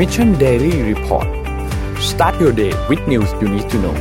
[0.00, 1.28] Mission Daily Report
[2.10, 3.96] start your day with news you need to know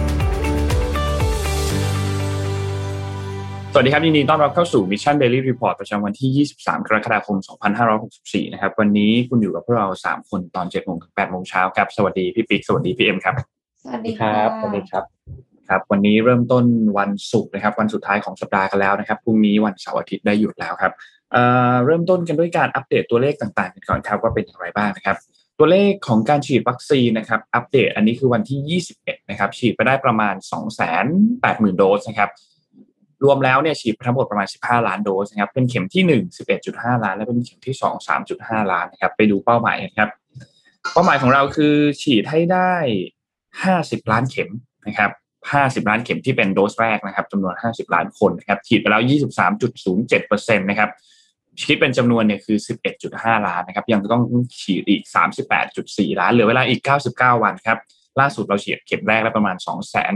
[3.74, 7.38] สวัสดีครับยินดีต้อนรับเข้าสู่ Mission Daily Report ประจำวันที่ 23 กรกฎาคม
[7.96, 13.36] 2564 นะครับ วันนี้คุณอยู่กับพวกเรา 3 คนตอน 7 โมงถึง 8 โมงเช้าครับ สวัสดีพี่ปิ๊ก สวัสดีพี่เอ็มครับ
[13.84, 15.04] สวัสดีคค่ะรับ สวัสดีครับ
[15.70, 16.66] ครับ วันนี้เริ่มต้น
[16.98, 20.94] วันศุกร์นะครับ วันสุดท้ายของสัปดาห์กันแล้วนะครับ พรุ่งนี้วันเสาร์อาทิตย์ได้หยุดแล้วครับ
[21.32, 25.18] เอ่อเริ่มต้นกันด้วยการอัปเดตตัวเลขต่างๆกันก่อนครับว่าเป็นอย่างไรบ้างนะครับ
[25.60, 30.36] ตัวเลขของการฉีดวัคซีนนะครับอัปเดตอันนี้คือวันที่ 21 นะครับ ฉีดไปได้ประมาณ
[31.06, 32.30] 280,000 โดสนะครับ
[33.24, 40.10] รวมแล้วเนี่ยฉีดทั้งหมดประมาณ 15 ล้านโดสนะครับ เป็นเข็มที่ 1 11.5 ล้าน และเป็นเข็มที่ 2 3.5 ล้านนะครับ ไปดูเป้าหมายกันครับ
[40.94, 42.74] เป้าหมายของเราคือฉีดให้ได้
[43.44, 44.50] 50 ล้านเข็ม
[44.88, 45.12] นะครับ
[45.52, 49.02] 50 ล้านเข็มที่เป็นโดสแรกนะครับจำนวน 50 ล้านคนนะครับ ฉีดไปแล้ว
[49.80, 50.90] 23.07%นะครับ
[51.62, 52.58] คิดเป็นจำนวนเนี่ยคือ
[53.02, 54.24] 11.5 ล้านนะครับ ยังต้อง
[54.62, 55.04] ฉีดอีก
[55.62, 57.78] 38.4 ล้าน เหลือเวลาอีก 99 วันครับ
[58.20, 59.56] ล่าสุดเราฉีดเข็มแรกแล้วประมาณ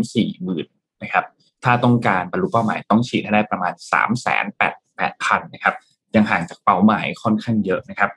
[0.02, 0.66] 240,000
[1.04, 1.26] นะครับ
[1.64, 3.74] ถ้าต้องการบรรลุเป้าหมายต้องฉีดให้ได้ประมาณ
[4.54, 5.76] 388,000นะครับ
[6.16, 8.10] ยังห่างจากเป้าหมายค่อนข้างเยอะนะครับ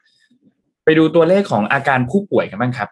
[0.85, 2.89] ไปดูตัวเลขของอาการผู้ป่วยกันบ้างครับ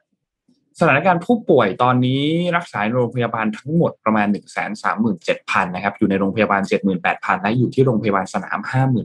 [0.80, 2.22] สถานการณ์ผู้ป่วยตอนนี้
[2.56, 5.14] รักษาในโรงพยาบาลทั้งหมดประมาณ 1 3 7 0 0
[5.54, 6.62] 0นะครับอยู่ในโรงพยาบาล
[7.02, 8.58] 78,000 และอยู่ที่โรงพยาบาลสนาม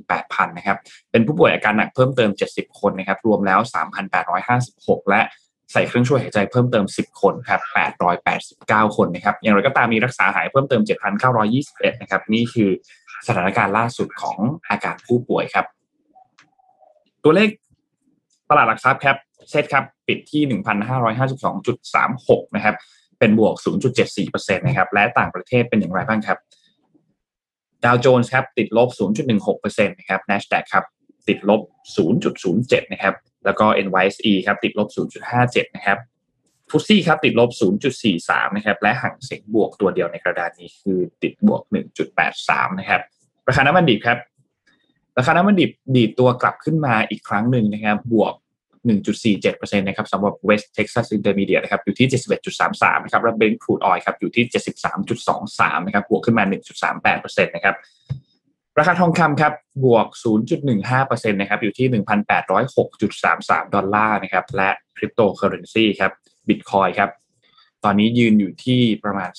[0.06, 0.78] 58,000นะครับ
[1.12, 3.60] เป็นผู้ป่วยอาการหนักเพิ่มเติม 70 คนนะครับรวมแล้ว
[4.36, 5.22] 3,856 และ
[5.72, 7.62] ใส่เครื่องช่วยหายใจเพิ่มเติม 10 คนครับ
[8.90, 10.82] 889 คนนะครับอย่างไรก็ตามมีรักษาหายเพิ่มเติม
[11.42, 12.70] 7,921นะครับนี่คือ
[13.28, 14.38] สถานการณ์ล่าสุดของ
[14.70, 15.66] อาการผู้ป่วยครับ
[17.24, 17.50] ตัวเลข
[18.50, 19.18] ตลาดหลักทรัพย์ครับ
[19.50, 20.44] เซตครับปิดที่
[21.60, 22.76] 1,552.36 นะครับ
[23.20, 23.56] เป็นบวก
[24.06, 26.38] 0.74%นะครับ และต่างประเทศเป็นอย่างไรบ้างครับ
[27.86, 28.90] ดาวโจนส์ครับติดลบ
[29.40, 30.86] 0.16%นะครับ NASDAQ ครับ
[31.28, 31.62] ติดลบ
[32.22, 34.88] 0.07 นะครับ แล้วก็ NYSE ครับติดลบ
[35.32, 35.98] 0.57 นะครับ
[36.70, 37.50] ฟุตซี่ครับติดลบ
[38.04, 41.62] 0.43 นะครับ และห่างเสียงบวกตัวเดียวในกระดานนี้คือติดบวก
[42.22, 43.02] 1.83 นะครับ
[43.48, 44.18] ราคาน้ำมันดิบครับ
[45.18, 48.34] ราคาน้ำมันดิบดีดตัวกลับขึ้นมาอีกครั้งหนึ่งนะครับ บวก
[48.88, 52.08] 1.47%นะครับสำหรับ West Texas Intermediate นะครับอยู่ที่
[52.56, 54.46] 71.33นะครับและ Brent Crude Oil ครับอยู่ที่
[55.16, 56.44] 73.23นะครับบวกขึ้นมา
[57.00, 57.76] 1.38%นะครับ
[58.78, 59.54] ราคาทองคำครับ
[59.86, 60.08] บวก
[60.70, 61.88] 0.15%นะครับอยู่ที่
[62.80, 66.12] 1,806.33 ดอลลาร์นะครับและคริปโตเคอเรนซีครับ
[66.48, 67.10] บิตคอยครับ
[67.84, 69.30] ตอนนี้ยืนอยู่ที่ประมาณ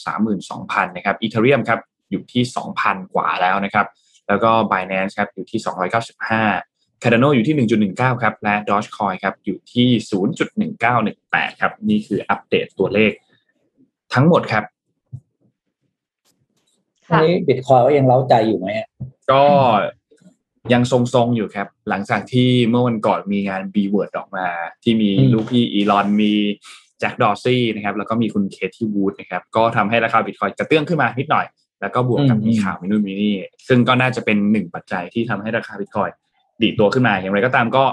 [0.43, 1.81] 32,000นะครับ Ethereum ครับ
[2.11, 2.43] อยู่ที่
[2.79, 3.87] 2,000 กว่าแล้วนะครับ
[4.29, 5.61] แล้วก็ Binance ครับอยู่ที่
[6.21, 6.70] 295
[7.03, 9.89] Cardano อยู่ที่ 1.19 ครับ และ Dogecoin ครับ อยู่ที่
[10.91, 13.13] 0.1918 ครับ นี่คืออัปเดตตัวเลข
[14.15, 14.65] ทั้งหมดครับ
[17.07, 18.89] ค่ะนี่บิตคอยก็ยังเล้าใจอยู่ไหมอะ
[19.33, 19.43] ก็
[20.73, 24.47] ยังทรงๆอยู่ครับ หลังจากที่เมื่อวันก่อนมีงาน b w o r d ออกมา
[24.83, 26.33] ที่มีลูกพี่อีลอนมี
[27.01, 31.47] แจ็คดอร์ซี่นะครับ แล้วก็มีคุณเคที่วูดนะครับ ก็ทำให้ราคาบิตคอยกระเตื้องขึ้นมานิดหน่อย
[31.81, 33.35] แล้วก็บวกกับมีข่าวมินู่นมินี่
[33.69, 36.11] ซึ่งก็น่าจะเป็นหนึ่งปัจจัยที่ทำให้ราคาบิตคอย
[36.63, 37.85] ดีดตัวขึ้นมาอย่างไรก็ตามก็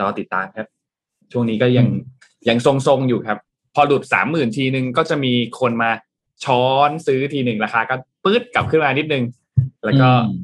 [0.00, 0.66] รอติดตามครับ
[1.32, 1.86] ช่วงนี้ก็ยัง
[2.48, 3.38] ยังทรงๆอยู่ครับ
[3.74, 5.90] พอหลุดสามหมื่นทีนึงก็จะมีคนมา
[6.44, 7.94] ช้อนซื้อทีหนึ่งราคาก็
[8.24, 9.24] ปื๊ดกลับขึ้นมานิดนึง
[9.84, 10.40] แล้วก็อืม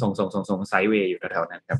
[0.00, 1.78] ส่งส่งส่งส่งไซด์เวย์อยู่แถวๆนั้นครับ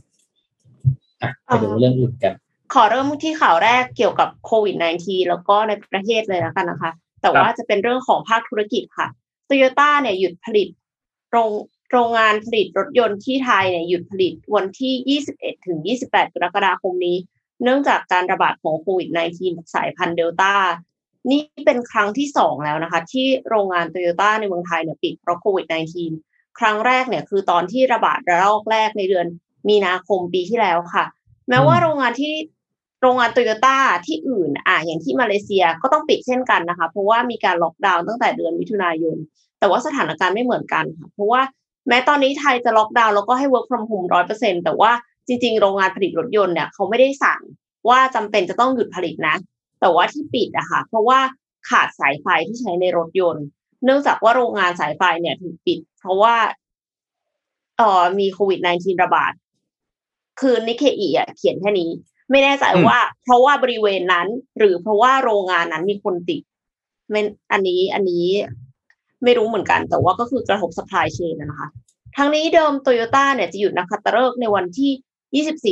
[1.22, 2.34] อะไปดูเรื่องอื่นกัน
[2.74, 6.91] ขอเริ่มที่ข่าวแรกเกี่ยวกับโควิด -19 แล้วก็ในประเทศเลยแล้วกันนะคะ
[7.22, 9.08] แต่ว่าจะเป็นเรื่องของภาคธุรกิจค่ะ
[9.47, 10.69] โตโยต้าเนี่ยหยุดผลิต
[11.30, 11.50] โรง
[11.97, 17.16] โรงงานผลิตรถยนต์ที่ไทยเนี่ยหยุดผลิตวันที่ 21 ถึง 28 กรกฎาคมนี้
[17.62, 19.09] เนื่องจากการระบาดของโควิด
[19.41, 20.54] -19 สายพันธุ์เดลต้า
[21.31, 25.66] นี่เป็นครั้งที่สองแล้วนะคะ ที่โรงงานโตโยต้าในเมืองไทยเนี่ยปิดเพราะโควิด
[26.12, 29.27] -19 ครั้งแรกเนี่ยคือตอนที่ระบาดระลอกแรกในเดือน
[29.69, 31.04] มีนาคมปีที่แล้วค่ะ
[31.49, 32.34] แม้ว่าอืมโรงงานที่
[33.00, 39.16] โรงงานโตโยต้าที่อื่นอะอย่างที่มาเลเซียก็ต้องปิดเช่นกันนะคะ เพราะว่ามีการล็อกดาวน์ตั้งแต่เดือนมิถุนายน
[39.59, 41.43] แต่ว่าสถานการณ์ไม่เหมือนกันค่ะ เพราะว่า
[41.89, 44.93] แม้ตอนนี้ไทยจะล็อกดาวน์แล้วก็ให้ work from home ร้อยเปอร์เซ็นแต่ว่า
[45.27, 47.41] จริง ๆ โรงงานผลิตรถยนต์เนี่ยเขาไม่ได้สั่ง
[47.89, 49.36] ว่าจำเป็นจะต้องหยุดผลิตนะ
[49.81, 51.19] แต่ว่าที่ปิดอะค่ะ เพราะว่า
[51.69, 53.45] ขาดสายไฟที่ใช้ในรถยนต์
[53.84, 56.34] เนื่องจากว่าโรงงานสายไฟเนี่ยถูกปิด เพราะว่า
[57.78, 59.33] เอ่อมีโควิด -19 ระบาด
[60.41, 61.91] คือนิเคอีอะเขียนแค่นี้
[62.30, 64.28] ไม่แน่ใจอืมว่า เพราะว่าบริเวณนั้น
[64.59, 66.42] หรือเพราะว่าโรงงานนั้นมีคนติด
[67.10, 67.21] ไม่
[67.53, 68.27] อันนี้อันนี้
[69.24, 71.68] ไม่รู้เหมือนกัน แต่ว่าก็คือกระทบ supply chain นะคะ
[72.16, 74.92] ทั้งนี้เดิมโตโยต้าเนี่ยจะหยุดนักขัตฤกษ์ในวันที่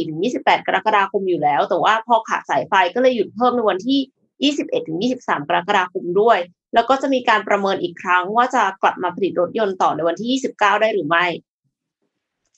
[0.03, 6.39] 24ถึง28 กรกฎาคมอยู่แล้ว แต่ว่าพอขาดสายไฟก็เลยหยุดเพิ่มในวันที่ 21ถึง23 กรกฎาคมด้วย
[6.75, 11.27] แล้วก็จะมีการประเมินอีกครั้งว่าจะกลับมาผลิตรถยนต์ต่อในวันที่ 29 ได้หรือไม่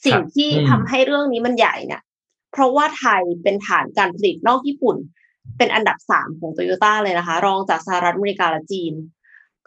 [0.04, 2.02] สิ่งที่อืมทำให้เรื่องนี้มันใหญ่เนี่ย
[2.52, 4.96] เพราะว่าไทยเป็นฐานการผลิตนอกญี่ปุ่น
[5.58, 8.92] เป็นอันดับสามของโตโยต้าเลยนะคะ รองจากสหรัฐอเมริกาและจีน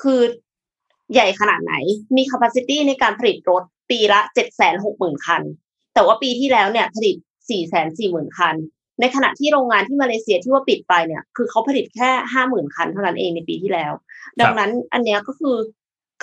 [0.02, 0.22] คือ
[1.14, 1.74] ใหญ่ขนาดไหน
[2.16, 5.42] มี capacity ในการผลิตรถปีละเจ็ดแสนหกหมื่นคัน
[5.94, 7.16] แต่ว่าปีที่แล้วเนี่ยผลิต
[7.50, 8.56] สี่แสนสี่หมื่นคัน
[9.00, 13.92] ในขณะที่โรงงานที่มาเลเซียที่ว่าปิดไปเนี่ย คือเขาผลิตแค่ห้าหมื่นคันเท่านั้นเองในปีที่แล้ว
[14.40, 15.56] ดังนั้นอันเนี้ยก็คือ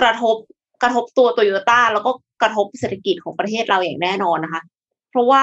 [0.00, 0.36] กระทบ
[0.82, 2.10] กระทบตัวโตโยต้าแล้วก็
[2.42, 4.62] กระทบเศรษฐกิจของประเทศเราอย่างแน่นอนนะคะ
[5.10, 5.42] เพราะว่า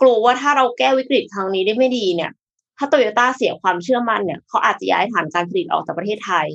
[0.00, 2.30] กลัวว่าถ้าเราแก้วิกฤตครั้งนี้ได้ไม่ดีเนี่ย
[2.78, 6.46] ถ้าโตโยต้าเสียความเชื่อมั่นเนี่ยเขาอาจจะย้ายฐานการผลิตออกจากประเทศไทย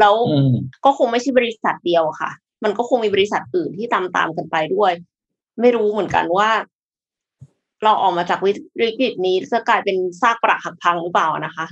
[0.00, 0.52] แล้วอืม
[0.84, 2.30] ก็คงไม่ใช่บริษัทเดียวอะค่ะ
[2.64, 4.92] มันก็คงมีบริษัทอื่นที่ตามตามๆกันไปด้วย
[5.60, 6.50] ไม่รู้เหมือนกันว่า
[7.84, 8.52] เราออกมาจากวิ
[8.98, 11.66] กฤตนี้จะกลายเป็นซากปรักหักพังหรือเปล่านะคะ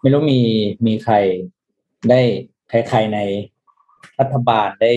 [0.00, 0.40] ไม่รู้มี
[0.86, 1.14] มีใคร
[2.10, 2.20] ได้
[2.68, 3.18] ใครๆใน
[4.20, 4.92] รัฐบาลได้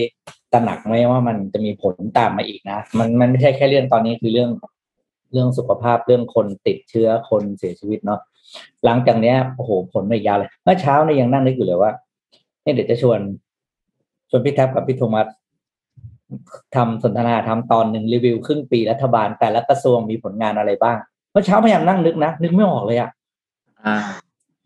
[0.52, 4.50] ตระหนักไหมว่ามันจะมีผลตามมาอีกนะ มันมันไม่ใช่แค่เรื่องตอนนี้คือเรื่อง
[5.32, 8.20] เรื่องสุขภาพเรื่องคนติดเชื้อคนเสียชีวิตเนาะ
[8.84, 11.92] หลังจากเนี้ยโอ้โหผลไม่ยาวเลยเมื่อเช้าเนี่ยยังนั่งนึกอยู่เลยว่า
[12.62, 13.18] เนี่ยเดี๋ยวจะชวน
[14.30, 15.26] ชวนพี่แท็บกับพี่โทมัส
[16.76, 20.98] ทำสนทนาทำตอนหนึ่งรีวิวครึ่งปีรัฐบาลแต่ละกระทรวงมีผลงานอะไรบ้าง
[21.32, 23.10] เมื่อเช้าพยายามนั่งนึกนะนึกไม่ออกเลยอะ
[23.84, 23.96] อ่า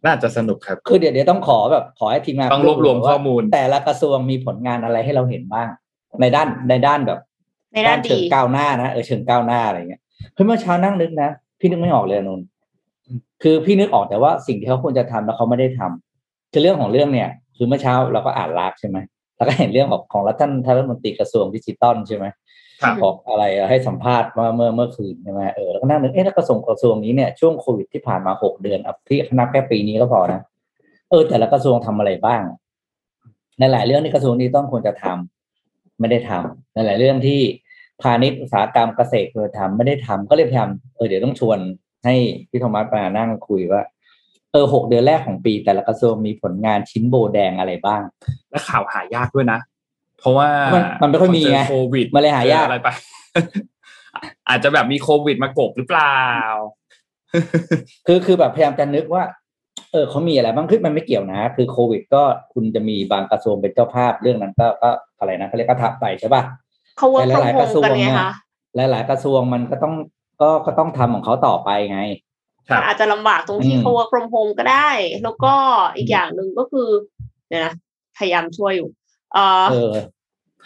[0.04, 5.68] น่าจะสนุกครับ คือเดี๋ยวเดี๋ยวต้องขอแบบขอให้ทีมงานต้องรวบรวมข้อมูล แต่ละกระทรวงมีผลงานอะไรให้เราเห็นบ้าง
[6.20, 7.20] ในด้านในด้านแบบ
[7.72, 10.00] ในด้านเชิดีงก้าวหน้านะเออเชิงก้าวหน้าอะไรเงี้ย
[10.34, 12.46] เฮ้ยเมื่อเช้านั่งนึกนะ พี่นึกไม่ออกเลยอะนนท์
[13.42, 18.98] คือพี่นึกออกแต่ว่าสิ่งที่เขาควรจะทำแล้วเขาไม่ได้ทำคือเรื่องของเรื่องเนี่ย คือเมื่อเช้าเราก็อ่านลากใช่ไหม
[19.36, 22.26] แล้วก็เห็นเรื่องของของรัฐท่านท่านรัฐมนตรีกระทรวงดิจิตอลใช่ไหม
[22.82, 30.40] ครับบอกอะไรให้สัมภาษณ์เมื่อเมื่อเมื่อคืนใช่ไหมเออแล้วก็นั่งนึกเอ๊ะแล้วกระทรวงกระทรวงนี้เนี่ยช่วงโควิดที่ผ่านมาหกเดือนอะที่นับแค่ปีนี้ก็พอนะ
[31.10, 32.42] เออ แต่ละกระทรวงทำอะไรบ้าง
[33.58, 37.40] ในหลายเรื่องที่กระทรวงนี้ต้องควรจะทำไม่ได้ทำในหลายเรื่องที่
[38.02, 41.58] พาณิชย์อุตสาหกรรมเกษตรควรจะทำไม่ได้ทำก็เลยพยายามเออเดี๋ยวต้องชวน
[42.04, 42.14] ให้
[42.50, 43.82] พี่โทมัสมานั่งคุยว่า
[44.52, 48.02] เออหกเดือนแรกของปี แต่ละกระทรวงมีผลงานชิ้นโบแดงอะไรบ้าง
[48.50, 49.58] และข่าวหายากด้วยนะ
[50.18, 52.88] เพราะว่ามันมันไม่ค่อยมีไงเจโควิดมันเลยหายากจออะไรไป
[54.48, 56.18] อาจจะแบบมีโควิดมากบหรือเปล่า
[58.06, 59.24] คือคือแบบพยายามจะนึกว่า
[59.92, 62.22] เออเขามีอะไรบ้างคือมันไม่เกี่ยวนะ คือโควิด ก็
[62.54, 66.42] คุณจะมีบางกระทรวงเป็นเจ้าภาพเรื่องนั้นก็ก็อะไรนะเขาเรียกก็ทับไปใช่ป่ะ
[66.96, 68.30] เขาเวิร์กแต่ฟรอหลายมๆโฮกระมทรวงกันไงเนี่ยคะ
[68.76, 69.94] หลาย ๆ กระทรวงมันก็ต้อง
[70.40, 72.00] ก็ก็ต้องทำของเขาต่อไปไง
[72.68, 74.88] ครับอาจจะลำบากตรงที่อืมเขา work from home ก็ได้
[75.22, 75.54] แล้วก็
[75.96, 76.88] อีกอย่างหนึ่งก็คือ
[77.48, 77.72] เดี๋ยวนะ
[78.16, 78.88] พยายามช่วยอยู่
[79.32, 79.92] เอ่อเออ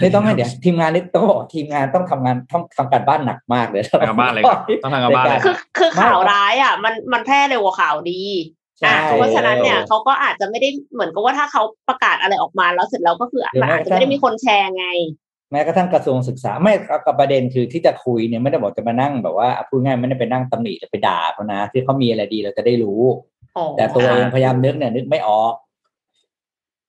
[0.01, 8.23] ไม่ต้องให้เดี๋ยวทีมงานนี่ต้องบอกทีมงานต้องทำงานต้องทำการบ้านหนักมากเลยทำการบ้านเลยครับต้องทำการบ้านเลยคคืรัอบคือข่าวร้ายอะ มันมันแพร่เร็วกว่าข่าวดี
[8.79, 14.87] ใช่อะเพราะฉะนั้นเนี่ยเขาก็อาจจะไม่ได้เหมือนกับว่าถ้าเขาประกาศอะไรออกมาแล้วเสร็จแล้วก็คือหรือมันแม้อาจจะไม่ได้มีคนแชร์ไง
[15.51, 16.73] แม้กระทั่งกระทรวงศึกษาไม่
[17.07, 23.03] กับประเด็นคือที่จะคุยเนี่ยไม่ได้บอกจะมานั่งแบบว่าพูดง่ายไม่ได้ไปนั่งตำหนิจะไปด่าเขานะที่เขามีอะไรดีเราจะได้รู้
[23.57, 25.55] อ๋อแต่ตัวเองพยายามนึกเนี่ยนึกไม่ออก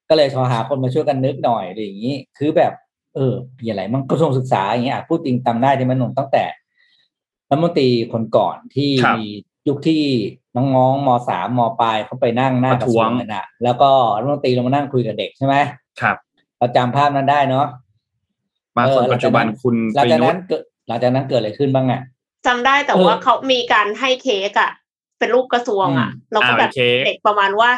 [0.10, 2.74] ก็เลยโทรหาคนมาช่วยกันนึกหน่อยอะไรอย่างนี้ คือแบบ
[3.16, 6.44] เออมีอะไรมั่งกระทรวงศึกษาอย่างเงี้ยอะพูดจริงจำได้ที่มันหนุ่มตั้งแต่
[7.50, 9.28] รัฐมนตรีคนก่อนที่ครับมี
[9.68, 10.04] ยุคที่
[10.56, 13.90] น้องๆมสามมปลายเขาไปนั่งหน้ากระทรวงประท้วงนั่นน่ะแล้วก็
[14.20, 15.56] รัฐมนตรีลงมานั่งคุยกับเด็กใช่ไหม
[16.02, 16.18] ครับ
[16.58, 17.66] เราจำภาพนั้นได้เนาะ
[18.80, 22.02] มาคนปัจจุบันคุณหลังปจากยุทนั้นธ์เกิดหลังจากนั้นเกิดอะไรขึ้นบ้างอะ
[22.48, 24.72] จำได้แต่เออว่าเขามีการให้เค้กอะ
[25.20, 27.70] เป็นรูปกระทรวงอะอืมแล้วก็อ่าแบบเค้กเด็กประมาณว่า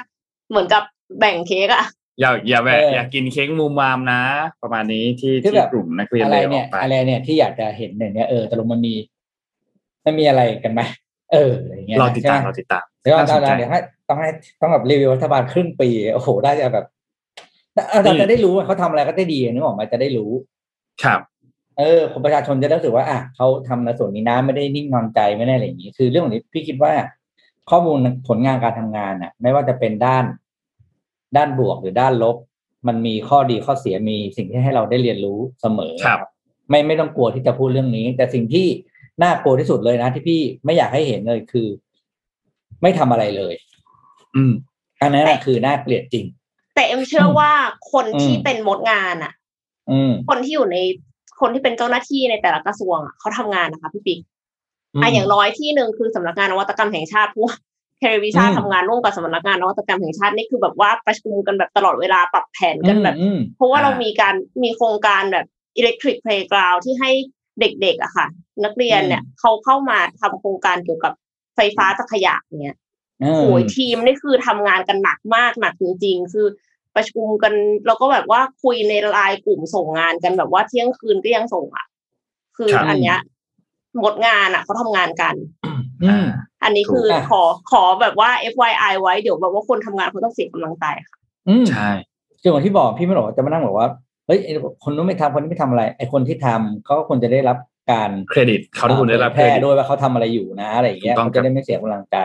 [0.49, 0.83] เหมือนกับ
[1.19, 1.83] แบ่งเค้กอะ
[2.19, 4.21] อย่าอย่าแบเอบออย่ากินเค้กมูมามนะ
[4.61, 8.93] ประมาณนี้ที่คือที่แบบกลุ่มนักเรียนอะไรเลยอเนี่อยกไปอะไรเนี่ยที่อยากจะเห็นเนี่ยเออตกลงมันมี
[10.05, 10.81] มันมีอะไรกันไหม
[11.33, 14.29] เอออะไรอย่างเงี้ยรอติดตามใช่ไหรอติดตามเดี๋ยวน่าสเรานใจเดี๋ยวให้ต้องให้
[14.61, 16.85] ต้องแบบรีวิวรัฐบาลครึ่งปี โอ้โหได้จะแบบ
[18.03, 20.31] เราจะได้รู้ว่าเขาทำอะไรก็ได้ดีนึกออกไหมาจะได้รู้
[21.03, 21.19] ครับ
[21.77, 26.93] เออคนประชาชนจะได้รู้สึกว่าอะเขาทำในส่วนนี้นะไม่ได้นิ่งนอนใจไม่ได้อะไรอย่างนี้ คือเรื่องของนี้พี่คิดว่า
[27.69, 30.25] ข้อมูลผลงานการทำงานน่ะ ไม่ว่าจะเป็นด้าน
[31.37, 32.37] ด้านบวกหรือด้านลบ
[32.87, 36.19] มันมีข้อดีข้อเสียมีสิ่งที่ให้เราได้เรียนรู้เสมอครับ
[36.69, 38.67] ไม่ไม่ต้องกลัวที่จะพูดเรื่องนี้ แต่สิ่งที่
[39.23, 41.67] น่ากลัวที่สุดเลยนะ ที่พี่ไม่อยากให้เห็นเลยคือ
[42.81, 43.53] ไม่ทำอะไรเลย
[44.35, 44.53] อืม
[45.01, 46.25] อันนั้นน่ะแต่คือน่าเกลียดจริง
[46.75, 47.51] แต่เอ็มเชื่อว่า
[47.91, 49.40] คนอืมที่เป็นมดงานอะอืม
[50.29, 50.77] คนที่อยู่ใน
[51.41, 54.19] คนที่เป็นเจ้าหน้าที่ในแต่ละกระทรวงอะเขาทำงานนะคะพี่ปิ๊ก
[55.01, 57.51] อะอย่างน้อยที่หนึ่งคือสำนักงานนวัตกรรมแห่งชาติพวก
[57.99, 65.45] เทเลวิชันอืมทำงานร่วมกับสำนักงานนวัตกรรมแห่งชาตินี่คือแบบว่าประชุมกันแบบตลอดเวลาปรับแผนกันแบบอืมเพราะว่าอ่าเรามีการมีโครงการแบบ
[65.79, 67.11] electric playground ที่ให้
[67.59, 68.27] เด็กๆอะค่ะ
[68.63, 71.13] นักเรียนเนี่ยเขาเข้ามาทำโครงการเกี่ยวกับ
[71.55, 72.77] ไฟฟ้าจากขยะเนี่ย
[73.23, 76.47] อืมโอ้ยทีมนี่คือทำงานกันหนักมากหนักจริงๆ คือ
[76.95, 77.53] ประชุมกัน
[77.87, 81.85] แล้วก็แบบว่าคุยในไลน์กลุ่มส่งงานกันแบบว่าเที่ยงคืนก็ยังส่งอะ
[82.57, 83.19] คือครับอันเนี้ย
[83.99, 85.35] หมดงานอะเขาทำงานกัน
[86.03, 86.25] อืม
[86.63, 91.17] อันนี้คือถูกอะขอขอแบบว่า FYI ไว้เดี๋ยวแบบว่าคนทำงานเขาต้องเสียกำลังใจค่ะ
[91.49, 91.89] อืมใช่
[92.41, 93.87] คืออย่างที่บอกพี่ไม่บอกว่าจะมานั่งบอกว่า
[94.27, 97.57] เฮ้ยไอ้คนนู้นไม่ทำคนนี้ไม่ทำอะไรไอ้คนที่ทำเขาก็ควรจะได้รับ
[97.91, 102.17] การเครดิตเขาทุกคนได้รับแพเครร่ดิตด้วยว่าเขาทำอะไรอยู่นะอะไรอย่างเงี้ยถูกต้องเขาจะได้ไม่เสียกำลังใจ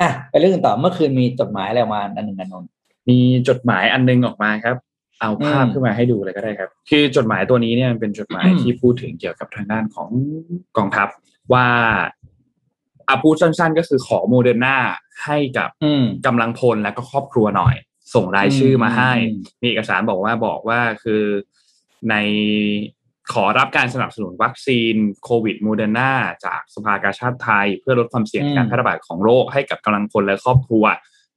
[0.00, 2.70] อะไปเรื่องอื่นต่อเมื่อคืนมีจดหมายอะไรออกมาอันหนึ่งอันนนท์
[3.08, 4.76] มีจดหมายอันนึงออกมาครับ
[5.20, 10.08] เอาภาพอืมขึ้นมาให้ดูเลยก็ได้ครับ คือจดหมายตัวนี้เนี่ยมันเป็นจดหมายอืมที่พูดถึงเกี่ยวกับทางด้านของ
[10.76, 11.08] กองทัพ
[11.52, 11.66] ว่า
[13.08, 14.76] อาพูดสั้นๆ ก็คือขอโมเดอร์นา
[15.24, 17.74] ให้กับอืมกำลังพลและก็ครอบครัวหน่อย
[18.14, 21.22] ส่งรายชื่อมาให้อืมมีเอกสารบอกว่าบอกว่าคือ
[22.10, 22.14] ใน
[23.32, 24.94] ขอรับการสนับสนุนวัคซีน
[25.24, 26.12] โควิดโมเดอร์นา
[26.44, 30.84] จากสภากาชาดไทย เพื่อลดความเสี่ยงการแพร่ระบาดของโรคให้กับกำลังพลและครอบครัว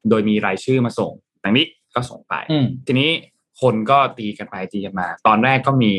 [0.09, 1.11] โดยมีรายชื่อมาส่ง
[1.43, 1.65] ดังนี้
[1.95, 3.09] ก็ส่งไปอืมทีนี้
[3.61, 5.93] คนก็ตีกันไปตีกันมา ตอนแรกก็มี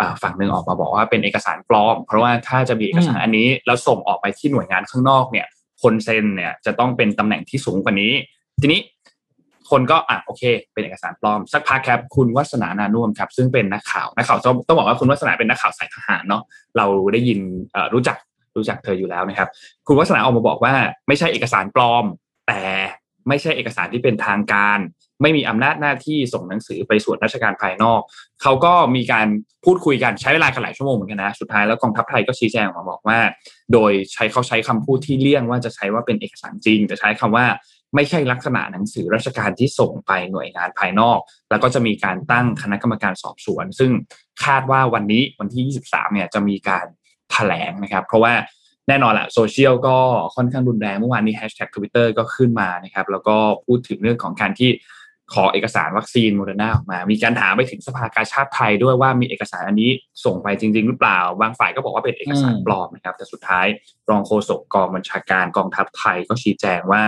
[0.00, 5.46] อ่าฝั่งหนึ่งออกมาบอกว่าเป็นเอกสารปลอม เพราะว่าถ้าจะมีเอกสารอืมอันนี้แล้วส่งออกไปที่หน่วยงานข้างนอกเนี่ย
[5.82, 8.12] คนเซ็นเนี่ยจะต้องเป็นตำแหน่งที่สูงกว่านี้
[8.62, 8.80] ทีนี้
[9.70, 16.42] คนก็อะโอเค เป็นเอกสารปลอมสักพักครับคุณวัฒนานานุ่วมครับ ซึ่งเป็นนักข่าวนักข่าวต้องต้องบอกว่าคุณวัฒนาเป็นนักข่าวสายทหารเนาะ
[16.76, 17.38] เราได้ยิน
[17.72, 18.16] เอ่อรู้จัก
[18.56, 19.48] รู้จักเธออยู่แล้วนะครับ
[19.86, 20.74] คุณวัฒนาออกมาบอกว่า
[21.08, 22.04] ไม่ใช่เอกสารปลอม
[22.48, 22.60] แต่
[23.28, 24.78] ไม่ใช่เอกสารที่เป็นทางการ
[25.22, 28.00] ไม่มีอำนาจหน้าที่ส่งหนังสือไปส่วนราชการภายนอก
[28.42, 29.26] เขาก็มีการ
[29.64, 33.18] พูดคุยกันใช้เวลากันหลายชั่วโมงเหมือนกันนะสุดท้ายแล้วกองทัพไทยก็ชี้แจงออกมาบอกว่า
[33.72, 37.46] โดยใช้เขาใช้คำพูดที่เลี่ยงว่าจะใช้ว่าเป็นเอกสารจริง แต่ใช้คำว่า
[37.94, 41.18] ไม่ใช่ลักษณะหนังสือราชการที่ส่งไปหน่วยงานภายนอก
[41.50, 43.90] แล้วก็จะมีการตั้งคณะกรรมการสอบสวน ซึ่ง
[44.44, 46.86] คาดว่าวันนี้วันที่ 23 เนี่ยจะมีการ
[47.30, 48.34] แถลงนะครับ เพราะว่า
[48.88, 49.96] แน่นอนแหละโซเชียลก็
[50.34, 54.70] ค่อนข้างรุนแรงเมื่อวานนี้แฮชแท็กทวิตเตอร์ก็ขึ้นมานะครับแล้วก็พูดถึงเรื่องของการที่
[55.34, 59.90] ขอเอกสารวัคซีนโมเดอร์นาออกมา มีการถามไปถึงสภากาชาติไทยด้วยว่ามีเอกสารอันนี้
[60.24, 63.66] ส่งไปจริง ๆ หรือเปล่า บางฝ่ายก็บอกว่าเป็นเอกสารปลอมนะครับ แต่สุดท้าย
[64.10, 67.04] รองโฆษกกองบัญชาการกองทัพไทยก็ชี้แจงว่า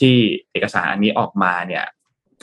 [0.00, 0.16] ที่
[0.52, 1.84] เอกสารอันนี้ออกมาเนี่ย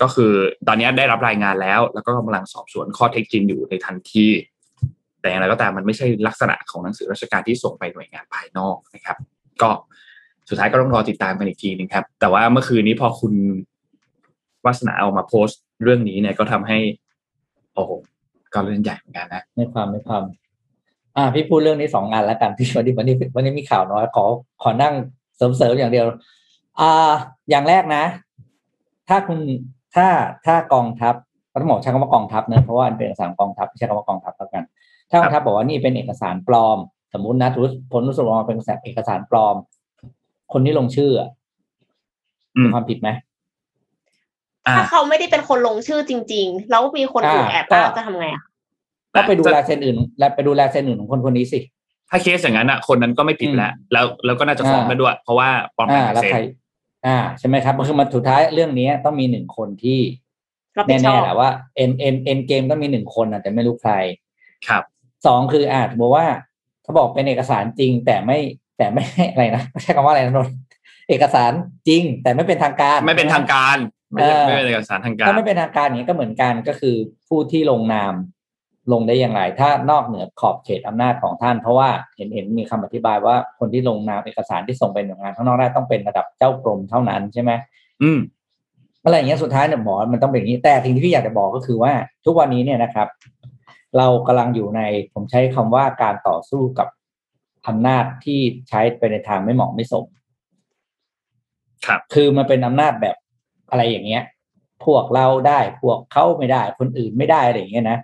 [0.02, 0.34] ก็คือ
[0.68, 4.28] ตอนนี้ได้รับรายงานแล้ว แล้วก็กำลังสอบสวนข้อเท็จจริงอยู่ในทันที
[5.22, 9.18] แต่อย่างไรก็ตามมันไม่ใช่ลักษณะของหนังสือราชการที่ส่งไปหน่วยงานภายนอกนะครับ
[9.62, 9.70] ก็
[10.50, 13.34] สุดท้ายก็ต้องรอติดตามกันอีกทีหนึงครับ แต่ว่าเมื่อคืนนี้พอคุณ
[14.66, 16.78] วาสนาเอามาโพสต์เรื่องนี้เนี่ยก็ทำให้
[17.76, 17.92] โอ้โห
[18.54, 20.24] ก็เรื่องใหญ่เหมือนกันนะไม่ความไม่ความ
[21.18, 24.24] อ่าพี่พูดเรื่องนี้สองงานแล้วกันพี่วันนี้วันนี้วันนี้มีข่าวน้อยขอ
[24.64, 24.94] ขอนั่ง
[25.36, 26.06] เสริมๆอย่างเดียว
[26.80, 27.12] อ่า
[27.50, 28.04] อย่างแรกนะ
[29.10, 29.40] ถ้าคุณ
[29.96, 30.08] ถ้า
[30.46, 31.16] ถ้ากองทัพ
[31.52, 34.64] ก็ต้องบอกใช้คำว่ากองทัพเนอะเพราะว่ามันเป็นสารกองทัพใช่คำว่ากองทัพแล้วกัน
[35.12, 36.78] ถ้ากองทัพบอกว่านี่เป็นเอกสารปลอม
[37.14, 39.56] สมมตินะทุกผลรู้สึกออกมาเป็นเอกสารปลอม
[40.54, 41.30] คนที่ลงชื่ออะ
[42.56, 43.10] อืมมีความผิดไหม
[44.68, 48.44] อ่าถ้าเขาไม่ได้เป็นคนลงชื่อจริง ๆ แล้วมีคนอื่นอ่าแอบอ้างก็จะทำไงอะ
[49.16, 51.60] ก็ไปดูจะลายเซ็นอื่น และไปดูลายเซ็นอื่นของคนคนนี้สิ
[52.10, 56.40] ถ้าเคสอย่างนั้นอะ คนนั้นก็ไม่ผิดแล้วแล้วแล้วก็น่าจะฟ้องอ่าได้ด้วย เพราะว่าปลอมแปลอ่างแล้วเซ็นใคร
[57.06, 60.00] อ่าใช่ไหมครับคือมันสุดท้ายเรื่องนี้ต้องมีหนึ่งคนที่
[60.78, 63.94] รับผิดชแน่อบๆแหละว่าเอ็นเอ็นเอ็นเกมต้องมีหนึ่งคนอะแต่ไม่รู้ใคร
[64.68, 64.84] ครับ
[65.26, 66.26] สองคืออาจจะบอกว่า
[66.84, 68.40] เขาบอกเป็นเอกสารจริง แต่ไม่
[68.78, 70.56] แต่ไม่อะไรนะไม่ใช่คำว่าอะไรนะนนท์
[71.10, 71.52] เอกสาร
[71.88, 73.78] จริง แต่ไม่เป็นทางการ ไม่เป็นทางการ
[74.12, 76.96] ไม่ใช่เออไม่เป็นเอกสารทางการถ้าไม่เป็นทางการอย่างนี้ก็เหมือนกันก็คือ
[77.28, 78.14] ผู้ที่ลงนาม
[78.94, 87.52] ลงได้อย่างไร ถ้านอกเหนือขอบเขตอำนาจของท่าน เพราะว่าเห็นเห็นมีคำอธิบายว่าคนที่ลงนามเอกสารที่ส่งไปหน่วยงานข้างนอกได้ต้องเป็นระดับเจ้ากรมเท่านั้นใช่ไหม
[88.04, 88.20] อืม
[89.04, 91.92] อะไรอย่างเงี้ยสุดท้ายเนี่ยหมอมันต้องเป็นอย่างนี้แต่สิ่งที่พี่อยากจะบอกก็คือว่า
[92.26, 93.08] ทุกวันนี้เนี่ยนะครับ
[93.98, 94.82] เรากำลังอยู่ใน
[95.14, 96.88] ผมใช้คำว่าการต่อสู้กับ
[97.68, 100.06] อำนาจที่ใช้ไปในทางไม่เหมาะไม่สม
[101.86, 103.16] ครับ คือมันเป็นอำนาจแบบ
[103.70, 104.24] อะไรอย่างเงี้ย
[104.86, 108.00] พวกเราได้พวกเขาไม่ได้ คนอื่นไม่ได้อะไรอย่างเงี้ยนะ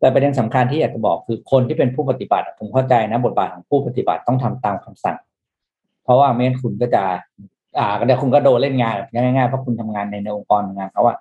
[0.00, 5.18] แต่ประเด็นสำคัญที่อยากจะบอกคือคนที่เป็นผู้ปฏิบัติอะผมเข้าใจนะบทบาทของผู้ปฏิบัติต้องทำตามคำสั่ง
[6.04, 7.02] เพราะว่าไม่งั้นคุณก็จะ
[7.78, 11.16] อ่าเดี๋ยวคุณก็โดนเล่นงานแบบง่ายๆเพราะคุณทำงานในในองค์กรงานเขาอะ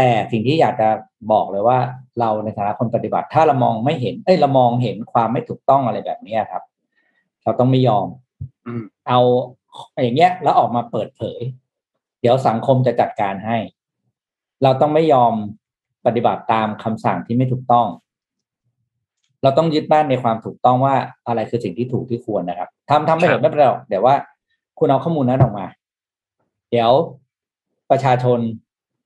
[0.00, 0.88] แต่สิ่งที่อยากจะ
[1.32, 1.78] บอกเลยว่า
[2.20, 6.62] เราในฐานะคนปฏิบัติ ถ้าเรามองไม่เห็น เอ้ยเรามองเห็นความไม่ถูกต้องอะไรแบบเนี้ยครับ
[7.44, 8.06] เราต้องไม่ยอม
[8.66, 9.20] อืมเอา
[10.02, 11.40] อย่างเงี้ย แล้วออกมาเปิดเผย
[12.20, 13.56] เดี๋ยวสังคมจะจัดการให้
[14.62, 15.32] เราต้องไม่ยอม
[16.06, 17.86] ปฏิบัติตามคำสั่งที่ไม่ถูกต้อง
[19.42, 20.94] เราต้องยึดบ้านในความถูกต้องว่า
[21.26, 24.14] อะไรคือสิ่งที่ถูกที่ควรนะครับทำทำไม่ครัเห็บนไม่เป็นไรหรอกเดี๋ยวว่า
[24.78, 25.66] คุณเอาข้อมูลนั้นออกมา
[26.70, 26.90] เดี๋ยว
[27.90, 28.38] ประชาชน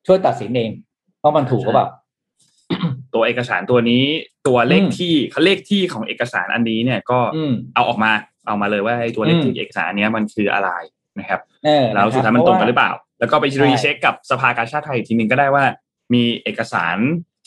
[0.06, 0.70] ช่วยตัดสินเอง
[1.22, 1.88] ว่ามันถูกหรือเปล่า
[3.14, 4.04] ตัวเอกสารตัวนี้
[4.48, 8.10] ตัวเลขอืมที่เขาเลขที่ของเอกสารอันนี้เนี่ยก็อืมเอาออกมา
[8.46, 10.70] เอามาเลยว่าไอ้ตัวเลขที่อืมเอกสารอันเนี้ยมันคืออะไร
[11.18, 15.64] นะครับเออแล้วสุดท้ายมันตรงกันหรือเปล่า แล้วก็ไปใช่รีเช็คกับสภากาชาติไทยอีกทีหนึ่งก็ได้ว่า
[16.14, 16.96] มีเอกสาร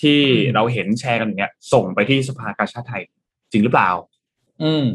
[0.02, 3.02] ที่อืมเราเห็นแชร์กันอย่างเงี้ย ส่งไปที่สภากาชาติไทย
[3.52, 3.90] จริงหรือเปล่า
[4.64, 4.86] อืม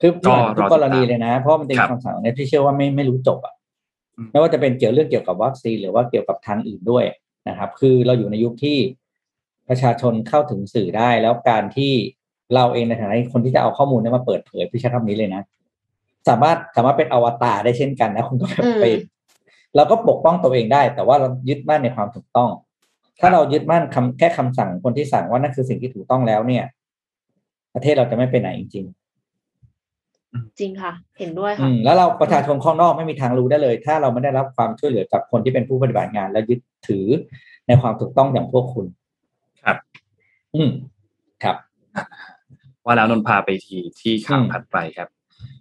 [0.00, 3.53] คืคือก็ทุกรอติดตามกรณีเลยนะ เพราะมันเป็นครับคำสั่งเนี่ยที่เชื่อว่าไม่ไม่รู้จบอะอืม
[4.30, 7.04] ไม่ว่าจะเป็นเกี่ยวเรื่องเกี่ยวกับวัคซีนหรือว่าเกี่ยวกับทางอื่นด้วย
[7.48, 8.78] นะครับ คือเราอยู่ในยุคที่
[9.68, 11.92] ประชาชนเข้าถึงสื่อได้ แล้วการที่
[12.54, 15.42] เราเองในฐานะคนที่จะเอาข้อมูลเนี้มาเปิดเผยพี่ใช้คำนี้เลยนะ
[16.28, 18.84] สามารถสามารถเป็นอวตารได้เช่นกันนะคุณก็แบบอืมไป
[19.76, 22.50] เราก็ปกป้องตัวเองได้ แต่ว่าเรายึดมั่นในความถูกต้อง
[23.20, 26.64] ถ้าเรายึดมั่นคำแค่คำสั่งคนที่สั่งว่านั่นคือสิ่งที่ถูกต้องแล้วเนี่ย
[27.74, 29.03] ประเทศเราจะไม่ไปไหนจริงๆ
[30.58, 37.06] จริงค่ะ เห็นด้วยอืค่ะมแล้วเราประชาชนข้างนอกไม่มีทางรู้ได้เลย ถ้าเราไม่ได้รับความช่วยเหลือจากคนที่เป็นผู้ปฏิบัติงาน และยึดถือ
[37.66, 38.86] ในความถูกต้องอย่างพวกคุณ
[39.64, 39.76] ครับ
[40.54, 40.70] อืม
[41.44, 41.56] ครับ
[42.84, 45.08] ว่าแล้วนนท์พาไปทีที่ข่าวอืมถัดไปครับ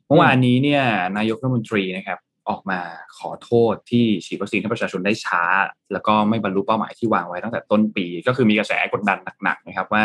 [0.08, 0.84] เมื่อวานนี้เนี่ย
[1.18, 2.80] นายกรัฐมนตรีนะครับ ออกมา
[3.18, 5.44] ขอโทษที่ฉีดวัคซีนให้ประชาชนได้ช้า
[5.92, 10.04] แล้วก็ไม่บรรลุเป้าหมายที่วางไว้ตั้งแต่ต้นปี ก็คือมีกระแสกดดันหนักๆนะครับว่า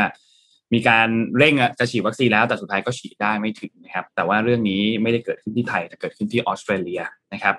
[0.74, 1.08] มีการ
[1.38, 7.02] เร่งจะฉีดวัคซีนแล้วแต่สุดท้ายก็ฉีดได้ไม่ถึงนะครับ แต่ว่าเรื่องนี้ไม่ได้เกิดขึ้นที่ไทยแต่เกิดขึ้นที่ออสเตรเลีย
[7.34, 7.54] นะครับ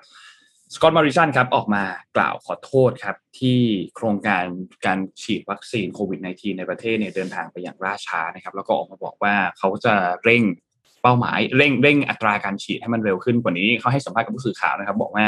[0.76, 1.84] สกอตต์มาริสันครับออกมา
[2.18, 3.60] กล่าวขอโทษครับ ที่
[3.96, 4.46] โครงการ
[4.86, 10.44] การฉีดวัคซีนโควิด -19 ในประเทศเนี่ยเดินทางไปอย่างล่าช้านะครับ แล้วก็ออกมาบอกว่าเขาจะเร่ง
[11.02, 15.26] เป้าหมายเร่งเร่งอัตราการฉีดให้มันเร็วขึ้นกว่านี้เขาให้สัมภาษณ์กับผู้สื่อข่าวนะครับ บอกว่า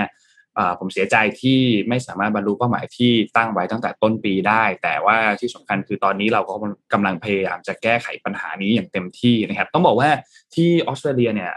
[0.79, 6.53] ผมเสียใจที่ไม่สามารถบรรลุเป้าหมายที่ตั้งไว้ตั้งแต่ต้นปีได้ แต่ว่าที่สำคัญคือตอนนี้เราก็
[6.93, 10.09] กำลังพยายามจะแก้ไขปัญหานี้อย่างเต็มที่นะครับ ต้องบอกว่า
[10.55, 11.53] ที่ออสเตรเลียเนี่ย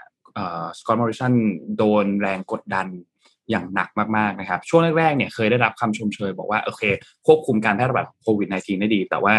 [0.78, 1.34] สกอตต์มอริสัน
[1.76, 2.86] โดนแรงกดดัน
[3.50, 6.82] อย่างหนักมากๆนะครับ ช่วงแรกๆเนี่ยเคยได้รับคำชมเชยบอกว่าโอเค
[7.26, 9.34] ควบคุมการแพร่ระบาดของโควิด -19 ได้ดี แต่ว่า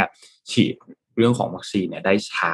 [0.51, 0.75] ฉีด
[1.17, 2.53] เรื่องของวัคซีนเนี่ยได้ช้า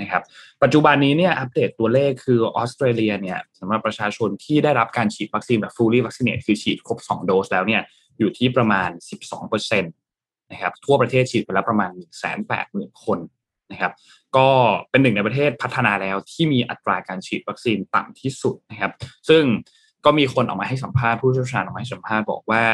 [0.00, 0.22] นะครับ
[0.62, 7.82] ปัจจุบันนี้เนี่ยอัปเดตตัวเลขคือออสเตรเลียเนี่ยสำหรับประชาชนที่ได้รับการฉีดวัคซีนแบบ fully vaccinate คือฉีดครบ 2 โดสแล้วเนี่ย
[8.18, 8.90] อยู่ที่ประมาณ
[9.50, 11.90] 12%นะครับทั่วประเทศฉีดไปแล้วประมาณ
[12.46, 13.18] 180,000 คน
[13.72, 13.92] นะครับ
[14.36, 14.48] ก็
[14.90, 18.92] เป็นหนึ่งในประเทศพัฒนาแล้วที่มีอัตราการฉีดวัคซีนต่ำที่สุดนะครับ
[19.28, 19.44] ซึ่ง
[20.04, 22.64] ก็มีคนออกมาให้สัมภาษณ์ผู้เชี่ยวชาญออกมาให้สัมภาษณ์บอกว่า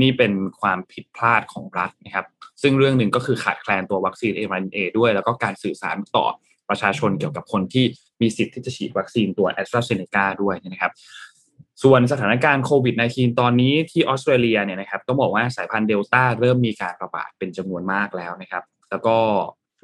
[0.00, 2.26] นี่เป็นความผิดพลาดของรัฐนะครับ
[2.62, 6.26] ซึ่งเรื่องหนึ่งก็คือขาดแคลนตัววัคซีน m อ n a ด้วย แล้วก็การสื่อสารต่อ
[6.70, 7.84] ประชาชนเกี่ยวกับคนที่
[8.20, 10.92] มีสิทธิ์ที่จะฉีดวัคซีนตัว a s t r a z เซ e c a ด้วยนะครับ
[11.82, 19.16] ส่วนสถานการณ์โควิด -19 ตอนนี้ที่ออสเตรเลียเนี่ยนะครับต้องบอกว่าสายพันธุ์เดลต้าเริ่มมีการระบาดเป็นจำนวนมากแล้วนะครับ แล้วก็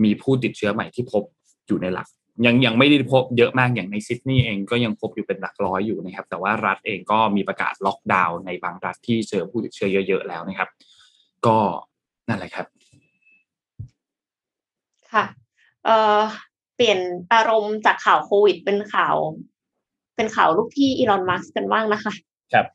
[0.04, 1.22] มีผู้ติดเชื้อใหม่ที่พบ
[1.66, 2.08] อยู่ในหลัก
[2.46, 10.68] ยังยังไม่ได้พบเยอะมากอย่างในซิดนีย์เองก็ยังพบอยู่เป็นหลักร้อยอยู่นะครับ แต่ว่ารัฐเองก็มีประกาศล็อกดาวน์ในบางรัฐที่เจอผู้ติดเชื้อเยอะ ๆ แล้วนะครับ
[11.46, 11.58] ก็
[12.28, 12.66] นั่นแหละครับ
[15.12, 15.24] ค่ะ
[15.84, 16.22] เอ่อ
[16.82, 17.02] ปลี่ยน
[17.34, 19.16] อารมณ์จากข่าวโควิดเป็นข่าว
[20.16, 22.12] เป็นข่าวลูกพี่อีลอนมัสก์กันบ้างนะคะ
[22.52, 22.66] ครับ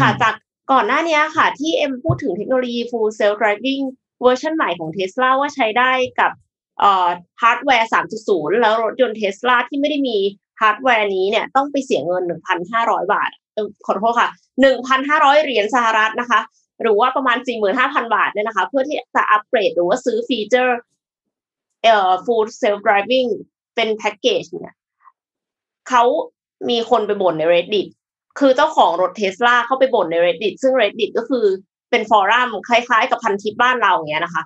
[0.00, 0.34] ค่ะจาก
[0.72, 3.82] ก่อนหน้านี้ค่ะ ที่เอ็มพูดถึงเทคโนโลยี full self driving
[4.22, 6.32] เวอร์ชันใหม่ของ Tesla ว่าใช้ได้กับ
[6.78, 7.08] เอ่อ
[7.42, 7.90] ฮาร์ดแวร์
[8.24, 10.16] 3.0 แล้วรถยนต์ Tesla ที่ไม่ได้มี
[10.60, 12.22] ฮาร์ดแวร์นี้เนี่ยต้องไปเสียเงิน
[12.68, 14.28] 1,500 บาทเอ่อขอโทษค่ะ
[14.86, 16.40] 1,500 เหรียญสหรัฐนะคะ
[16.82, 17.38] หรือว่าประมาณ
[17.76, 20.78] 45,000 บาทเนี่ยนะคะ เพื่อที่จะอัปเกรดหรือว่าซื้อฟีเจอร์
[21.82, 23.30] เอ่อ full self driving
[23.74, 24.74] เป็นแพ็กเกจเนี่ย
[25.88, 26.04] เขา
[26.68, 27.88] มีคนไปบ่นใน Reddit
[28.38, 31.44] คือเจ้าของรถเทสลาเข้าไปบ่นใน Reddit ซึ่ง Reddit ก็คือ
[31.90, 34.44] เป็น forum คล้ายๆ กับพันทิปบ้านเราอย่างเงี้ยนะคะ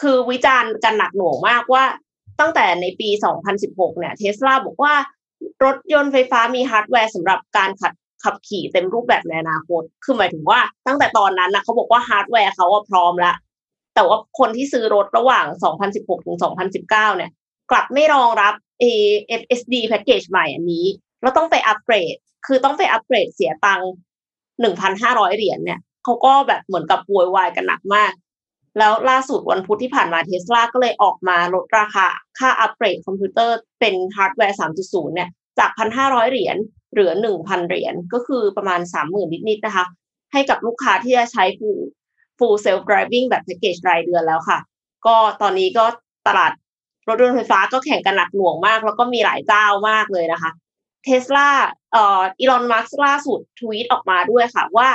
[0.00, 1.84] คือวิจารณ์กันหนักหน่วงมากว่า
[2.40, 3.08] ตั้งแต่ในปี
[3.54, 4.94] 2016 เนี่ยเทสลาบอกว่า
[5.64, 7.92] รถยนต์ไฟฟ้ามีฮาร์ดแวร์สำหรับการขับ
[8.24, 13.36] ขับขี่เต็มรูปแบบในอนาคต คือหมายถึงว่าตั้งแต่ตอนนั้นนะเขาบอกว่าฮาร์ดแวร์เขาพร้อมแล้ว
[14.00, 15.46] แต่ว่าคนที่ซื้อรถระหว่าง
[15.86, 16.38] 2016 ถึง
[16.80, 17.30] 2019 เนี่ย
[17.70, 20.86] กลับไม่รองรับ ASD แพ็กเกจใหม่อันนี้
[21.22, 22.14] แล้วต้องไปอัปเกรด
[22.46, 23.88] คือต้องไปอัปเกรดเสียตังค์
[24.62, 28.12] 1,500 เหรียญเนี่ยเขาก็แบบเหมือนกับโวยวายกันหนักมาก
[28.78, 32.06] แล้วล่าสุดวันพุธที่ผ่านมาเทสลาก็เลยออกมาลดราคา
[32.38, 36.56] ค่าอัปเกรดคอมพิวเตอร์เป็นฮาร์ดแวร์ 3.0 เนี่ย จาก 1,500 เหรียญ
[36.92, 39.86] เหลือ 1,000 เหรียญ ก็คือประมาณ 30,000 นิดๆนะคะ
[40.32, 41.44] ให้กับลูกค้าที่จะใช้
[42.40, 44.58] full self driving แบบแพ็กเกจรายเดือนแล้วค่ะ
[45.06, 45.84] ก็ตอนนี้ก็
[46.28, 46.52] ตลาด
[47.08, 50.50] รถยนต์ไฟฟ้าก็แข่งกันหนักหน่วงมาก แล้วก็มีหลายเจ้ามากเลยนะคะ
[51.04, 51.48] เทสลา
[51.92, 54.88] เอ่อ Elon Musk ล่าสุดทวีตออกมาด้วยค่ะว่า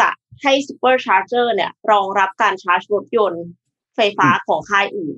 [0.00, 0.08] จะ
[0.42, 3.44] ให้ Supercharger เนี่ยรองรับการชาร์จรถยนต์
[3.96, 5.16] ไฟฟ้าของค่ายอื่น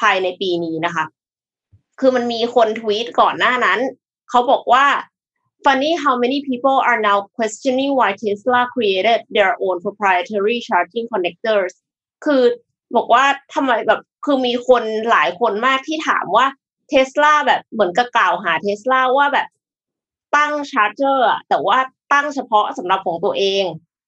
[0.00, 1.04] ภายในปีนี้นะคะ
[2.00, 3.78] คือมันมีคนทวีตก่อนหน้านั้น
[4.30, 4.84] เขาบอกว่า
[5.64, 11.72] funny how many people are now questioning why Tesla created their own proprietary charging connectors
[12.24, 12.42] คือ
[12.96, 16.46] บอกว่าทำไมแบบคือมีคนหลายคนมากที่ถามว่า
[16.88, 19.46] เทสลาแบบเหมือนกับกล่าวหาเทสลาว่าแบบ
[20.36, 21.78] ตั้ง charger แต่ว่า
[22.12, 23.64] ตั้งเฉพาะสำหรับของตัวเอง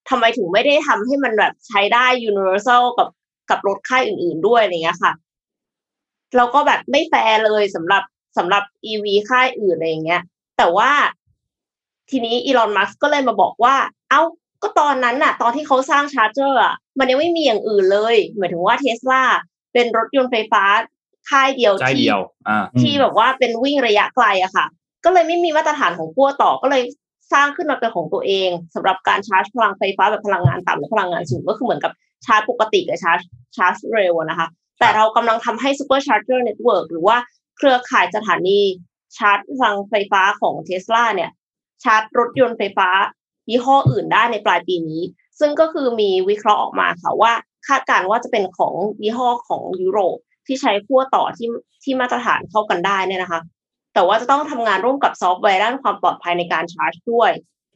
[0.09, 3.09] ทำไมถึงไม่ได้ทำให้มันแบบใช้ได้ universal กับ
[3.51, 5.13] กับรถค่ายอื่น ๆด้วยอะไรเงี้ยค่ะ
[6.37, 8.03] แล้วก็แบบไม่แฟร์เลยสำหรับ
[8.39, 10.23] สำหรับ EV ค่ายอื่นอะไรเงี้ย
[10.59, 10.91] แต่ว่า
[12.11, 13.77] ทีนี้ Elon Musk ก็เลยมาบอกว่า
[14.11, 14.23] เอ้า
[14.63, 19.23] ก็ตอนนั้นน่ะ ตอนที่เขาสร้าง charger อะมันยังไม่มีอย่างอื่นเลยหมายถึงว่าเทสลา
[19.73, 20.65] เป็นรถยนต์ไฟฟ้า
[21.31, 24.67] ค่ายเดียวใจที่เดียวอ่าที่แบบว่าเป็นวิ่งระยะไกลอะค่ะ
[25.05, 26.83] ก็เลยไม่มีมาตรฐานของขั้วต่อก็เลย
[27.33, 31.93] สร้างขึ้นมาเป็นของตัวเองสำหรับการชาร์จพลังไฟฟ้าแบบพลังงานต่ำและพลังงานสูงก็คือเหมือนกับ
[32.27, 33.21] ชาร์จปกติกับชาร์จ
[33.57, 37.17] ชาร์จเร็วอะนะคะ แต่เรากำลังทำให้ Super Charger Network หรือว่า
[37.57, 38.61] เครือข่ายสถานี
[39.17, 41.31] ชาร์จพลังไฟฟ้าของเทสลาเนี่ย
[41.83, 42.89] ชาร์จรถยนต์ไฟฟ้า
[43.49, 45.03] ยี่ห้ออื่นได้ในปลายปีนี้
[45.39, 47.33] ซึ่งก็คือมีวิเคราะห์ออกมาค่ะว่า
[47.69, 51.49] คาดการณ์ว่าจะเป็นของยี่ห้อของยุโรปที่ใช้ขั้วต่อที่
[51.83, 53.41] ที่มาตรฐานเข้ากันได้เนี่ยนะคะ
[53.95, 57.31] แต่ว่าจะต้องทำงานร่วมกับซอฟต์แวร์ด้านความปลอดภัยในการชาร์จด้วย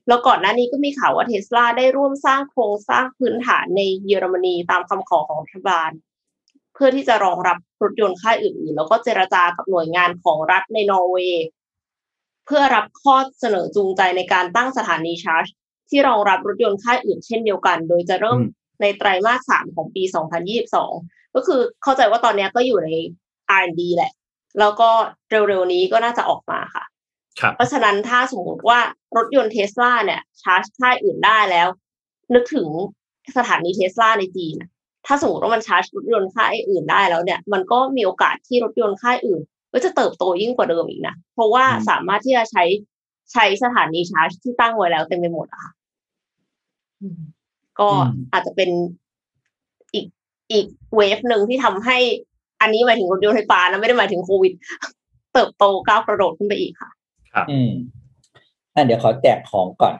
[0.08, 5.90] แล้วก่อนหน้านี้ก็มีข่าวว่าเทสลาได้ร่วมสร้างโครงสร้างพื้นฐานในเยอรมนีตามคำขอของรัฐบาล
[6.74, 11.44] เพื่อที่จะรองรับรถยนต์ค่ายอื่นๆ แล้วก็เจรจากับหน่วยงานของรัฐในนอร์เวย์
[12.48, 15.46] เพื่อรับข้อเสนอจูงใจในการตั้งสถานีชาร์จ
[15.88, 20.02] ที่รองรับรถยนต์ค่ายอื่นเช่นเดียวกัน โดยจะเริ่มอืมในไตรมาสสามของปี
[20.68, 22.90] 2022 ก็คือเข้าใจว่าตอนนี้ก็อยู่ใน
[23.60, 24.12] R&D แหละ
[24.58, 24.90] แล้วก็
[25.30, 26.84] เร็วๆนี้ก็น่าจะออกมาค่ะ
[27.40, 28.80] ครับเพราะฉะนั้นถ้าสมมติว่า
[29.16, 31.68] รถยนต์เทสลาเนี่ย ชาร์จค่ายอื่นได้แล้ว
[32.34, 32.68] นึกถึง
[33.36, 34.70] สถานีเทสลาในจีนน่ะ
[35.06, 39.40] ถ้าสมมติว่ามันชาร์จรถยนต์ค่ายอื่นได้แล้วเนี่ย มันก็มีโอกาสที่รถยนต์ค่ายอื่น
[39.72, 42.64] ก็จะเติบโตยิ่งกว่าเดิมอีกนะ เพราะว่าอืมสามารถที่จะใช้
[43.32, 45.72] ใช้สถานีชาร์จที่ตั้งไว้แล้วเต็มไปหมดอะค่ะ
[47.00, 47.20] อืม
[47.80, 48.70] ก็อืมอาจจะเป็น
[49.94, 50.06] อีก
[50.52, 51.98] อีกเวฟหนึ่งที่ทำให้
[52.60, 54.52] อันนี้หมายถึงรถยนต์ไฟฟ้านะไม่ได้หมายถึงโควิด
[55.32, 56.90] เติบโตก้าวกระโดดขึ้นไปอีกค่ะ
[57.50, 57.70] อืม
[58.74, 59.94] อะเดี๋ยวขอแจกของก่อน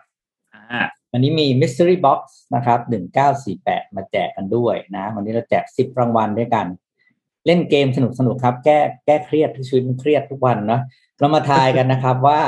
[0.55, 0.81] อ่า
[1.13, 2.21] วันนี้มี mystery box
[2.55, 6.67] นะครับหนึ่งเก้าสี่แปดมาแจกกันด้วยนะ วันนี้เราแจกสิบรางวัลด้วยกัน
[7.49, 10.81] เล่นเกมสนุกสนุกๆครับ แก้แก้เครียดที่ชีวิตมันเครียดทุกวันเนอะ
[11.19, 12.41] เรามาทายกันนะครับว่า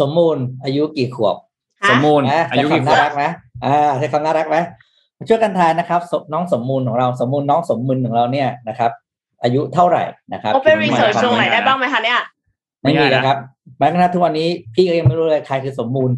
[0.00, 1.36] สมมูลอายุกี่ขวบ
[1.82, 3.24] ฮะสมมูลนะอายุใช้กี่คำขวน่าบรักไหม
[3.64, 4.56] อ่าใช้คำน่ารักไหม
[5.18, 8.90] มาช่วยกันทายนะครับสน้องสมมูลของเราสมมูลน้องสมมูลของเราเนี่ยนะครับ
[9.42, 12.20] อายุเท่าไหร่นะครับเขาไปพิรีมพ์เสิร์ชมาตรงไหนได้บ้างไหมคะเนี่ย
[12.82, 13.36] ไม่มีนะครับ
[13.78, 16.10] แม้กระทั่งทุกวันนี้พี่ก็ยังไม่รู้เลยใครคือสมมูล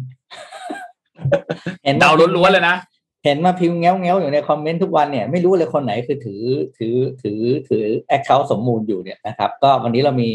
[1.87, 2.75] ห็นมเดาล้วนๆเลยนะ
[3.23, 6.43] เห็นมาพิมพ์แง้วแง้วๆอยู่ในคอมเมนต์ทุกวันเนี่ยไม่รู้เลยคนไหนคือถือ
[6.77, 10.29] ถือถือถือแอคเคาท์สมมูลอยู่เนี่ยนะครับ ก็วันนี้เรามี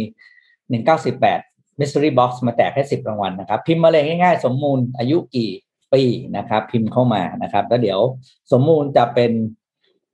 [0.71, 1.41] หนึ่งเก้าสิบแปด
[1.81, 5.51] mystery box มาแจกให้สิบรางวัลนะครับ พิมพ์มาเลยง่ายๆ สมมูลอายุกี่
[5.93, 6.03] ปี
[6.37, 8.01] นะครับ พิมพ์เข้ามานะครับ แล้วเดี๋ยว
[8.53, 9.33] สมมูลจะเป็น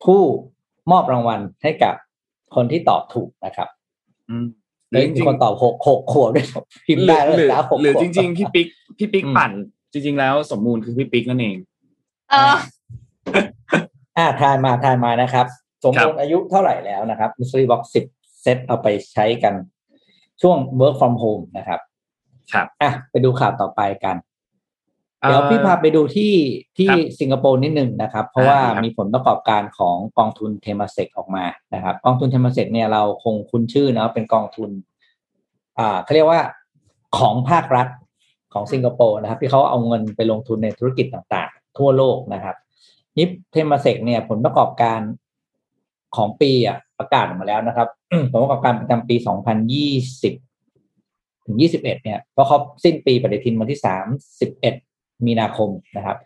[0.04, 0.22] ผู้
[0.90, 1.94] มอบรางวัลให้กับ
[2.54, 3.68] คนที่ตอบถูกนะครับ
[4.30, 4.46] อืม
[4.90, 6.46] หหรืรืออจมีริงคนตอบหกหกขวบด้วย
[6.86, 9.52] พิมพ์หรืได้อแล้วหรือนะหกหรือขวบจริง ๆ พี่ปิ๊กพี่ปิ๊กอืมปั่น
[9.92, 11.56] จริง ๆ แล้วสมมูลคือพี่ปิ๊กนั่นเอง
[12.30, 12.56] เออ
[14.16, 15.46] อ่าทายมาทายมานะครับ
[15.84, 18.04] สมครัมูบลอายุเท่าไหร่แล้วนะครับ mystery box สิบ
[18.42, 19.54] เซตเอาไปใช้กัน
[20.42, 21.80] ช่วง work from home นะครับ
[22.52, 24.16] ครับอะไปดูข่าวต่อไปกัน
[25.20, 26.32] เดี๋ยวพี่พาไปดูที่
[26.78, 34.70] ที่ครับสิงคโปร์นิดหนึ่งนะครับ เพราะว่าอ่าครับมีผลประกอบการของกองทุนเทม s เซกออกมานะครับ กองทุนเทม s เซกเนี่ยเราคงคุ้นชื่อเนาะเป็นกองทุน
[35.78, 36.40] อ่าเขาเรียกว่า
[37.18, 37.88] ของภาครัฐ
[38.52, 41.47] ของสิงคโปร์นะครับ ที่เขาเอาเงินไปลงทุนในธุรกิจต่างๆ
[41.78, 42.56] ทั่วโลกนะครับ
[43.18, 45.00] นิปเทม s เซกเนี่ยผลประกอบการ
[46.16, 47.88] ของปีอะประกาศออกมาแล้วนะครับ
[48.32, 49.16] ผลประกอบการประจำปี
[50.70, 53.80] 2020 ถึง 21 เนี่ยเพราะเขาสิ้นปีปฏิทินวันที่
[54.52, 56.16] 31 มีนาคมนะครับ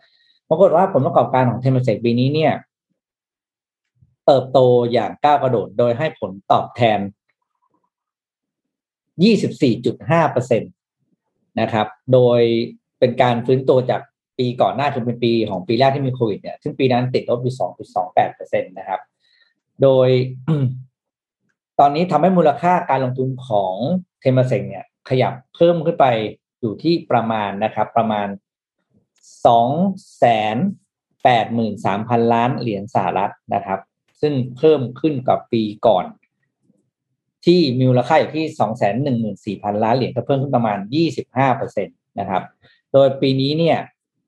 [0.49, 2.53] ปรากฏว่าผลประกอบการของเทมเ s เซกปีนี้เนี่ย
[4.25, 4.59] เติบโต
[4.91, 6.99] อย่างก้าวกระโดดโดยให้ผลตอบแทน
[9.33, 12.41] 24.5%นะครับ โดย
[12.99, 14.01] เป็นการฟื้นตัวจาก
[14.39, 17.55] ปีก่อนหน้าคือเป็นปีของปีแรกที่มีโควิดเนี่ย ซึ่งปีนั้นติดลบอยู่
[18.11, 19.01] 2.28%นะครับ
[19.81, 20.09] โดย
[21.79, 23.75] ตอนนี้ทำให้มูลค่าการลงทุนของ
[24.21, 26.05] เทมเ s เซกเนี่ย ขยับเพิ่มขึ้นไป
[26.61, 28.27] อยู่ที่ประมาณนะครับ ประมาณ
[29.45, 29.69] สอง
[30.17, 30.57] แสน
[31.23, 33.79] แปดหมื่นสามพันล้านเหรียญสหรัฐนะครับ
[34.21, 36.05] ซึ่งเพิ่มขึ้นกับปีก่อน
[37.45, 42.43] ที่มีมูลค่าอยู่ที่สองแสนหนึ่งหมื่นสี่พันล้านเหรียญก็เพิ่มขึ้นประมาณยี่สิบห้าเปอร์เซ็นตนะครับ
[42.93, 43.77] โดยปีนี้เนี่ย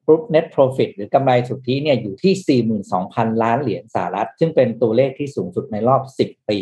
[0.06, 2.62] group net profit หรือกำไรสุทธิเนี่ยอยู่ที่
[2.94, 6.58] 42,000 ล้านเหรียญสหรัฐ ซึ่งเป็นตัวเลขที่สูงสุดในรอบ 10 ปี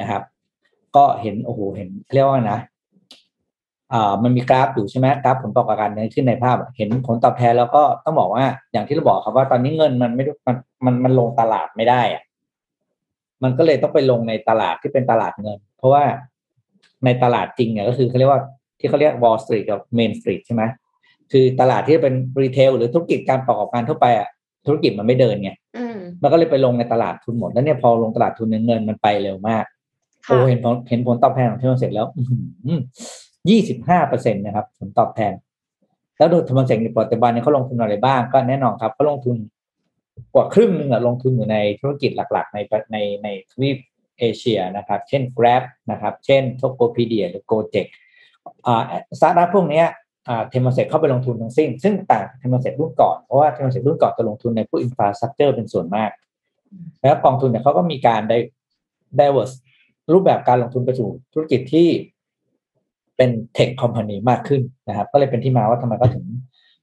[0.00, 0.22] นะครับ
[0.96, 2.60] ก็เห็นโอ้โหเห็นเรียกว่านะ
[3.92, 12.22] อ่ามันมีกราฟอยู่ใช่ไหมกราฟผลประกอบการเนี่ขึ้นในภาพ เห็นผลตอบแทนแล้วก็ต้องบอกว่า อย่างที่เราบอกครับว่าตอนนี้เงินมันไม่ด้มันมันมันลงตลาดไม่ได้อะ
[13.42, 16.04] มันก็เลยต้องไปลงในตลาดที่เป็นตลาดเงิน เพราะว่า
[17.04, 18.42] ในตลาดจริงเนี่ยก็คือเขาเรียกว่า
[18.78, 20.62] ที่เขาเรียก Wall Street กับ Main Street ใช่ไหม
[21.32, 24.28] คือตลาดที่เป็นรีเทลหรือธุรกิจการประกอบการทั่วไปอะ
[24.66, 29.64] ธุรกิจมันไม่เดินไงอืมมันก็เลยไปลงในตลาดทุนหมดแล้วเนี่ยพอลงตลาดทุนเนี่ยเงินมันไปเร็วมาก
[30.26, 32.06] โอ้เห็นผลเห็นผลตอบแทนของเทมเสร็จแล้ว
[33.50, 35.32] ยี่สิบห้าเปอร์เซ็นตนะครับ ผลตอบแทน
[36.18, 39.36] แล้วดูธรรมเสกในปัจจุบันเนี่ยเขาลงทุนอะไรบ้างก็แน่นอนครับเขาลงทุน
[40.34, 42.58] กว่าครึ่งหนึ่งอะลงทุนอยู่ในธุรกิจหลักๆ ใน
[42.92, 43.76] ในในทวีป
[44.18, 47.86] เอเชียนะครับ เช่น Grab นะครับ เช่น Tokopedia หรือ Gojek
[48.66, 48.82] อ่า
[49.18, 49.90] สตาร์ทอัพพวกนี้อ่า
[50.50, 56.10] เทมเซตเข้าไปลงทุนทั้งสิ้น ซึ่งต่างเทมเซตรุ่นก่อน เพราะว่าเทมเซตรุ่นก่อนจะลงทุนในพวก infrastructure เป็นส่วนมาก
[57.02, 58.38] แล้วกองทุนเนี่ยเขาก็มีการได้
[59.20, 59.54] diverse
[60.12, 61.88] รูปแบบการลงทุนไปสู่ธุรกิจที่
[63.16, 66.24] เป็นเทคคอมพานีมากขึ้นนะครับ ก็เลยเป็นที่มาว่าทำไมก็ถึง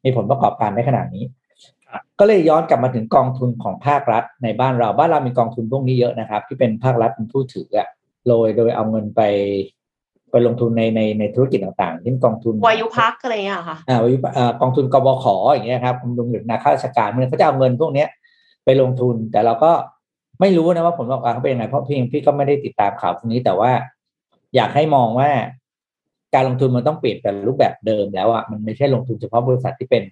[0.03, 1.23] มีผลประกอบการได้ขนาดนี้
[2.19, 7.87] ก็เลยย้อนกลับมาถึงกองทุนของภาครัฐในบ้านเราบ้านเรามีกองทุนพวกนี้เยอะนะครับ ที่เป็นภาครัฐเป็นผู้ถืออะ
[8.27, 9.21] โดยโดยเอาเงินไป
[10.31, 18.07] ไปลงทุนในในในธุรกิจต่างๆเช่นกองทุนวายุพักอะไรเงี้ยค่ะอ่าวายุอ่ากองทุนกบขอย่างเงี้ยครับกองทุนหรือนาข้าราชการเนี่ยเขาจะเอาเงินพวกเนี้ย
[18.65, 19.71] ไปลงทุนแต่เราก็
[20.39, 23.71] ไม่รู้นะว่าผลประกอบการเขาเป็นยังไงเพราะพี่พี่ก็ไม่ได้ติดตามข่าวพวกนี้แต่ว่า
[24.55, 25.29] อยากให้มองว่า
[26.35, 30.03] การลงทุนมันต้องเปลี่ยนเป็นรูปแบบเดิมแล้วอะมันไม่ใช่ลงทุนเฉพาะบริษัทที่เป็น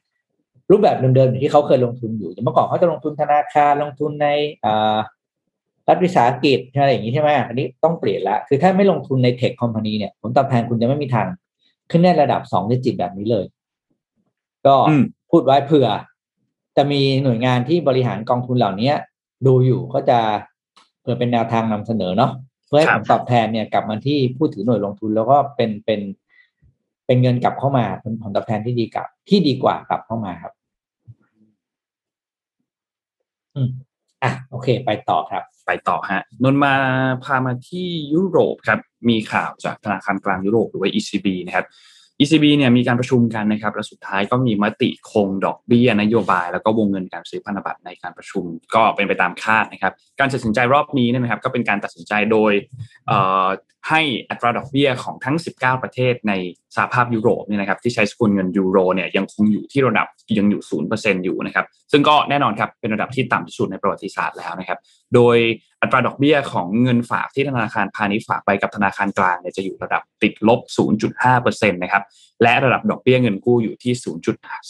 [0.72, 4.28] รูปแบบเดิมๆอย่างที่เขาเคยลงทุนอยู่เมื่อก่อนเขาจะลงทุนธนาคารลงทุนใน
[4.66, 4.98] อ่า
[5.88, 11.28] รัฐวิสาหกิจอะไรอย่างนี้ใช่ไหมอันนี้ต้องเปลี่ยนละ คือถ้าไม่ลงทุนในเทคคอมพานีเนี่ยผลตอบแทนคุณจะไม่มีทาง
[11.90, 13.46] ขึ้นในระดับสองดิจิตแบบนี้เลย
[14.68, 15.88] ก็อืมพูดไว้เผื่อ
[16.78, 18.92] จะมีหน่วยงานที่บริหารกองทุนเหล่านี้
[19.46, 20.20] ดูอยู่ก็จะ
[21.02, 22.32] เพื่อเป็นแนวทางนำเสนอเนาะ
[22.68, 26.02] เพื่อให้ครัผบลตอบแทนเนี่ยกลับมาที่ผู้ถือหน่วยลงทุนแล้วก็เป็นเป็น
[27.06, 30.54] เป็นเงินกลับเข้ามาเป็นผลตอบแทนที่ดีกลับที่ดีกว่ากลับเข้ามาครับ
[33.56, 33.70] อืม
[34.24, 36.74] อะโอเค ไปต่อครับ ไปต่อฮะนนท์มา
[37.24, 41.66] พามาที่ยุโรปครับมีข่าวจากธนาคารกลางยุโรปหรือว่า ECB นะครับ
[42.20, 48.44] ECB เนี่ยมีการประชุมกันนะครับและสุดท้ายก็มีมติคงดอกเบี้ยนโยบาย แล้วก็วงเงินการซื้อพันธบัตรในการประชุม
[48.76, 52.52] ก็เป็นไปตามคาดนะครับ การตัดสินใจรอบนี้นะครับ ก็เป็นการตัดสินใจโดย
[53.90, 56.34] ให้อัตราดอกเบี้ยของทั้ง 19 ประเทศใน
[56.76, 60.62] สหภาพยุโรปเนี่ยนะครับที่ใช้สกุลเงินยูโรเนี่ยยังคงอยู่ที่ระดับยังอยู่
[60.94, 64.80] 0%อยู่นะครับซึ่งก็แน่นอนครับเป็นระดับที่ต่ำที่สุดในประวัติศาสตร์แล้วนะครับ
[65.16, 65.38] โดย
[65.82, 70.60] อัตราดอกเบี้ยของเงินฝากที่ธนาคารพาณิชย์ฝากไปกับธนาคารกลางเนี่ยจะอยู่ระดับติดลบ
[71.18, 72.04] 0.5%นะครับ
[72.44, 73.94] และระดับดอกเบี้ยเงินกู้อยู่ที่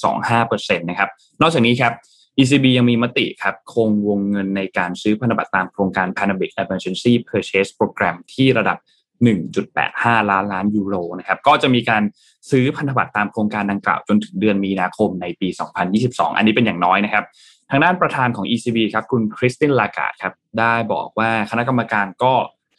[0.01, 1.09] 0.25%นะครับ
[1.41, 1.93] นอกจากนี้ครับ
[2.39, 8.77] ECB ยังมีมติครับคงวงเงินในการซื้อพันธบัตรตามโครงการ Pandemic Emergency Purchase Program ที่ระดับ
[9.23, 12.03] 1.85 ล้านล้านยูโรนะครับก็จะมีการ
[12.51, 15.47] ซื้อพันธบัตรตามโครงการดังกล่าวจนถึงเดือนมีนาคมในปี
[15.93, 17.25] 2022 อันนี้เป็นอย่างน้อยนะครับ
[17.71, 22.33] ทางด้านประธานของ ECB ครับคุณคริสตินลากาดครับได้บอกว่าคณะกรรมการก็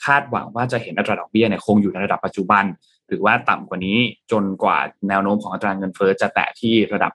[0.04, 2.64] คาดหวังว่าจะเห็นอัตราดอกเบี้ยเนี่ยคงอยู่ในระดับปัจจุบัน
[3.08, 3.98] หรือว่าต่ำกว่านี้
[4.32, 7.12] จนกว่าแนวโน้มของอัตราเงินเฟ้อจะแตะที่ระดับ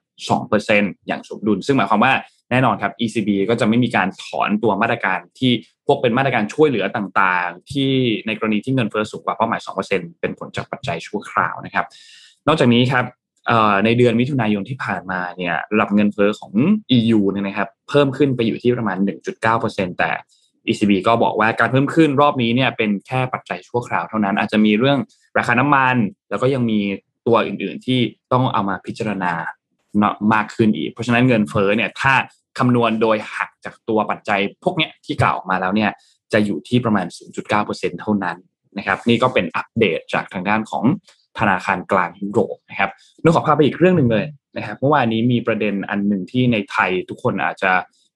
[0.52, 2.14] 2%อย่างสมดุล ซึ่งหมายความว่า
[2.52, 5.52] แน่นอนครับ ECB ก็จะไม่มีการถอนตัวมาตรการที่
[5.88, 7.92] พวกเป็นมาตรการช่วยเหลือต่างๆ ที่
[8.28, 11.86] ในกรณีที่เงินเฟ้อสูงกว่าเป้าหมาย 2%เป็นผลจากปัจจัยชั่วคราวนะครับ
[12.48, 13.06] นอกจากนี้ครับ
[13.86, 16.54] ในเดือนมิถุนายนที่ผ่านมาเนี่ยระดับเงินเฟ้อของ
[16.98, 18.98] EU เนี่ยนะครับเพิ่มขึ้นไปอยู่ที่ประมาณ
[19.48, 20.12] 1.9%แต่
[20.68, 25.00] ECB ก็บอกว่าการเพิ่มขึ้นรอบนี้เนี่ยเป็นแค่ปัจจัยชั่วคราวเท่านั้น อาจจะมีเรื่อง
[25.38, 25.96] ราคาน้ำมัน
[26.30, 26.80] แล้วก็ยังมี
[27.28, 28.00] ตัวอื่นๆที่
[28.32, 29.34] ต้องเอามาพิจารณา
[30.00, 32.14] เนาะมากขึ้นอีก เพราะฉะนั้นเงินเฟ้อเนี่ยถ้า
[32.60, 35.92] คำนวณโดยหักจากตัวปัจจัยพวกเนี้ยที่กล่าวออกมาแล้วเนี่ย
[36.34, 37.06] จะอยู่ที่ประมาณ
[37.50, 38.38] 0.9%เท่านั้น
[38.78, 40.84] นะครับ นี่ก็เป็นอัปเดตจากทางด้านของ
[41.40, 42.92] ธนาคารกลางยุโรปนะครับ
[43.24, 44.26] นึกขอพาไปอีกเรื่องหนึ่งเลย
[44.58, 47.72] นะครับเมื่อวานนี้มีประเด็นอันหนึ่งที่ในไทยทุกคนอาจจะ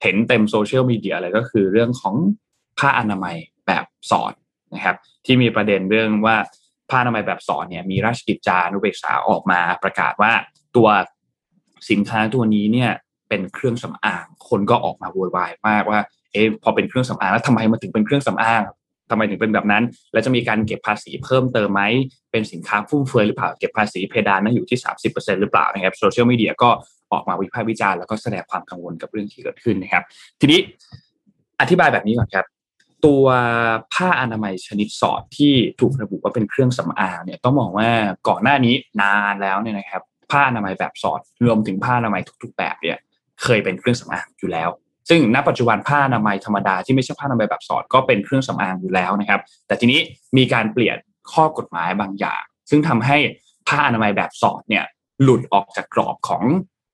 [0.06, 2.16] เห็นเต็มโซเชียลมีเดียเลยก็คือเรื่องของ
[2.80, 3.36] ผ้าอนามัย
[3.68, 4.34] แบบสอด
[4.74, 6.38] นะครับที่มีประเด็นเรื่องว่า
[6.90, 10.32] ผ้าอนามัยแบบสอดเนี่ยมีราชกิจจานุเบกษาออกมาประกาศว่า
[10.76, 10.88] ตัว
[11.90, 12.92] สินค้าตัวนี้เนี่ย
[13.30, 16.00] เป็นเครื่องสำอาง คนก็ออกมาโวยวายมากว่า
[16.32, 18.62] เอ๊ะพอเป็นเครื่องสำอางแล้วทำไมมันถึงเป็นเครื่องสำอาง
[19.10, 21.82] ทำไมถึงเป็นแบบนั้น แล้วจะมีการเก็บภาษีเพิ่มเติมไหม
[22.32, 26.70] เป็นสินค้าฟุ่มเฟือยหรือเปล่า เก็บภาษีเพดานนั้นอยู่ที่ 30%หรือเปล่านะครับ โซเชียลมีเดียก็
[27.16, 30.04] ออกมาวิพากษ์วิจารณ์แล้วก็แสดงความกังวลกับเรื่องที่เกิดขึ้นนะครับ
[30.42, 30.60] ทีนี้
[31.62, 32.46] อธิบายแบบนี้ก่อนครับ
[33.06, 33.26] ตัว
[33.94, 37.90] ผ้าอนามัยชนิดสอดที่ถูกระบุว่าเป็นเครื่องสำอางเนี่ยต้องมองว่า
[38.28, 40.02] ก่อนหน้านี้นานแล้วเนี่ยนะครับ
[40.32, 42.98] ผ้าอนามัยแบบสอดรวมถึงผ้าอนามัยทุก ๆ แบบเนี่ย
[43.44, 44.70] เคยเป็นเครื่องสำอางอยู่แล้ว
[45.10, 50.00] ซึ่งณปัจจุบันผ้าอนามัยธรรมดาที่ไม่ใช่ผ้าอนามัยแบบสอดก็เป็นเครื่องสำอางอยู่แล้วนะครับ แต่ทีนี้
[50.38, 50.98] มีการเปลี่ยน
[51.34, 53.18] ข้อกฎหมายบางอย่าง ซึ่งทำให้
[53.68, 54.86] ผ้าอนามัยแบบสอดเนี่ย
[55.24, 56.44] หลุดออกจากกรอบของ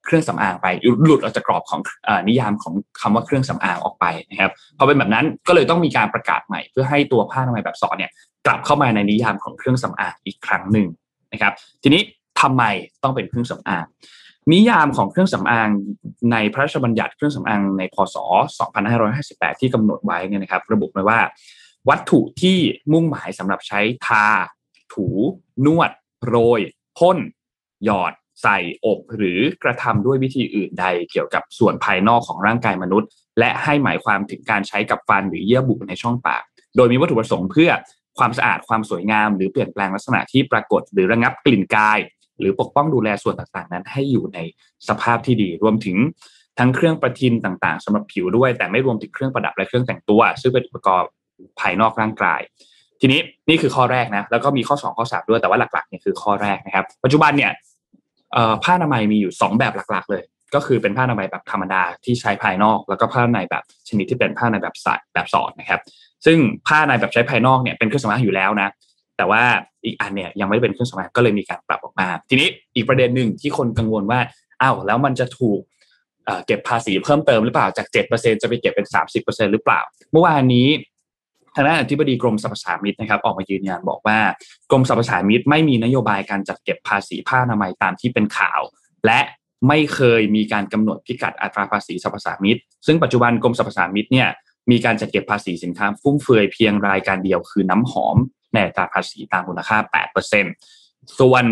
[0.05, 0.67] เครื่องสำอางไป
[1.05, 8.11] หลุดออกจากกรอบของอนิยามของคำว่าเครื่องสำอางออกไปนะครับพอเป็นแบบนั้นก็เลยต้องมีการประกาศใหม่ เพื่อให้ตัวผ้าอนามัยแบบสอดเนี่ย
[8.45, 10.87] กลับเข้ามาในนิยามของเครื่องสำอางอีกครั้งหนึ่ง
[11.33, 12.01] นะครับ ทีนี้
[12.41, 12.63] ทำไม
[13.03, 13.85] ต้องเป็นเครื่องสำอาง
[14.53, 15.69] นิยามของเครื่องสำอาง
[16.31, 18.15] ในพระราชบัญญัติเครื่องสำอางในพศ
[18.89, 21.19] 2558 ที่กำหนดไว้เนี่ยนะครับ ระบุไว้ว่า
[21.89, 22.57] วัตถุที่
[22.93, 24.25] มุ่งหมายสำหรับใช้ทา
[24.93, 25.07] ถู
[25.65, 25.91] นวด
[26.27, 26.61] โรย
[26.97, 27.17] พ่น
[27.85, 36.43] หยอด ใส่อบหรือกระทำด้วยวิธีอื่นใดเกี่ยวกับส่วนภายนอกของร่างกายมนุษย์ และให้หมายความถึงการใช้กับฟันหรือเยื่อบุในช่องปาก
[36.75, 37.71] โดยมีวัตถุประสงค์เพื่อ
[38.17, 41.99] ความสะอาดความสวยงาม หรือเปลี่ยนแปลงลักษณะที่ปรากฏ หรือระงับกลิ่นกาย
[42.39, 44.39] หรือปกป้องดูแลส่วนต่างๆ นั้น ให้อยู่ใน
[44.87, 45.97] สภาพที่ดี รวมถึง
[46.59, 51.09] ทั้งเครื่องประทินต่างๆสำหรับผิวด้วย แต่ไม่รวมถึงเครื่องประดับและเครื่องแต่งตัว ซึ่งเป็นอุปกรณ์
[51.59, 52.41] ภายนอกร่างกาย
[53.01, 57.51] ทีนี้นี่คือข้อแรกนะแล้วก็มีข้อ 2 ข้อ 3 ด้วยแต่ว่าหลักๆเนี่ยคือข้อแรกนะครับ ปัจจุบันเนี่ย
[58.63, 60.23] ผ้าอนามัยมีอยู่ 2 แบบหลักๆ เลย
[60.55, 65.81] ก็คือเป็นผ้าอนามัยแบบธรรมดาที่ใช้ภายนอก แล้วก็ผ้าอนามัยแบบชนิดที่เป็นผ้าอนามัยแบบสายแบบสอดนะครับ
[66.25, 68.69] ซึ่งผ้าอนามัยแบบใช้ภายนอกเนี่ยเป็นเครื่องสำอางอยู่แล้วนะ
[69.17, 69.43] แต่ว่า
[69.85, 74.19] อีกอันเนี่ยยังไม่ได้เป็นเครื่องสำอางก็เลยมีการปรับออกมา ทีนี้อีกประเด็นหนึ่งที่คนกังวลว่า
[74.61, 75.59] อ้าวแล้วมันจะถูก
[76.45, 78.87] เก็บภาษีเพิ่มเติมหรือเปล่าจาก 7%จะไปเก็บเป็น
[79.19, 79.79] 30%หรือเปล่า
[80.11, 80.67] เมื่อวานนี้
[81.55, 84.17] ทางด้านอธิบดีกรมสรรพสามิตนะครับออกมายืนยันบอกว่า
[84.71, 88.61] กรมสรรพสามิตไม่มีนโยบายการจัดเก็บภาษีผ้าอนามัยตามที่เป็นข่าว
[89.05, 89.19] และ
[89.67, 94.27] ไม่เคยมีการกำหนดพิกัดอัตราภาษีสรรพสามิตซึ่งปัจจุบันกรมสรรพสามิตเนี่ย
[94.71, 98.17] มีการจัดเก็บภาษีสินค้าฟุ่มเฟือยเพียงรายการเดียวคือน้ำหอม
[98.53, 99.77] ในอัตราภาษีตามมูลค่า
[100.47, 101.43] 8%ส่วน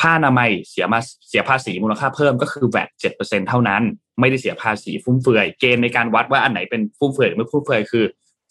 [0.00, 3.82] ผ้าอนามัยเสียมาเสียภาษีมูลค่าเพิ่มก็คือแวดเจ็ดเปอร์เซ็นเท่านั้น
[4.20, 8.04] ไม่ได้เสียภาษีฟุ่มเฟือยเกณฑ์ในการวัดว่าอันไหนเป็นฟุ่มเฟือยหรือไม่ฟุ่มเฟือยคือ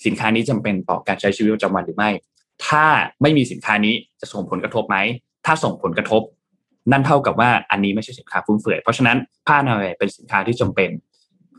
[0.06, 2.10] สินค้านี้จำเป็นต่อการใช้ชีวิตประจำวันหรือไม่
[2.68, 2.86] ถ้า
[3.22, 4.98] ไม่มีสินค้านี้จะส่งผลกระทบไหม
[5.46, 6.22] ถ้าส่งผลกระทบ
[6.92, 10.90] นั่นเท่ากับว่าอันนี้ไม่ใช่สินค้าฟุ่มเฟือย เพราะฉะนั้นผ้าอนามัยเป็นสินค้าที่จำเป็น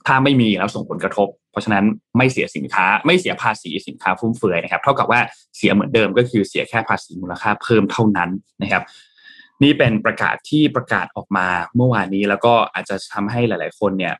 [0.06, 1.84] ถ้าไม่มีแล้วส่งผลกระทบ เพราะฉะนั้น
[2.16, 5.20] ไม่เสียสินค้า ไม่เสียภาษีสินค้าฟุ่มเฟือยนะครับ เท่ากับว่า
[5.56, 8.30] เสียเหมือนเดิมก็คือเสียแค่ภาษีมูลค่าเพิ่มเท่านั้น
[8.62, 8.82] นะครับ
[9.62, 14.14] นี่เป็นประกาศที่ประกาศออกมาเมื่อวานนี้แล้วก็อาจจะทำให้หลาย ๆ คนเนี่ย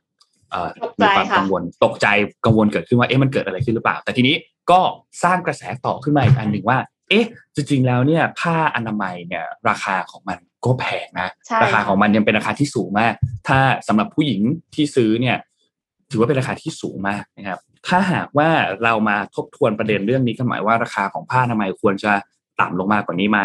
[1.01, 2.07] มีความกังวลตกใจ
[2.45, 4.37] กังวลเกิดขึ้นว่าเอ๊ะมันเกิดอะไรขึ้นหรือเปล่า แต่ทีนี้
[4.71, 4.81] ก็
[5.23, 6.79] สร้างกระแสต่อขึ้นมาอีกอันหนึ่งว่า
[7.11, 11.29] เอ๊ะ จริงๆแล้วเนี่ยผ้าอนามัยเนี่ยราคาของมันก็แพงนะ
[11.63, 13.15] ราคาของมันยังเป็นราคาที่สูงมาก
[13.49, 13.59] ถ้า
[13.89, 14.41] สำหรับผู้หญิง
[14.75, 15.37] ที่ซื้อเนี่ย
[16.11, 18.49] ถือว่าเป็นราคาที่สูงมากนะครับ ถ้าหากว่า
[18.85, 22.13] เรามาทบทวนประเด็นเรื่องนี้กันหมายว่าราคาของผ้าอนามัยควรจะ
[22.61, 23.41] ต่ำลงมากกว่านี้ไหม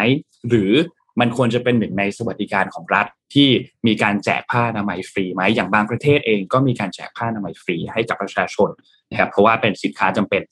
[0.48, 0.72] หรือ
[1.20, 3.48] มันควรจะเป็นหนึ่งในสวัสดิการของรัฐที่
[3.86, 8.68] มีการแจกผ้าอนามัยฟรีไหมอย่างบางประเทศเองก็มีการแจกผ้าอนามัยฟรีให้กับประชาชน
[9.10, 10.42] นะครับเพราะว่าเป็นสินค้าจำเป็น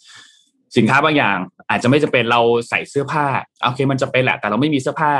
[0.76, 1.36] สินค้าบางอย่าง
[1.70, 3.26] อาจจะไม่จำเป็นเราใส่เสื้อผ้า
[3.62, 5.12] โอเคมันจะเป็นแหละแต่เราไม่มีเสื้อผ้า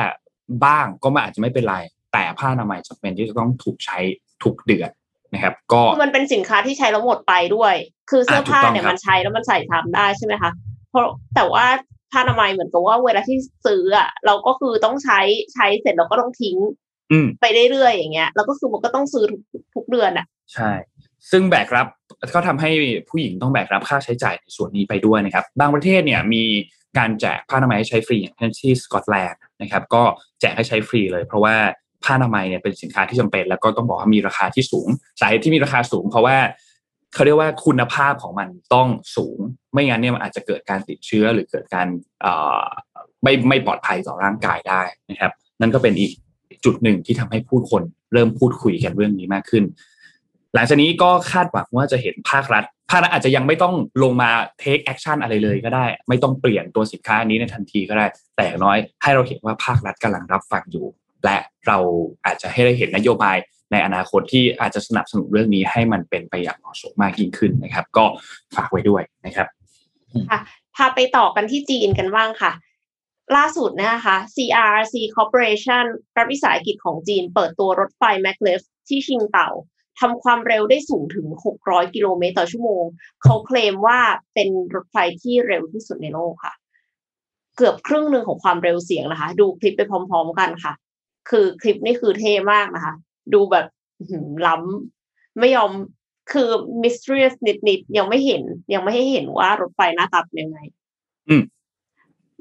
[0.64, 1.76] บ้างก็มันอาจจะไม่เป็นไร
[2.12, 3.98] แต่ผ้าอนามัยจำเป็นที่จะต้องถูกใช้
[4.42, 4.90] ทุกเดือน
[5.34, 7.74] นะครับก็มันเป็นสินค้าที่ใช้แล้วหมดไปด้วย
[8.10, 10.50] คือเสื้อผ้าเนี่ยมันใช้แล้วมันใส่ทำได้ใช่ไหมคะ
[10.90, 11.66] เพราะแต่ว่า
[12.14, 15.20] ผ้าอนามัยเหมือนกับว่าเวลาที่ซื้ออะเราก็คือต้องใช้
[15.54, 16.56] ใช้เสร็จเราก็ต้องทิ้ง
[17.40, 20.70] ไปเรื่อยๆอย่างเงี้ยแล้วก็คือมันก็ต้องซื้อทุกทุกเดือนอะ ใช่
[21.30, 21.86] ซึ่งแบกรับ
[22.34, 22.70] ก็ทำให้
[23.10, 26.44] ผู้หญิงต้องแบกรับค่าใช้จ่ายในส่วนนี้ไปด้วยนะครับ บางประเทศเนี่ยมี
[26.98, 30.02] การแจกผ้าอนามัยให้ใช้ฟรีอย่างเช่นที่สกอตแลนด์นะครับ ก็
[30.40, 31.54] แจกให้ใช้ฟรีเลยเพราะว่า
[32.04, 34.88] ผ้าอนามัยเนี่ยเป็นสินค้าที่จำเป็น แล้วก็ต้องบอกว่ามีราคาที่สูง
[35.20, 36.36] สาเหตุที่มีราคาสูง เพราะว่า
[37.14, 39.38] เขาเรียกว่าคุณภาพของมันต้องสูง
[39.72, 41.86] ไม่งั้นเนี่ยมันอาจจะเกิดการติดเชื้อหรือเกิดการ
[43.22, 46.12] ไม่ไม่ปลอดภัยต่อร่างกายได้นะครับ นั่นก็เป็นอีก
[46.64, 49.64] จุดหนึ่งที่ทำให้ผู้คนเริ่มพูดคุยกันเรื่องนี้มากขึ้น
[50.54, 54.30] หลังจากนี้ก็คาดหวังว่าจะเห็นภาครัฐภาครัฐอาจจะยังไม่ต้องลงมา
[54.62, 60.86] take action อะไรเลยก็ได้ ไม่ต้องเปลี่ยนตัวสินค้านี้ในทันทีก็ได้ แต่น้อยให้เราเห็นว่าภาครัฐกำลังรับฟังอยู่
[61.24, 61.78] และเรา
[62.26, 63.36] อาจจะให้ได้เห็นนโยบาย
[63.72, 68.04] ในอนาคตที่อาจจะสนับสนุนเรื่องนี้ให้มันเป็นไปอย่างเหมาะสมมากยิ่งขึ้นนะครับ ก็
[68.56, 69.48] ฝากไว้ด้วยนะครับ
[70.30, 70.40] ค่ะ
[70.76, 72.52] พาไปต่อกันที่จีนกันบ้างค่ะ
[73.36, 75.84] ล่าสุดนะคะ CRC Corporation
[76.16, 79.50] รัฐวิสาหกิจของจีน เปิดตัวรถไฟแมกเลฟที่ชิงเต่า
[80.00, 81.26] ทำความเร็วได้สูงถึง
[81.60, 82.84] 600 กิโลเมตรต่อชั่วโมง
[83.22, 84.00] เขาเคลมว่า
[84.34, 86.54] เป็นรถไฟที่เร็วที่สุดในโลกค่ะ
[87.56, 90.72] เกือบครึ่งหนึ่งของความเร็วเสียงนะคะ ดูคลิปไปพร้อม ๆ กันค่ะ
[91.30, 92.94] คือคลิปนี้คือเท่มากนะคะ
[93.32, 93.66] ดูแบบ
[94.46, 95.70] ล้ำไม่ยอม
[96.32, 96.48] คือ
[96.82, 98.42] mysterious นิดๆยังไม่เห็น
[98.74, 100.58] ยังไม่ให้เห็นว่ารถไฟหน้าตาเป็นยังไง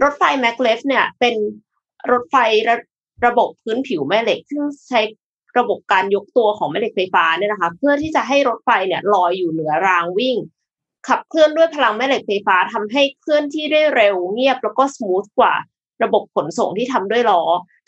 [0.04, 1.36] รถไฟแมกเลฟเนี่ย เป็น
[2.12, 2.36] รถไฟ
[2.70, 2.76] ระ
[3.26, 5.02] ระบบพื้นผิวแม่เหล็ก ซึ่งใช้
[5.58, 10.38] ระบบการยกตัวของแม่เหล็กไฟฟ้าเนี่ยนะคะ เพื่อที่จะให้รถไฟเนี่ยลอยอยู่เหนือรางวิ่ง
[11.08, 15.54] ขับเคลื่อนด้วยพลังแม่เหล็กไฟฟ้าทำให้เคลื่อนที่ได้เร็วเงียบแล้วก็สมูทกว่า
[16.04, 17.42] ระบบขนส่งที่ทำด้วยล้อ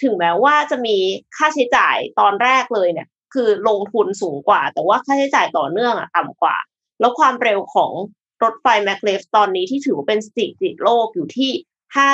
[0.03, 0.97] ถึงแม้ว่าจะมี
[1.35, 6.55] ค่าใช้จ่ายตอนแรกเลยเนี่ย คือลงทุนสูงกว่า แต่ว่าค่าใช้จ่ายต่อเนื่องอะต่ำกว่า
[6.99, 7.91] แล้วความเร็วของ
[8.43, 11.51] รถไฟแมกเลฟตอนนี้ที่ถือว่าเป็นสถิติโลกอยู่ที่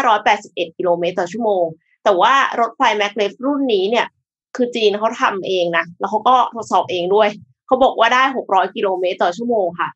[0.08, 1.66] 581 กิโลเมตรต่อชั่วโมง
[2.04, 4.08] แต่ว่ารถไฟแมกเลฟรุ่นนี้เนี่ย
[4.56, 7.30] คือจีนเขาทำเองนะ แล้วเขาก็ทดสอบเองด้วย
[7.68, 9.90] เขาบอกว่าได้ 600 กิโลเมตรต่อชั่วโมงค่ะ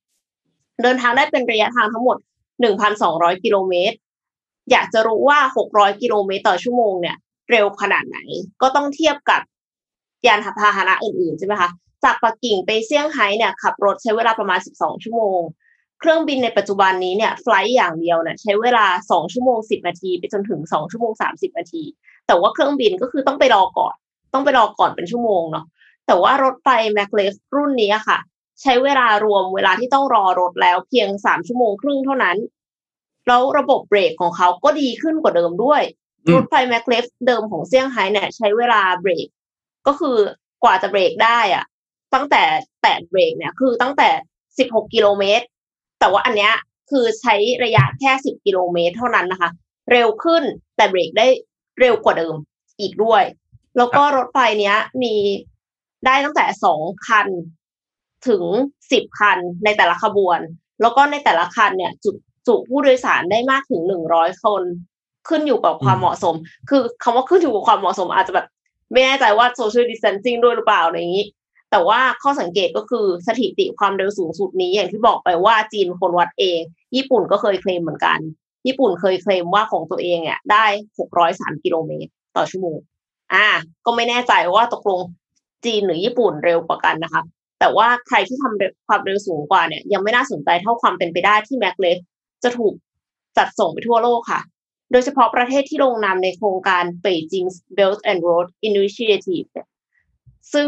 [0.83, 2.17] เดินทางได้เป็นระยะทางทั้งหมด
[2.79, 3.97] 1,200 กิโลเมตร
[4.71, 5.39] อยากจะรู้ว่า
[5.71, 7.17] 600 กิโลเมตรต่อชั่วโมงเนี่ย
[7.51, 8.17] เร็วขนาดไหน
[8.61, 9.41] ก็ต้องเทียบกับ
[10.27, 11.69] ยานพาหนะอื่นๆใช่ไหมคะ
[12.03, 15.39] จากปักกิ่งไปเซี่ยงไฮ้เนี่ยขับรถใช้เวลาประมาณ 12 ชั่วโมง
[15.99, 21.83] เครื่องบินในปัจจุบันนี้เนี่ยไฟล์อย่างเดียวเนี่ยใช้เวลา 2 ชั่วโมง 10 นาที ไปจนถึง 2 ชั่วโมง 30 นาที
[22.27, 23.95] แต่ว่าเครื่องบินก็คือต้องไปรอก่อน
[24.33, 25.65] ต้องไปรอก่อนเป็นชั่วโมงเนาะ
[26.07, 28.17] แต่ว่ารถไฟแมคเลฟรุ่นนี้ค่ะ
[28.61, 32.37] ใช้เวลารวมเวลาที่ต้องรอรถแล้วเพียง 3 ชั่วโมงครึ่งเท่านั้น
[33.27, 35.81] แล้วระบบเบรกของเขาก็ดีขึ้นกว่าเดิมด้วย
[36.25, 39.27] อืมรถไฟแมคเลฟเดิมของเซี่ยงไฮ้เนี่ยใช้เวลาเบรก
[39.87, 40.17] ก็คือ
[40.63, 41.65] กว่าจะเบรกได้อะ
[42.13, 42.43] ตั้งแต่
[42.81, 44.09] แตะเบรกเนี่ยคือตั้งแต่
[44.57, 45.45] 16กิโลเมตร
[45.99, 46.53] แต่ว่าอันเนี้ย
[46.91, 49.49] คือใช้ระยะแค่10กิโลเมตรเท่านั้นนะคะ
[49.91, 50.43] เร็วขึ้น
[50.75, 51.27] แต่เบรกได้
[51.79, 52.35] เร็วกว่าเดิม
[52.79, 53.23] อีกด้วย
[53.77, 55.13] แล้วก็รถไฟเนี้ยมี
[56.05, 57.27] ได้ตั้งแต่สองคัน
[58.27, 58.43] ถึง
[58.91, 60.39] สิบคันในแต่ละขบวน
[60.81, 62.11] แล้วก็ในแต่ละคันเนี่ย จุ
[62.47, 64.63] จุผู้โดยสารได้มากถึงหนึ่งร้อยคน
[65.27, 66.35] ขึ้นอยู่กับความเหมาะสม
[66.69, 68.47] คือคำว่าขึ้นอยู่กับความเหมาะสม อาจจะแบบ
[68.91, 71.25] ไม่แน่ใจว่า social distancing ด้วยหรือเปล่าอะไรอย่างนี้
[71.71, 76.59] แต่ว่าข้อสังเกตก็คือสถิติความเร็วสูงสุดนี้อย่างที่บอกไปว่าจีนเป็นคนวัดเอง
[76.95, 78.19] ญี่ปุ่นก็เคยเคลมเหมือนกัน
[78.67, 80.65] ญี่ปุ่นเคยเคลมว่าของตัวเองเนี่ยได้
[81.13, 82.77] 603กิโลเมตรต่อชั่วโมง
[83.33, 83.47] อ่า
[83.85, 84.99] ก็ไม่แน่ใจว่าตกลง
[85.65, 87.21] จีนหรือญี่ปุ่นเร็วกว่ากันนะคะ
[87.59, 91.97] แต่ว่าใครที่ทำเร็วความเร็วสูงกว่าเนี่ยยังไม่น่าสนใจเท่าความเป็นไปได้ที่แม็กเลฟ
[92.45, 92.73] จะถูก
[93.37, 94.41] จัดส่งไปทั่วโลกค่ะ
[94.91, 99.67] โดยเฉพาะประเทศที่ลงนามในโครงการ Beijing Belt and Road Initiative เนี่ย
[100.53, 100.67] ซึ่ง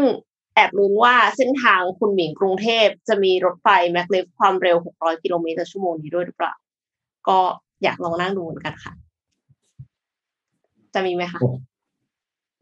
[0.54, 6.52] แอบลุ้นว่าเส้นทางคุณหมิงกรุงเทพจะมีรถไฟแม็กเลฟความเร็ว 600 กิโลเมตรต่อชั่วโมงนี้ด้วยหรือเปล่า
[7.28, 7.38] ก็
[7.82, 8.92] อยากลองนั่งดูเหมือนกันค่ะ
[10.94, 11.40] จะมีไหมคะ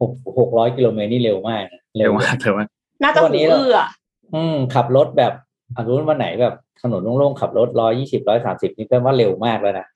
[0.01, 2.67] หกหกร้อยกิโลเมตรนี่เร็วมากนะเร็วมากเร็วมาก
[3.03, 3.89] น่าจะวันหูนี้เราอื้ออะ
[4.35, 5.33] อืมขับรถแบบ
[5.75, 9.87] อารุณวันไหนแบบ ถนนโล่งๆขับรถร้อยยี่สิบร้อยสามสิบนี่แปลว่าเร็วมากแล้วนะ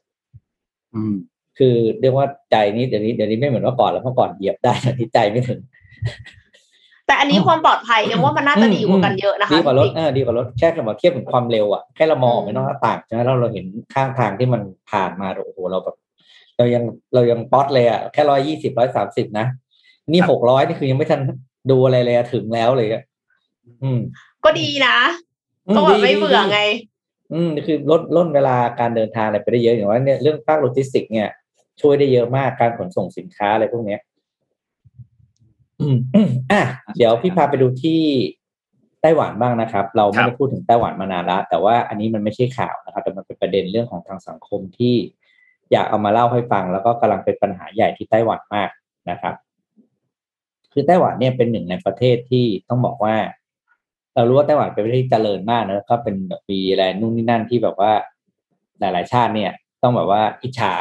[0.95, 1.13] อืม
[1.57, 5.59] คือเรียกว่าใจนี้เดี๋ยวนี้เดี๋ยวนี้ไม่เหมือนเมื่อก่อนแล้วเมื่อก่อนเหยียบได้แต่ที่ใจไม่ถึง
[7.07, 14.61] แต่อันนี้ความปลอดภัยยังว่ามันน่าจะดีกว่ากันเยอะนะคะดีกว่ารถจริงเออดีกว่ารถแค่เราเทียบถึงความเร็วอะแค่เรามองออกไปนอกหน้าต่างใช่ไหมแล้วเราเห็นข้างทางที่มัน
[14.91, 15.95] ผ่านมาโอ้โหเราแบบ
[16.57, 19.45] เรายังเรายังป๊อตเลยอะแค่ร้อยยี่สิบร้อยสามสิบนะ
[20.11, 21.21] นี่ครับหกร้อยนี่คือยังไม่ทัน
[21.71, 23.03] ดูอะไรเลยอะถึงแล้วเลยอะ
[23.83, 25.30] อืมๆก็ดีนะอืม
[25.75, 26.59] ก็แบบไม่ดีเบื่อดีไง
[27.33, 31.29] อืมคือลดลดเวลาการเดินทางอะไรไปได้เยอะอย่างว่าเนี่ยเรื่องภาคโลจิสติกส์เนี่ย
[31.81, 33.99] ช่วยได้เยอะมากการขนส่งสินค้าอะไรพวกเนี้ย
[35.81, 35.97] อืม
[36.51, 36.61] อะ
[36.97, 38.01] เดี๋ยวพี่พาไปดูที่
[39.01, 44.95] ไต้หวันบ้างนะครับ เราไม่ครัได้บพูดถึงไต้หวันมานานละแต่ว่าอันนี้มันไม่ใช่ข่าวนะครับ แต่มันเป็นประเด็นเรื่องของทางสังคมที่
[45.71, 48.69] อยากเอามาเล่าให้ฟัง แล้วก็กำลังเป็นปัญหาใหญ่ที่ไต้หวันมาก
[49.09, 49.35] นะครับ
[50.73, 53.15] คือไต้หวันเนี่ยเป็นหนึ่งในประเทศที่ต้องบอกว่า
[54.15, 57.91] เรารู้ว่าไต้หวันเป็นประเทศที่เจริญมากนะก็เป็นแบบมีอะไรนู่นนี่นั่นที่แบบว่า
[58.79, 59.51] หลาย ๆ ชาติเนี่ย
[59.81, 60.73] ต้องแบบว่าอิจฉา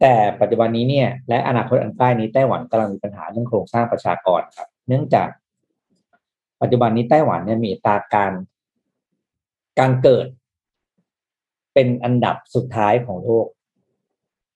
[0.00, 5.28] แต่ปัจจุบันนี้เนี่ย และอนาคตอันใกล้นี้ไต้หวันกำลังมีปัญหาเรื่องโครงสร้างประชากรครับ เนื่องจาก
[6.62, 8.32] ปัจจุบันนี้ไต้หวันเนี่ยมีตาการ
[9.80, 10.26] การเกิด
[11.74, 13.46] เป็นอันดับสุดท้ายของโลก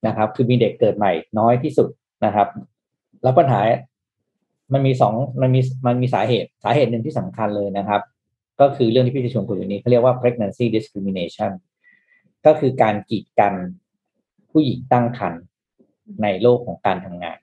[0.07, 1.89] นะครับ คือมีเด็กเกิดใหม่น้อยที่สุด
[2.25, 2.49] นะครับ
[3.23, 3.61] แล้วปัญหา
[4.73, 8.01] มันมีสองมันมีมันมีสาเหตุสาเหตุหนึ่งที่สำคัญเลยนะครับ
[8.61, 11.51] ก็คือเรื่องที่พี่จะชวนคุยวันนี้เขาเรียกว่า pregnancy discrimination
[12.47, 13.55] ก็คือการกีดกัน
[14.51, 15.43] ผู้หญิงตั้งครรภ์
[16.23, 17.39] ในโลกของการทำงาน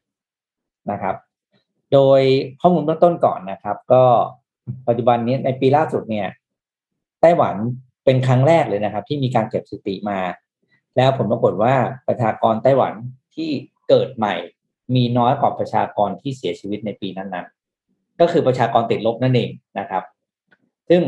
[0.91, 1.15] นะครับ
[1.93, 2.21] โดย
[2.61, 4.03] ข้อมูลเบื้องต้นก่อนนะครับ ก็
[4.87, 6.27] ปัจจุบันนี้ในปีล่าสุดเนี่ย
[7.21, 7.55] ไต้หวัน
[8.05, 10.19] เป็นครั้งแรกเลยนะครับ ที่มีการเก็บสถิติมา
[10.97, 11.73] แล้วผลปรากฏว่า
[12.07, 12.93] ประชากรไต้หวัน
[13.35, 13.49] ที่
[13.89, 14.35] เกิดใหม่
[14.95, 20.03] มีน้อยกว่าประชากรที่เสียชีวิตในปีนั้นๆ ก็คือประชากรติดลบนั่นเองนะครับ
[20.89, 21.01] ซึ่ง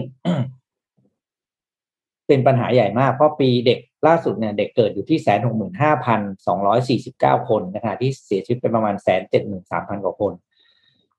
[2.27, 10.33] เป็นปัญหาใหญ่มาก เพราะปีเด็กล่าสุดเนี่ยเด็กเกิดอยู่ที่แสนหกหมื่นห้าพันสองร้อยสี่สิบเก้าคนนะคะที่เสียชีวิตเป็นประมาณแสนเจ็ดหมื่นสามพันกว่าคน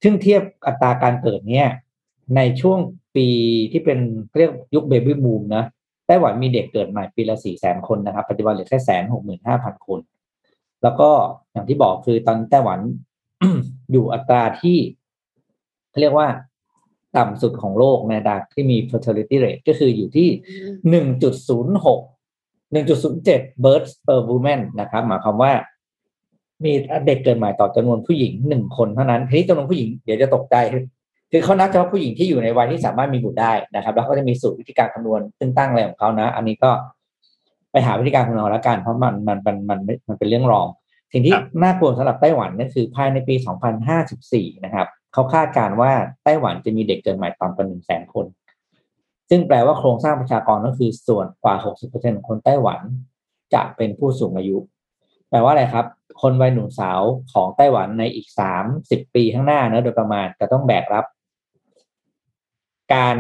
[0.03, 1.69] ซึ่งเทียบอัตราการเกิดเนี่ย
[2.37, 2.79] ในช่วง
[3.17, 3.29] ปี
[3.73, 3.99] ที่เป็น
[4.37, 5.65] เรียกยุคเบบี้บูมนะ
[6.07, 10.01] ไต้หวันมีเด็กเกิดใหม่ปีละสี่แสนคนนะครับปัจจุบันเหลือแค่แสนหกหมื่นห้าพันคน
[10.83, 11.11] แล้วก็
[11.53, 12.81] อย่างที่บอกคือตอนไต้หวัน
[13.93, 14.79] อยู่อัตราที่
[15.91, 16.29] เขาเรียกว่า
[17.17, 20.29] ต่ำสุดของโลกในอัตราที่มี fertility rate ก็คืออยู่ที่
[20.91, 22.01] หนึ่งจุดศูนย์หก
[22.73, 25.53] หนึ่งจุดศูนย์เจ็ด births per woman นะครับหมายความว่า
[26.65, 26.73] มี
[27.07, 30.57] เด็กเกิดใหม่ต่อจำนวนผู้หญิงหนึ่งคนเท่านั้นทีนี้จำนวนผู้หญิงเดี๋ยวจะตกใจ
[31.33, 36.71] คือเขานับเฉพาะผู้หญิงที่อยู่ในวัยที่สามารถมีบุตรได้นะครับ แล้วก็จะมีสูตรวิธีการคำนวณซึ่งตั้งอะไรของเขานะ อันนี้ก็
[37.73, 40.69] ไปหาวิธีการคำนวณแล้วกัน เพราะมันมันมันมันมันเป็นเรื่องรอง
[41.13, 43.35] สิ่งที่ครับน่ากลัวสำหรับไต้หวันนั่นคือภายในปี
[43.99, 45.93] 2054 นะครับเขาคาดการณ์ว่า
[46.25, 48.27] ไต้หวันจะมีเด็กเกิดใหม่ต่ำกว่า1แสนคน
[49.31, 51.55] ซึ่งแปลว่าโครงสร้างประชากรก็คือส่วนกว่า
[51.85, 52.81] 60%ของคนไต้หวัน
[53.55, 54.59] จะเป็นผู้สูงอายุ
[55.31, 55.87] แปลว่าอะไรครับ
[56.23, 57.01] คนวัยหนุ่มสาว
[57.33, 61.05] ของไต้หวันในอีกสามสิบปีข้างหน้าเนอะโดยประมาณจะต้องแบกรับ
[62.95, 63.17] การ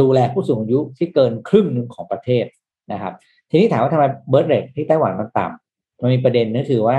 [0.00, 2.44] ดูแลผู้สูงอายุที่เกินครึ่งหนึ่งของประเทศ
[2.92, 3.14] นะครับ
[3.50, 6.98] ทีนี้ถามว่าทำไมเบิร์ตเรทที่ไต้หวันมันต่ำมันมีประเด็นก็คือว่า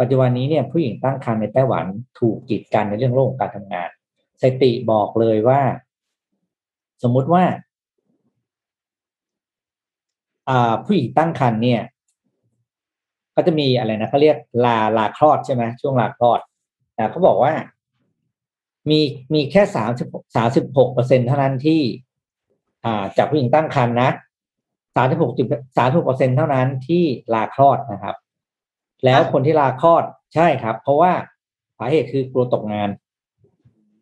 [0.00, 1.84] ปัจจุบันนี้เนี่ยผู้หญิงตั้งครรภ์ในไต้หวัน
[2.18, 3.88] ถูกกีดกันในเรื่องโลกการทำงาน
[4.40, 5.60] สถิติบอกเลยว่า
[7.02, 7.44] สมมุติว่า
[10.84, 11.82] ผู้หญิงตั้งครรภ์เนี่ย
[13.34, 16.40] ก็จะมีอะไรนะเขาเรียกลาลาคลอดใช่ไหมช่วงลาคลอด
[16.94, 17.52] แต่เขาบอกว่า
[18.90, 19.00] มี
[19.34, 21.80] มีแค่สามสิบสามสิบหกเปอร์เซ็นเท่านั้นที่
[22.84, 24.10] อ่าจากผู้หญิงตั้งครรภ์นะ
[24.96, 25.32] สามสิบหก
[25.76, 28.16] สามสิบเปอร์เซ็นเท่านั้นที่ลาคลอดนะครับ
[29.04, 31.12] แล้วคนที่ลาคลอดใช่ครับ เพราะว่า
[31.78, 32.88] สาเหตุคือกลัวตกงาน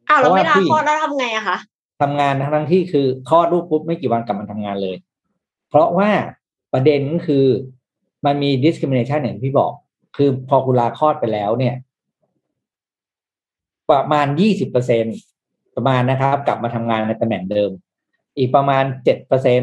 [0.09, 1.57] อ้าวเราไม่ลาเพราะว่าผู้หญิงคลอดแล้วทำไงอะคะ
[2.03, 4.97] ทำงานทั้งๆที่คือคลอดลูกปุ๊บไม่กี่วันกลับมาทำงานเลย
[5.69, 6.11] เพราะว่า
[6.73, 7.47] ประเด็นก็คือ
[8.27, 9.73] มันมี discrimination อย่างที่พี่บอก
[10.17, 11.75] คือพอคุณลาคลอดไปแล้วเนี่ย
[13.91, 15.05] ประมาณยี่สิบเปอร์เซ็น
[15.77, 17.71] ประมาณนะครับ กลับมาทำงานในตำแหน่งเดิม
[18.39, 19.63] อีกประมาณเจ็ดเปอร์เซ็น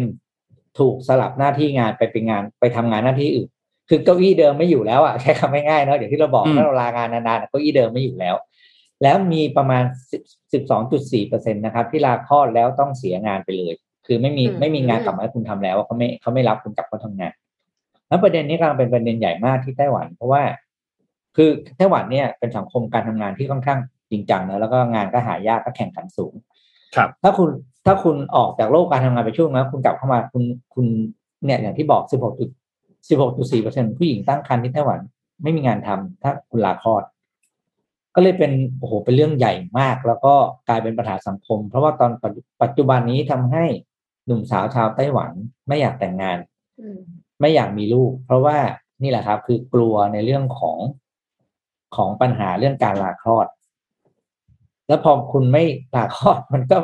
[0.80, 3.50] ถูกสลับหน้าที่งานไปเป็นงานไปทำงานหน้าที่อื่น
[3.90, 8.36] คือเก้าอี้เดิมไม่อยู่แล้วอะใช้คำง่ายๆเนาะเดี๋ยวที่เราบอกอืมถ้าเราลางานนานๆเก้าอี้เดิมไม่อยู่แล้ว
[9.04, 9.84] แล้วมีประมาณ
[10.54, 13.74] สิบสองจุดสี่เปอร์เซ็นตนะครับ ที่ลาคลอดแล้วต้องเสียงานไปเลย
[14.06, 17.34] คือไม่มีไม่มีงานกลับมาให้คุณทำแล้วเขาไม่เขาไม่รับคุณกลับมาทำงาน
[18.08, 20.44] แล้วประเด็นนี้กำลังเป็นประเด็นใหญ่มากที่ไต้หวัน เพราะว่า
[21.36, 23.80] คือไต้หวันเนี่ยเป็นสังคมการทำงานที่ค่อนข้าง
[24.12, 26.34] จริงจังนะแล้วก็งานก็หายากก็แข่งขันสูง
[26.96, 27.50] ครับ ถ้าคุณ
[27.86, 30.86] ถ้าคุณออกจากโลกการทำงานไปช่วงนั้นคุณกลับเข้ามาคุณคุณ
[31.46, 32.50] เนี่ยอย่างที่บอก 16จุด
[33.10, 35.00] 16จุด4เปอร์เซ็นผู้หญิงตั้งครรภ์ที่ไต้หวัน
[35.44, 37.04] ไม่มีงานทำถ้าคุณลาคลอด
[38.16, 40.34] ก็เลยเป็นโอ้โหเป็นเรื่องใหญ่มาก แล้วก็
[40.68, 43.66] กลายเป็นปัญหาสังคม เพราะว่าตอนปัจจุปัจจุบันนี้ทำให้
[44.26, 45.32] หนุ่มสาวชาวไต้หวัน
[45.68, 46.38] ไม่อยากแต่งงาน
[46.80, 47.00] อืม
[47.42, 48.58] ไม่อยากมีลูก เพราะว่า
[49.04, 50.78] นี่แหละครับ คือกลัวในเรื่องของ
[51.96, 53.48] ของปัญหาเรื่องการลาคลอด
[54.88, 55.64] แล้วพอคุณไม่
[55.96, 56.78] ลาคลอดมันก็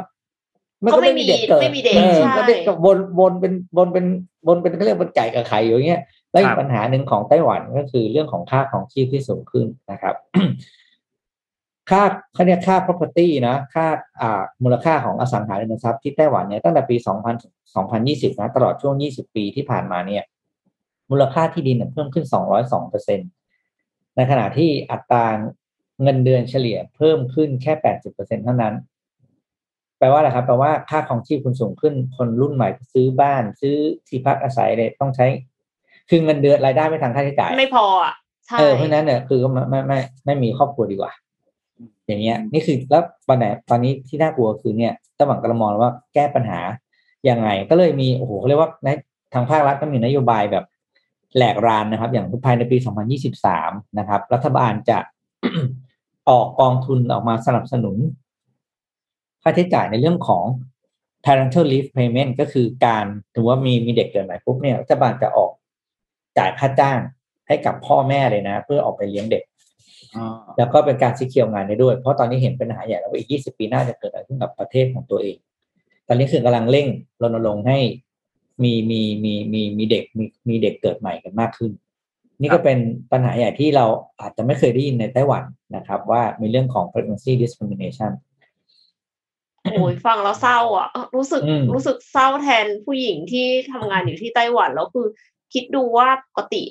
[0.94, 4.06] ก็ไม่มีเด็กเกิดไม่มีเด็กออใช่ก็เด็กก็วนวนเป็นวนเป็น
[4.48, 6.02] วนเป็นเขาเรียกวนไก่กับไข่อยู่อย่างเงี้ย
[6.32, 10.16] แล้วอีครักบปัญหาหนึ่งของไต้หวันก็คือเรื่องของค่าของชีพที่สูงขึ้นนะครับ
[11.90, 12.02] ค่า
[12.34, 13.86] เขาเรียกค่า property นะค่า
[14.22, 17.08] อ่ามูลค่าของอสังหาริมทรัพย์ที่ไต้หวันเนี่ยตั้งแต่ปี 2000
[17.76, 20.24] 2020 นะ ตลอดช่วง 20 ปีที่ผ่านมาเนี่ย
[21.12, 22.26] มูลค่าที่ดินเนี่ยเพิ่มขึ้น
[22.58, 23.26] 202เปอร์เซ็นต
[24.16, 25.26] ในขณะที่อัตรา
[26.04, 28.74] เงินเดือนเฉลี่ยเพิ่มขึ้นแค่ 80เปอร์เซ็นเท่านั้น
[30.02, 33.76] แปลว่าอะไรครับแปลว่าค่าของชีพคุณสูงขึ้นคนรุ่นใหม่ซื้อบ้าน ซื้อ
[34.08, 35.28] ที่พักอาศัยเลยต้องใช้
[36.10, 38.14] คือเงินเดือนรายได้ไม่ทางค่าใช้จ่าย ไม่พออะ
[38.48, 41.12] ใช่เออเพราะฉะนั้นเนี่ยคือก็ไม่ไม่ไม่ไม่มีครอบครัวดีกว่า
[42.08, 46.60] อย่างเงี้ย นี่คือแล้วตอนไหนตอนนี้ที่น่ากลัวคือเนี่ยตะหวังกระมองว่าแก้ปัญหา
[47.30, 48.88] ยังไงก็เลยมีโอ้โหเขาเรียกว่าใน
[49.34, 50.66] ทางภาครัฐก็มีนโยบายแบบ
[51.36, 52.78] แหลกรานนะครับ อย่างภายในปี
[53.38, 54.98] 2023 นะครับ รัฐบาลจะ
[56.30, 57.96] ออกกองทุนออกมาสนับสนุน
[59.42, 60.44] ค่าใช้จ่ายในเรื่องของ
[61.26, 65.52] parental leave payment ก็คือการถือว่ามีมีเด็กเกิดใหม่ปุ๊บเนี่ยรัฐบาลจะออก
[66.38, 67.00] จ่ายค่าจ้าง
[67.48, 69.44] ให้กับพ่อแม่เลยนะ เพื่อออกไปเลี้ยงเด็ก
[70.16, 75.38] อ่าแล้วก็เป็นการซีเคียวงานได้ด้วย เพราะตอนนี้เห็นปัญหาใหญ่แล้วว่าอีก 20 ปีหน้าจะเกิดอะไรขึ้นกับประเทศของตัวเอง
[76.08, 76.88] ตอนนี้คือกำลังเร่ง
[77.22, 77.78] รณรงค์ให้
[78.64, 81.72] มีมีมีมีมีเด็กมีมีเด็กเกิดใหม่กันมากขึ้น
[82.42, 82.78] นี่ก็เป็น
[83.12, 83.86] ปัญหาใหญ่ที่เรา
[84.22, 85.44] อาจจะไม่เคยได้ยินในไต้หวัน
[85.76, 88.12] นะครับ ว่ามีเรื่องของ pregnancy discrimination
[89.64, 95.08] โอ้ยฟังแล้วเศร้าอะเออรู้สึกอืมรู้สึกเศร้าแทนผู้หญิงที่ทำงานอยู่ที่ไต้หวันแล้วคือ
[95.54, 96.64] คิดดูว่าปกติ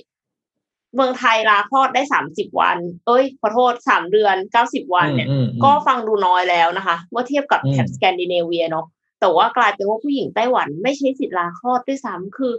[0.95, 8.86] เมืองไทยลาคลอดได้สามสิบวัน เอ้ยขอโทษสามเดือนเก้าสิบวันเนี่ยอืมอืมก็ฟังดูน้อยแล้วนะคะ เมื่อเทียบกับอืมแถบสแกนดิเนเวียเนาะ
[9.20, 12.55] แต่ว่ากลายเป็นว่าผู้หญิงไต้หวันไม่ใช้สิทธิ์ลาคลอดด้วยซ้ำคือ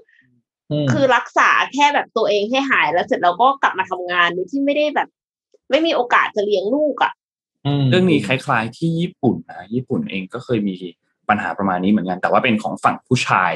[0.84, 5.07] มคือรักษาแค่แบบตัวเองให้หายแล้วเสร็จแล้วก็กลับมาทำงานโดยที่ไม่ได้แบบ
[5.69, 7.20] ไม่มีโอกาสจะเลี้ยงลูกอะม
[7.89, 10.76] เรื่องนี้คล้ายๆ ที่ญี่ปุ่นนะญี่ปุ่นเองก็เคยมี
[11.30, 13.53] ปัญหาประมาณนี้เหมือนกัน แต่ว่าเป็นของฝั่งผู้ชาย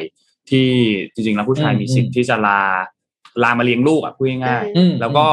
[0.50, 0.68] ที่
[1.14, 2.62] จริงๆแล้วผู้ชายมีสิทธิ์ที่จะลา
[3.44, 5.26] ลามาเลี้ยงลูกอะพูดง่ายๆอืมแล้วก็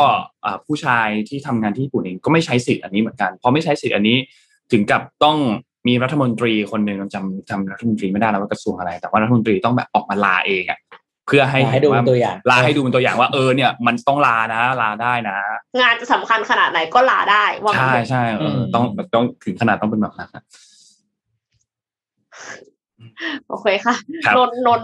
[0.44, 4.16] อ่าผู้ชายที่ทำงานที่ญี่ปุ่นเองก็ไม่ใช้สิทธิ์อันนี้เหมือนกันพอไม่ใช้สิทธิ์อันนี้
[4.72, 5.36] ถึงกับต้อง
[5.88, 10.78] มีรัฐมนตรีคนหนึ่งจำจำรัฐมนตรีไม่ได้แล้วว่ากระทรวงอะไร แต่ว่ารัฐมนตรีต้องแบบออกมาลาเองอะ
[11.26, 15.36] เพื่อให้ให้ดูเห็นเป็นตัวอย่างลาให้ดูเป็นตัวอย่างว่าเออเนี่ย มันต้องลานะ ลาได้นะ
[15.80, 20.44] งานจะสำคัญขนาดไหนก็ลาได้ว่างั้นใช่เถอะใช่เออต้องต้องถึงขนาดต้องเป็นแบบนั้นนะ
[23.48, 23.94] โอเคค่ะ
[24.24, 24.80] ครับนนนน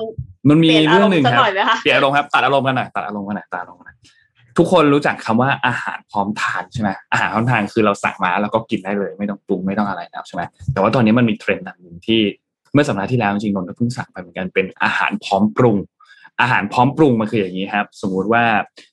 [0.48, 3.96] มันมีเปลี่ยนอาเรื่รองมหนึ่งณ์สักคหรับน่อยไหมคะเปลี่ยนอารมณ์ครับตัดอารมณ์กันหน่อยตัดอารมณ์กันหน่อยตัดอารมณ์กันหน่อย
[4.58, 12.20] ทุกคนรู้จักคำว่าอาหารพร้อมทานใช่ไหมอาหารพร้อมทานคือเราสั่งมาแล้วก็กินได้เลย ไม่ต้องปรุงไม่ต้องอะไรแล้วใช่ไหมแต่ว่าตอนนี้มันมีเทรนด์อันหนึ่งที่
[12.72, 15.76] เมื่อสัปดาห์ที่แล้วจริงๆนนท์ก็เพิ่งสั่งไปเหมือนกันเป็นอาหารพร้อมปรุง
[16.40, 18.44] อาหารพร้อมปรุงมันคืออย่างนี้ครับ สมมุติว่า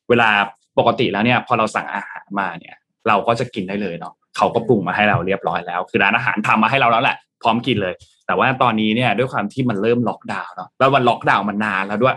[0.10, 0.30] เวลา
[0.78, 2.76] ปกติแล้วเนี่ย พอเราสั่งอาหารมาเนี่ย
[3.08, 7.94] เราก็จะกินได้เลยเนาะเขาก็ปรุงมาให้เราเรียบร้อยแล้ว คือร้านอาหารทำมาให้เราแล้วแหละพร้อมกินเลย
[8.28, 12.16] แต่ว่าตอนนี้เนี่ยด้วยความที่มันเริ่มล็อกดาวน์เนาะแล้ววันล็อกดาวน์มันนานแล้วด้วย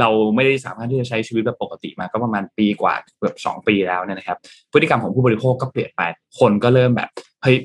[0.00, 4.38] เราไม่ได้สามารถที่จะใช้ชีวิตแบบปกติมาก็ประมาณปีกว่าเกือบสองปีแล้วเนี่ยนะครับ
[4.72, 6.02] พฤติกรรมของผู้บริโภคก็เปลี่ยนไป
[6.38, 7.08] คนก็เริ่มแบบ
[7.42, 7.56] เฮ้ย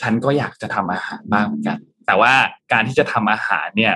[0.00, 2.32] ฉันก็อยากจะทำอาหารบ้างเหมือนกัน แต่ว่า
[2.72, 3.94] การที่จะทำอาหารเนี่ย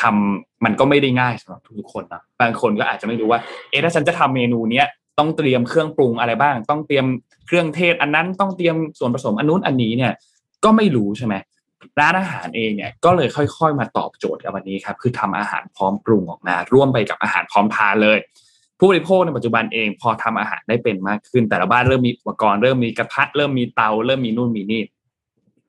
[0.00, 4.86] ทำมันก็ไม่ได้ง่ายสำหรับทุกคนนะบางคนก็อาจจะไม่รู้ว่าเอ๊ะถ้าฉันจะทำเมนูเนี้ย
[5.18, 7.06] ต้องเตรียมเครื่องปรุงอะไรบ้าง ต้องเตรียม
[7.46, 10.12] เครื่องเทศ อันนั้นต้องเตรียมส่วนผสมอันนู้นอันนี้เนี่ย
[10.64, 11.34] ก็ไม่รู้ใช่ไหม
[12.00, 18.18] ร้านอาหารเองเนี่ยก็เลยค่อยๆ มาตอบโจทย์กับวันนี้ครับคือทำอาหารพร้อมปรุงออกมาร่วมไปกับอาหารพร้อมทานเลย
[18.78, 24.82] ผู้บริโภคในปัจจุบันเองพอทำอาหารได้เป็นมากขึ้น แต่ละบ้านเริ่มมีอุปกรณ์เริ่มมีกระทะเริ่มมีเตา เริ่มมีนู่นมีนี่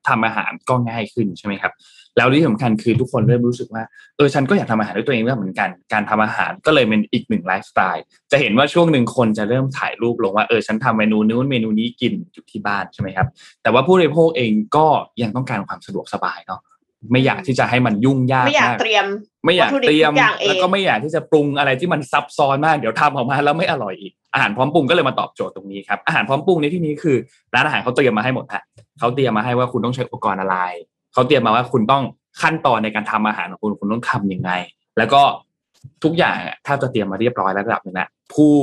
[0.08, 1.72] ทำอาหารก็ง่ายขึ้นใช่ไหมครับ
[2.16, 3.82] แล้วที่สำคัญคือทุกคนเริ่มรู้สึกว่า
[4.16, 13.26] เออฉันก็อยากทำอาหารด้วยตัวเองเหมือนกัน การทำอาหารก็เลยเป็นอีกหนึ่งไลฟ์สไตล์จะเห็นว่าช่วงหนึ่งคนจะเริ่มถ่ายรูปลงว่าเออฉันทำเมนูนู้นเมนูนี้กินอยู่ที่บ้านใช่ไหมครับ
[13.62, 14.86] แต่ว่าผู้บริโภคเองก็
[15.22, 16.60] ยังต้องการความสะดวกสบายเนาะ
[17.12, 19.06] ไม่อยากที่จะให้มันยุ่งยากไม่อยากมากเตรียม
[19.44, 27.16] ไม่อยากเตรียมวัตถุดิบทุกอย่างเองแล้วก็ไม่อยากที่จะปรุงอะไรที่มันซับซ้อนมากเดี๋ยวทำออกมาแล้วไม่อร่อยอีกอาหารพร้อมปรุงก็เลยมาตอบโจทย์ตรงนี้ครับอาหารพร้อมปรุงในที่นี้คือ
[27.54, 28.62] ร้านอาหารเขาเตรียมมาให้หมดฮะ
[28.98, 30.56] เขาเตรียมมาให้ว่าคุณต้องใช้อุปกรณ์อะไร
[31.12, 32.04] เขาเตรียมมาว่าคุณต้อง
[32.42, 34.50] ขั้นตอนในการทำอาหารของคุณคุณต้องทำยังไง
[34.98, 35.22] แล้วก็
[36.04, 36.36] ทุกอย่าง
[36.66, 38.54] ถ้าจะเตรียมมาเรียบร้อยแล้วระดับนึงแล้วผู้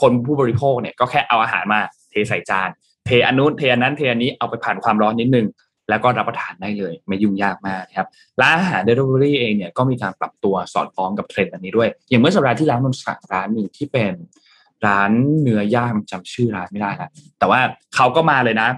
[0.00, 1.80] คนผู้บริโภคเนี่ยก็แค่เอาอาหารมา
[2.10, 2.68] เทใส่จาน
[3.06, 5.46] เทอันนู้นเทอันนั้นเทอันนี้เอาไปผ่านความร้อนนิดนึง
[5.90, 8.08] แล้วก็รับประทานได้เลยไม่ยุ่งยากมากนะครับ
[8.40, 14.12] ร้านอาหารเดลิเวอรี่เองเนี่ยก็มีการปรับตัวสอดคล้องกับเทรนด์อันนี้ด้วย อย่างเมื่อสัปดาห์ที่แล้วนนสั่งร้านหนึ่งที่เป็น
[14.86, 17.60] ร้านเนื้อย่างจำชื่อร้านไม่ได้แล้วแต่ว่า
[17.94, 18.68] เขาก็มาเลยนะ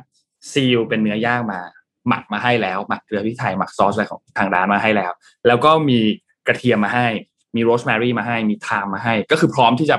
[0.53, 1.61] seal เป็นเนื้อย่างมา
[2.09, 5.12] หมักมาให้แล้วหมักเกลือพริกไทยหมักซอสอะไรของทางร้านมาให้แล้ว
[5.46, 5.98] แล้วก็มี
[6.46, 7.07] กระเทียมมาให้
[7.57, 9.96] มีโรสแมรี่มาให้มีไทม์มาให้ ก็คือพร้อมที่จะ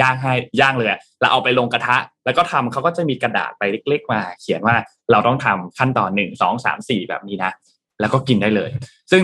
[0.00, 0.88] ย่างให้ย่างเลย
[1.20, 4.76] แล้วเอาไปลงกระทะ แล้วก็ทำเขาก็จะมีกระดาษไปเล็ก ๆ มา เขียนว่า
[5.10, 7.52] เราต้องทำขั้นตอนหนึ่งสองสามสี่แบบนี้นะ
[8.00, 8.70] แล้วก็กินได้เลย
[9.12, 9.22] ซึ่ง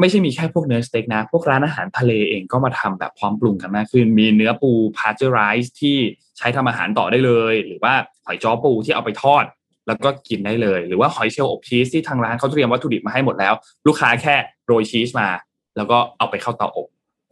[0.00, 5.96] ไม่ใช่มีแค่พวกเนื้อสเต็กนะ พวกร้านอาหารทะเลเองก็มาทำแบบพร้อมปรุงกันมากขึ้น มีเนื้อปูพาสเจอไรส์ที่
[6.38, 7.94] ใช้ทำอาหารต่อได้เลย หรือว่า
[8.26, 9.44] หอยจ้อปูที่เอาไปทอด
[9.86, 13.54] แล้วก็กินได้เลย หรือว่าหอยเชลล์อบชีสที่ทางร้านเขาเตรียมวัตถุดิบมาให้หมดแล้ว
[13.86, 14.34] ลูกค้าแค่
[14.66, 15.28] โรยชีสมา
[15.76, 16.88] แล้วก็เอาไปเข้าเตาอบ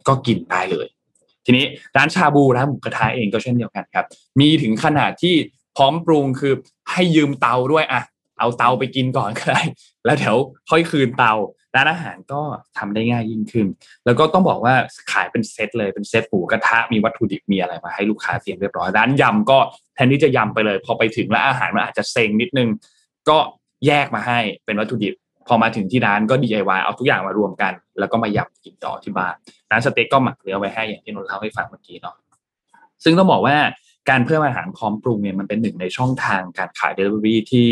[0.07, 0.87] ก็กินได้เลย
[1.45, 1.65] ทีนี้
[1.97, 4.05] ร้านชาบูร้านหมูกระทะเองก็เช่นเดียวกันครับ
[4.39, 5.35] มีถึงขนาดที่
[5.75, 6.53] พร้อมปรุงคือ
[6.91, 8.01] ให้ยืมเตาด้วยอะ
[8.39, 9.61] เอาเตาไปกินก่อนก็ได้
[10.05, 10.37] แล้วเดี๋ยว
[10.69, 11.33] ค่อยคืนเตา
[11.75, 12.41] ร้านอาหารก็
[12.77, 13.67] ทำได้ง่ายยิ่งขึ้น
[14.05, 14.75] แล้วก็ต้องบอกว่า
[15.11, 19.57] ขายเป็นเซตเลยเป็นเซตหมูกระทะมีวัตถุดิบมีอะไรมาให้ลูกค้าเตรียมเรียบร้อยร้านยำก็
[19.95, 22.69] แทนที่จะยำไปเลย พอไปถึงแล้วอาหารมันอาจจะเซ็งนิดนึง
[23.29, 23.37] ก็
[23.85, 25.13] แยกมาให้เป็นวัตถุดิบ
[25.47, 29.35] พอมาถึงที่ร้านก็ DIY เอาทุกอย่างมารวมกัน แล้วก็มายำกินต่อที่บ้าน
[29.71, 32.15] ร้านสเต็กก็หมักเนื้อไว้ให้อย่างที่นนท์เล่าให้ฟังเมื่อกี้เนาะ
[33.03, 33.57] ซึ่งต้องบอกว่า
[34.09, 37.67] การเพิ่มอาหารพร้อมปรุงเนี่ยมันเป็นหนึ่งในช่องทางการขายเดลิเวอรี่ที่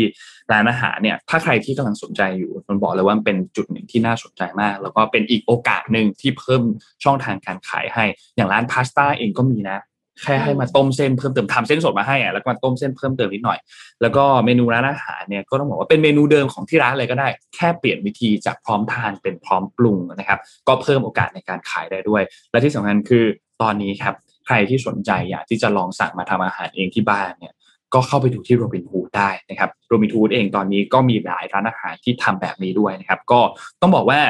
[0.52, 6.62] ร้านอาหารเนี่ยถ้าใครที่กำลังสนใจอยู่นนบอกเลยว่าเป็นจุดหนึ่งที่น่าสนใจมาก แล้วก็เป็นอีกโอกาสหนึ่งที่เพิ่ม
[7.04, 8.04] ช่องทางการขายให้
[8.36, 9.78] อย่างร้านพาสต้าเองก็มีนะ
[10.22, 13.58] แค่ให้มาต้มเส้นเพิ่มเติมทำเส้นสดมาให้อะแล้วก็มาต้มเส้นเพิ่มเติมนิดหน่อย
[14.02, 20.38] แล้วก็เมนูร้านอาหารเนี่ยก็ต้องบอกว่าเป็นเมนูเดิมของที่ร้านเลยก็ได้ แค่เปลี่ยนวิธีจากพร้อมทานเป็นพร้อมปรุงนะครับ
[20.68, 23.24] ก็เพิ่มโอกาสในการขายได้ด้วย และที่สำคัญคือ
[23.62, 24.14] ตอนนี้ครับ
[24.46, 27.54] ใครที่สนใจอยากที่จะลองสั่งมาทำอาหารเองที่บ้านเนี่ย
[27.94, 33.40] ก็เข้าไปดูที่โรบินฮูดได้นะครับโรบินฮูดเองตอนนี้ก็มีหลายร้านอาหารที่ทำแบบนี้ด้วยนะครับ ก็
[33.80, 34.20] ต้องบอกว่า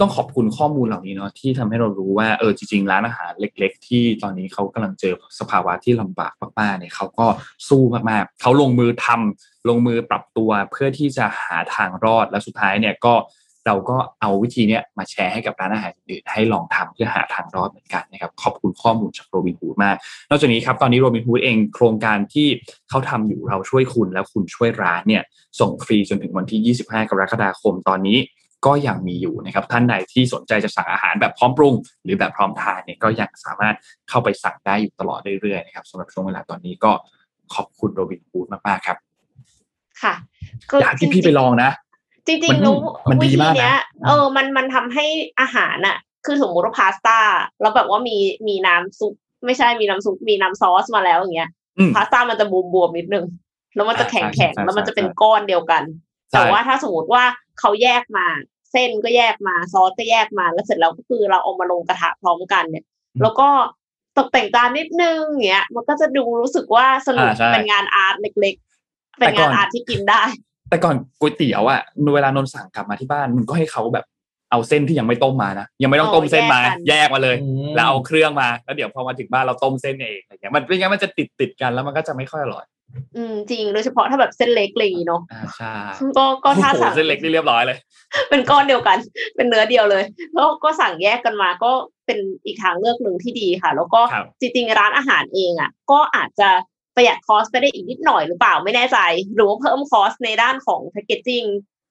[0.00, 7.26] ต้องขอบคุณข้อมูลเหล่านี้เนาะที่ทำให้เรารู้ว่าเออจริงๆร้านอาหารเล็ก ๆ ที่ตอนนี้เขากำลังเจอสภาวะที่ลำบากมากๆเนี่ยเขาก็
[7.68, 13.14] สู้มากๆเขาลงมือทำลงมือปรับตัวเพื่อที่จะหาทางรอดและสุดท้ายเนี่ยก็
[13.66, 19.96] เราก็เอาวิธีเนี้ยมาแชร์ให้กับร้านอาหารอื่นให้ลองทำเพื่อหาทางรอดเหมือนกันนะครับขอบคุณข้อมูลจากโรบินฮูดมาก
[20.30, 22.48] นอกจากนี้ครับตอนนี้โรบินฮูดเองโครงการที่
[22.88, 25.22] เขาทำอยู่เราช่วยคุณแล้วคุณช่วยร้านเนี่ย
[25.60, 28.18] ส่งฟรีจนถึงวันที่ 25 กรกฎาคมตอนนี้
[28.66, 33.76] ก็ยังมีอยู่นะครับท่านใดที่สนใจจะสั่งอาหารแบบพร้อมปรุง หรือแบบพร้อมทานเนี่ยก็ยังสามารถ
[34.08, 36.92] เข้าไปสั่งได้อยู่ตลอดเรื่อยๆนะครับสำหรับช่วงเวลาตอนนี้ก็
[37.54, 38.98] ขอบคุณโรบินฮูดมากๆครับ
[40.02, 40.14] ค่ะ
[40.80, 41.70] อยากที่พี่ไปลองนะ
[42.26, 45.06] จริงมันๆรู้มันดีวิธีมากนะเนี้ยเออมันมันทำให้
[45.40, 45.96] อาหารน่ะ
[46.26, 47.18] คือสมมติว่าพาสต้า
[47.60, 48.16] แล้วแบบว่ามี
[48.48, 49.12] มีน้ำซุป
[49.44, 53.24] ไม่ใช่มีน้ำซุปมีน้ำซอสมาแล้วอย่างเงี้ยอืมพาสต้ามันจะบวมบวมๆนิดนึง
[53.74, 55.82] แล้วมันจะแข็งใช่แข็งใช่แล้วมันจะเป็นใช่ก้อนเดียวกัน
[56.30, 57.24] ใช่แต่ว่าถ้าสมมติว่า
[57.60, 58.26] เขาแยกมา
[58.72, 62.84] เส้นก็แยกมาซอสก็แยกมาแล้วเสร็จแล้วก็คือเราเอามาลงกระทะพร้อมกันเนี่ย
[63.22, 63.48] แล้วก็
[64.16, 70.22] ตกแต่งจานนิดนึงเงี้ย มันก็จะดูรู้สึกว่าสนุกอ่าใช่เป็นงานอาร์ตเล็กๆ เป็นแต่ก่งาอนนอาร์ตที่กินได้
[70.68, 71.80] แต่ก่อนก๋วยเตี๋ยวอะ
[72.14, 74.04] เวลานนท์สั่งกลับมาที่บ้านมันก็ให้เขาแบบ
[74.50, 82.64] เอาเส้นที่ยังไม่ต้มมานะยังไม่ต้องต้มเส้นมาอ๋อแยแยกกกันมาเลยอืมแล้วเอาเครื่องมาแล้วเดี๋ยวพอมาถึงบ้านเราต้มเส้นเองอะไรเงี้ยมันเป็นงั้นมันจะติดติดกันแล้วมันก็จะไม่ค่อยอร่อย
[83.16, 85.74] อืมจริงโดยเฉพาะถ้าแบบเส้นเล็กอะไรอย่างงี้เนาะอ่าใช่
[86.18, 87.78] ก็ก็ถ้าโอ้โหสั่งเส้นเล็กนี่เรียบร้อยเลย
[88.30, 88.98] เป็นก้อนเดียวกัน
[89.36, 90.04] เป็นเนื้อเดียวเลย
[90.36, 91.70] ก็ก็สั่งแยกกันมาก็
[92.06, 96.48] เป็นอีกทางเลือกหนึ่งที่ดีค่ะ แล้วก็ครับจริงๆร้านอาหารเองอะ ก็อาจจะ
[96.96, 98.98] ประหยัดคอสไปได้อีกนิดหน่อยหรือเปล่าไม่แน่ใจ
[99.34, 101.44] หรือว่าเพิ่มคอสในด้านของแพคเกจจิ้ง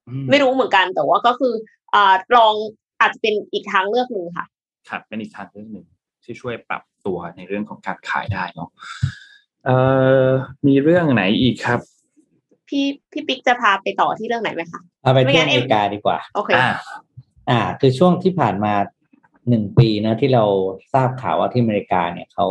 [0.08, 1.54] อืไม่รู้เหมือนกันแต่ว่าก็คือ
[1.94, 2.54] อ่าลอง
[3.00, 4.46] อาจจะเป็นอีกทางเลือกหนึ่งค่ะ
[4.88, 5.86] ครับเป็นอีกทางเรื่องหนึ่ง
[6.24, 8.68] ที่ช่วยปรับตัวในเรื่องของการขายได้เนาะ
[9.64, 9.76] เอ่
[10.26, 10.28] อ
[10.66, 11.80] มีเรื่องไหนอีกครับ
[12.68, 16.68] พี่พี่ปิ๊กจะพาไปต่อที่เรื่องไหนไหมคะเอาไปไม่ที่งั้อนเมริกาดีกว่าโอเคอ่า
[17.50, 18.74] อ่า คือช่วงที่ผ่านมา
[19.48, 20.44] หนึ่งปีนะที่เรา
[20.92, 22.46] ทราบข่าวว่าที่อเมริกาเนี่ยเขา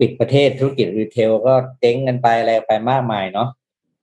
[0.00, 3.48] ปิดประเทศธุรกิจรีเทลก็เจ๊งกันไปอะไรไปมากมายเนาะ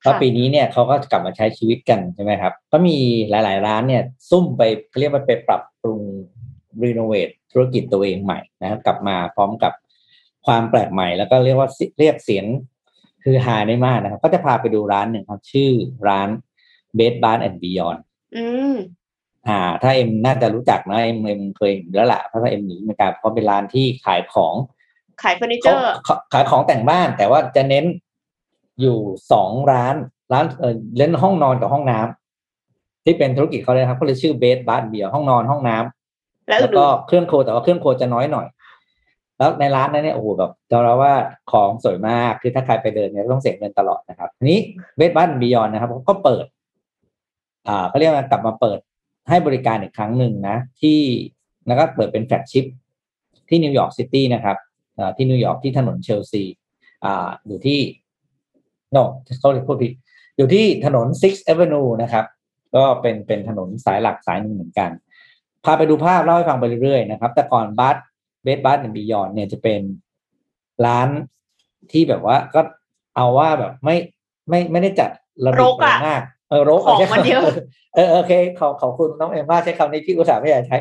[0.02, 2.98] แล้วปีนี้เนี่ยเขาก็กลับมาใช้ชีวิตกันใช่ไหมครับ ก็มี
[3.30, 6.00] หลาย ๆ ร้านเนี่ยซุ่มไปเขาเรียกว่าไปปรับปรุง
[6.84, 9.74] รีโนเวทธุรกิจตัวเองใหม่นะครับกลับมาพร้อมกับ
[10.46, 11.70] ความแปลกใหม่ แล้วก็เรียกว่า
[12.00, 12.46] เรียกเสียง
[13.24, 15.72] ฮือฮาได้มากนะครับ ก็จะพาไปดูร้านหนึ่งครับ ชื่อ
[16.08, 16.30] ร้าน
[16.98, 18.00] Bed Bath and Beyond
[18.36, 18.76] อืม
[19.48, 24.56] อ่า ถ้าเอ็มน่าจะรู้จักนะเอ็มเอ็มเคยเห็นแล้วล่ะเพราะถ้าเอ็มหนีอเมริกาเพราะเป็นร้านที่ขายของ
[25.24, 27.86] ขายเฟอร์นิเจอร์เขาขายของแต่งบ้านแต่ว่าจะเน้น
[28.82, 28.98] อยู่
[29.32, 29.96] สองร้าน
[30.34, 38.48] ร้านเออเล่นห้องนอนกับห้องน้ำที่เป็นธุรกิจเขาเลยครับก็เลยชื่อ Bed Bath and Beyond ห้องนอนห้องน้ำและแล้วอื่ก็นเครื่องครัวแต่ว่าเครื่องครัวจะน้อยหน่อย
[39.38, 41.14] แล้วในร้านนั้นเนี่ยโอ้โหแบบเราเราว่า
[41.52, 44.60] ของสวยมากคือถ้าใครไปเดินเนี่ยต้องเสียเงินตลอดนะครับทีนี้
[44.98, 46.46] Bed Bath and Beyond นะครับก็เปิด
[47.68, 48.80] อ่าเขาเรียกว่ากลับมาเปิด
[49.30, 51.00] ให้บริการอีกครั้งหนึ่งนะ ที่
[51.68, 52.66] แล้วก็เปิดเป็น flagship
[53.50, 54.75] ที่นิวยอร์กซิตี้นะครับอ่า
[55.18, 56.44] ที่นิวยอร์กที่ถนนเชลซี
[57.06, 57.80] อ่าอยู่ที่
[58.96, 59.04] no
[59.40, 59.92] เขาเรียกพูดผิด
[60.38, 62.26] อยู่ที่ถนน Sixth Avenue นะครับ
[62.76, 64.92] ก็เป็นเป็นถนนสายหลักสายหนึ่งเหมือนกัน
[65.66, 67.98] พาไปดูภาพเล่าให้ฟังไปเรื่อยๆนะครับ แต่ก่อนบัส
[68.44, 69.82] เบสบัสบียอนเนี่ยจะเป็น
[70.86, 71.10] ร้าน
[71.92, 72.62] ที่แบบว่าก็
[73.16, 73.96] เอาว่าแบบไม่
[74.50, 75.10] ไม่ไม่ได้จัด
[75.46, 77.44] ระรเบียบกอะมากเออรกของใช่มันเยอะ
[77.96, 80.78] เออเออโอเคขอขอบคุณน้องเอ็มว่าใช้คำนี้พี่อุตส่าห์ไม่อยากใช้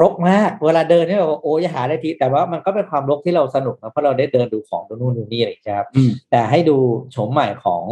[0.00, 6.76] รกมาก เวลาเดินนี่แบบว่าโอ้ยหาได้ที แต่ว่ามันก็เป็นความรกที่เราสนุกนะเพราะเราได้เดินดูของดูนู่นดูนี่อะไรอย่างเงี้ยครับอืมแต่ให้ดู
[7.12, 7.82] โฉมใหม่ของ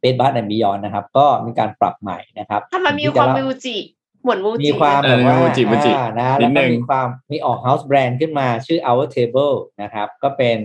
[0.00, 3.76] เบสบัสแอนด์บิยอนนะครับ ก็มีการปรับใหม่นะครับถ้ามันมีความมิวจิ
[4.22, 10.58] เหมือนมิวจิมีความเอแบอบว่ามูจิมูจิอ่านะนิแล้วดก็นึงมีความมีออก house brand ขึ้นมาชื่อ our table นะครับ ก็เป็น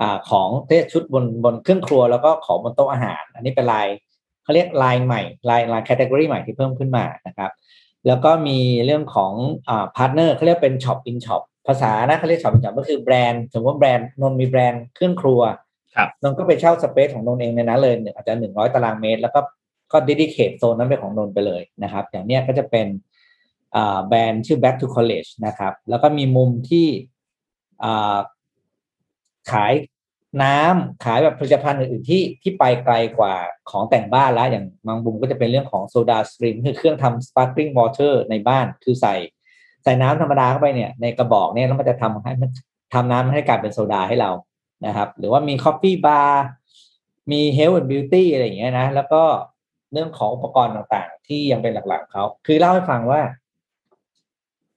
[0.00, 3.86] อ่าของเทศชุดบนบนเครื่องครัวแล้วก็ของบนโต๊ะอาหาร อันนี้เป็นลาย
[4.42, 7.50] เขาเรียกลายใหม่ลายลายแคตตากรีใหม่ที่เพิ่มขึ้นมานะครับ
[8.06, 9.32] แล้วก็มีเรื่องของ
[9.68, 15.40] อ่าพาร์ทเนอร์เขาเรียกเป็นช็อปอินช็อปภาษานะเขาเรียกช็อปอินช็อปก็คือแบรนด์สมมติว่าแบรนด์นนท์มีแบรนด์เครื่องครัว
[15.96, 19.40] ครับนนท์ก็ไปเช่า space ของนนท์เองในนั้นเลยอาจจะหนึ่งร้อยตารางเมตร แล้วก็
[19.92, 22.86] ก็ dedicate โซนนั้นเป็นของนนท์ไปเลยนะครับ อย่างเนี้ยก็จะเป็น
[23.76, 26.86] อ่าแบรนด์ชื่อ Back to College นะครับ แล้วก็มีมุมที่
[27.82, 28.18] อ่า
[29.50, 29.72] ขาย
[30.42, 33.34] น้ำขายแบบผลิตภัณฑ์อื่นๆที่ที่ไปไกลกว่า
[33.70, 39.14] ของแต่งบ้านแล้ว อย่างบางมุมก็จะเป็นเรื่องของ SodaStream คือเครื่องทำ sparkling water ในบ้านคือใส่
[39.84, 42.50] ใส่น้ำธรรมดาเข้าไปเนี่ยในกระบอกเนี่ยแล้วมันจะทำให้มัน
[42.94, 44.30] ทำน้ำให้กลายเป็นโซดาให้เรา
[44.86, 46.30] นะครับ หรือว่ามี coffee bar
[47.32, 49.22] มี health and beauty อะไรอย่างเงี้ยนะ แล้วก็
[49.92, 53.20] เรื่องของอุปกรณ์ต่างๆ ที่ยังเป็นหลักๆเขาคือเล่าให้ฟังว่า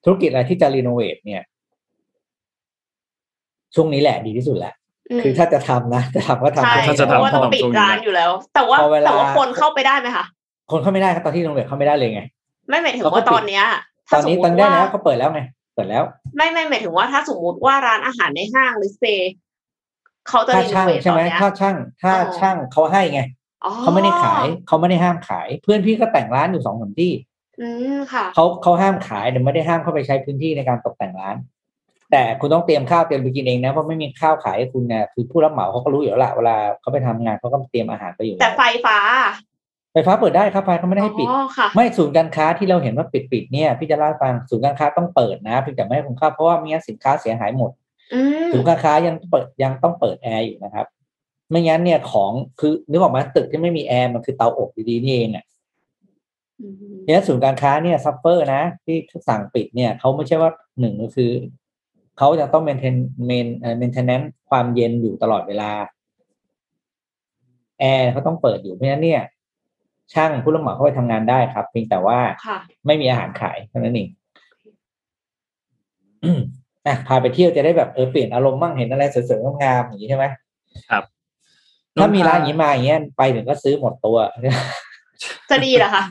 [0.03, 1.41] ธุรกิจอะไรที่จะรีโนเวทเนี่ย
[3.75, 4.73] ช่วงนี้แหละดีที่สุดแหละ
[5.23, 10.25] คือถ้าจะทำนะจะทำก็ทำใช่ถ้าจะเพราะว่าทำต้องปิดทำร้านอยู่แล้ว แต่ว่าพอเวลาแต่ว่าคนเข้าไปได้ไหมคะ
[10.71, 12.21] คนเข้าไม่ได้ครับตอนที่รีโนเวทเข้าไม่ได้เลยไง
[12.69, 13.65] ไม่หมายถึงเขาก็ว่าปิดตอนเนี้ย
[14.11, 15.41] ตถ้าอนสมนี้มตอนติได้ว่าแล้วเขาเปิดแล้วไง
[15.75, 16.03] เปิดแล้ว
[16.35, 19.33] ไม่ไม่หมายถึงว่าถ้าสมมติว่าร้านอาหารในห้างหรือสเปย์
[20.29, 23.21] เขาจะถ้ารีโนช่างเวทใช่ตอไหมนเนี้ยถ้าช่าง ถ้าอ๋อช่างเขาให้ไง
[23.65, 27.11] อ๋อเขาไม่ได้ขายเขาไม่ได้ห้ามขาย เพื่อนพี่ก็แต่งร้านอยู่สองสามที่
[27.61, 31.35] อืมค่ะเขาเขาห้ามขายแต่ไม่ได้ห้ามเข้าไปใช้พื้นที่ในการตกแต่งร้าน
[32.11, 38.97] แต่คุณต้องเตรียมข้าวเตรียมไปกินเองนะเพราะไม่มีข้าวขายให้คุณเนี่ยคือผู้รับเหมาเขาก็รู้อยู่แล้วละเวลาเขาไปทำงานเขาก็เตรียมอาหารไปอยู่แต่ล้วไฟฟ้า
[39.93, 47.71] ไฟฟ้าเปิดได้ครับไฟเขาไม่ได้ให้ปิดอ๋อค่ะไม่ศูนย์การค้าที่เราเห็นว่าปิดปิดๆเนี่ยพี่จะเล่าให้ฟังศูนย์การค้าต้องเปิดนะเพียงแต่ไม่ให้คุณค้าเพราะว่าไม่งั้นสินค้าเสียหายหมด
[48.13, 50.85] อืมศูนย์การค้ายังเปิดยังต้องเปิดแอร์อยู่นะครับ
[51.49, 55.45] ไม่งั้นเนี่ยของคือนึกออกไหมาตึกที่ไม่มีแอร์มันคือเตาอบดีๆนี่เองอะ
[56.61, 58.97] อืมเนี่ยศูนย์การค้าเนี่ย suffer นะที่
[59.29, 61.31] สั่งปิดเนี่ยเขาไม่ใช่ว่าหนึ่งก็คือ
[62.23, 62.95] เขาจะต้อง maintain
[63.25, 65.71] main เอ่อ maintenance ความเย็นอยู่ตลอดเวลา
[67.79, 69.21] แอร์เขาต้องเปิดอยู่เพราะฉะนั้นเนี่ย
[70.13, 74.07] ช่างผู้รับเหมาเข้าไปทำงานได้ครับ เพียงแต่ว่าค่ะไม่มีอาหารขายเท่านั้นเอง
[76.23, 76.39] อืม
[76.85, 80.25] อะพาไปเที่ยวจะได้แบบเออเปลี่ยนอารมณ์บ้างเห็นอะไรสวยๆงามๆอย่างนี้ใช่ไหม
[80.89, 81.03] ครับ
[81.99, 84.17] ถ้ามีร้านอย่างนี้มาอย่างเงี้ยไปถึงก็ซื้อหมดตัว
[85.49, 86.03] จะดีเหรอคะ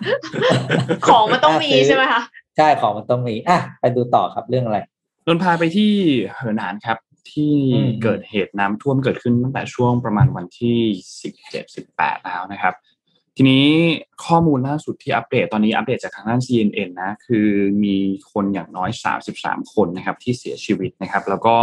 [1.06, 2.20] ของมันต้องมีใช่ไหมคะ
[2.56, 4.78] ใช่ของมันต้องมีอะไปดูต่อครับเรื่องอะไร
[5.30, 5.92] นนพาไปที่
[6.36, 6.98] เหอหนานครับ
[7.32, 10.78] ที่อืมเกิดเหตุน้ำท่วมเกิดขึ้นตั้งแต่ช่วงประมาณวันที่
[11.22, 12.74] สิบเจ็ดสิบแปดแล้วนะครับ
[13.36, 13.66] ทีนี้
[14.26, 17.48] ข้อมูลล่าสุดที่อัปเดตตอนนี้อัปเดตจากทางด้าน CNN นะคือ
[17.84, 17.96] มี
[18.32, 18.90] คนอย่างน้อย
[19.30, 21.54] 33 คนนะครับ ที่เสียชีวิตนะครับ แล้วก็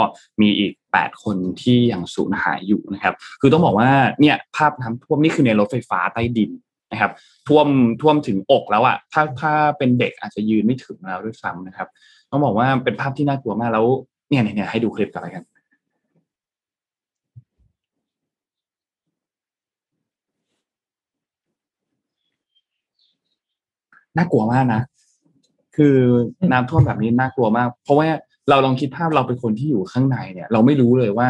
[0.41, 3.89] มีอีก 8 คนที่ยังสูญหายอยู่นะครับ คือต้องบอกว่า
[4.20, 6.51] เนี่ยภาพน้ำท่วมนี่คือในรถไฟฟ้าใต้ดิน
[6.91, 7.11] นะครับ
[7.47, 7.68] ท่วม
[8.01, 11.88] ท่วมถึงอกแล้วอะถ้าถ้าเป็นเด็กอาจจะยืนไม่ถึงแล้วด้วยซ้ำนะครับ
[12.32, 13.86] ต้องบอกว่าเป็นภาพที่น่ากลัวมากแล้ว
[14.30, 15.43] เนี่ยเนี่ยเนี่ยให้ดูคลิปกันอะไรกัน
[24.17, 24.82] น่ากลัวมากนะ
[25.75, 25.95] คือ
[26.51, 28.07] น้ำท่วมแบบนี้น่ากลัวมาก เพราะว่า
[28.49, 31.30] เราลองคิดภาพเราเป็นคนที่อยู่ข้างในเนี่ย เราไม่รู้เลยว่า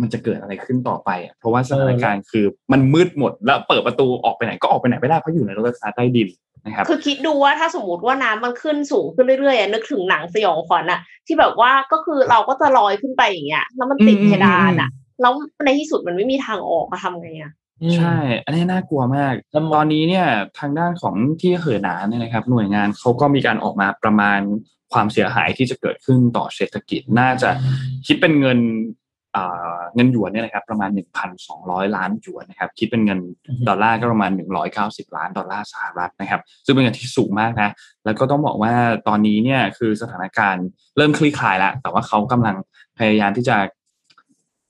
[0.00, 6.28] มันจะเกิดอะไรขึ้นต่อไปอะเพราะว่าสถานการณ์คือมันมืดหมดแล้วเปิดประตูออกไปไหนก็ออกไปไหนไม่ได้เพราะอยู่ในรถไฟฟ้าใต้ดิน
[6.64, 14.90] นะครับคือคิดดูว่าถ้าสมมติว่าน้ำมันขึ้นสูงขึ้นเรื่อยๆอะนึกถึงหนังสยองขวัญอะที่แบบว่าก็คือเราก็จะลอยขึ้นไปอย่างเงี้ยแล้วมันติดอืมเพดานอะ
[15.20, 15.32] แล้ว
[15.64, 17.52] ในที่สุดมันไม่มีทางออกอะทำไงอะ
[17.96, 20.26] ใช่ อันนี้น่ากลัวมากแล้วตอนนี้เนี่ย
[20.58, 24.40] ทางด้านของที่เหอหนานเนี่ยนะครับ หน่วยงานเขาก็มีการออกมาประมาณ
[24.92, 27.50] ความเสียหายที่จะเกิดขึ้นต่อเศรษฐกิจน่าจะ
[28.06, 29.07] คิดเป็นเงินอ่า
[29.94, 30.90] เงินหยวนเนี่ยนะครับประมาณ
[31.44, 33.20] 1,200 ล้านหยวนนะครับคิดเป็นเงิน
[33.68, 34.30] ดอลลาร์ก็ประมาณ
[34.74, 37.70] 190 ล้านดอลลาร์สหรัฐนะครับซึ่งเป็นเงินที่สูงมากนะ
[38.04, 38.72] แล้วก็ต้องบอกว่า
[39.08, 40.66] ตอนนี้เนี่ยคือสถานการณ์
[40.96, 42.56] เริ่มคลี่คลายแล้ว แต่ว่าเขากำลัง
[42.98, 43.56] พยายามที่จะ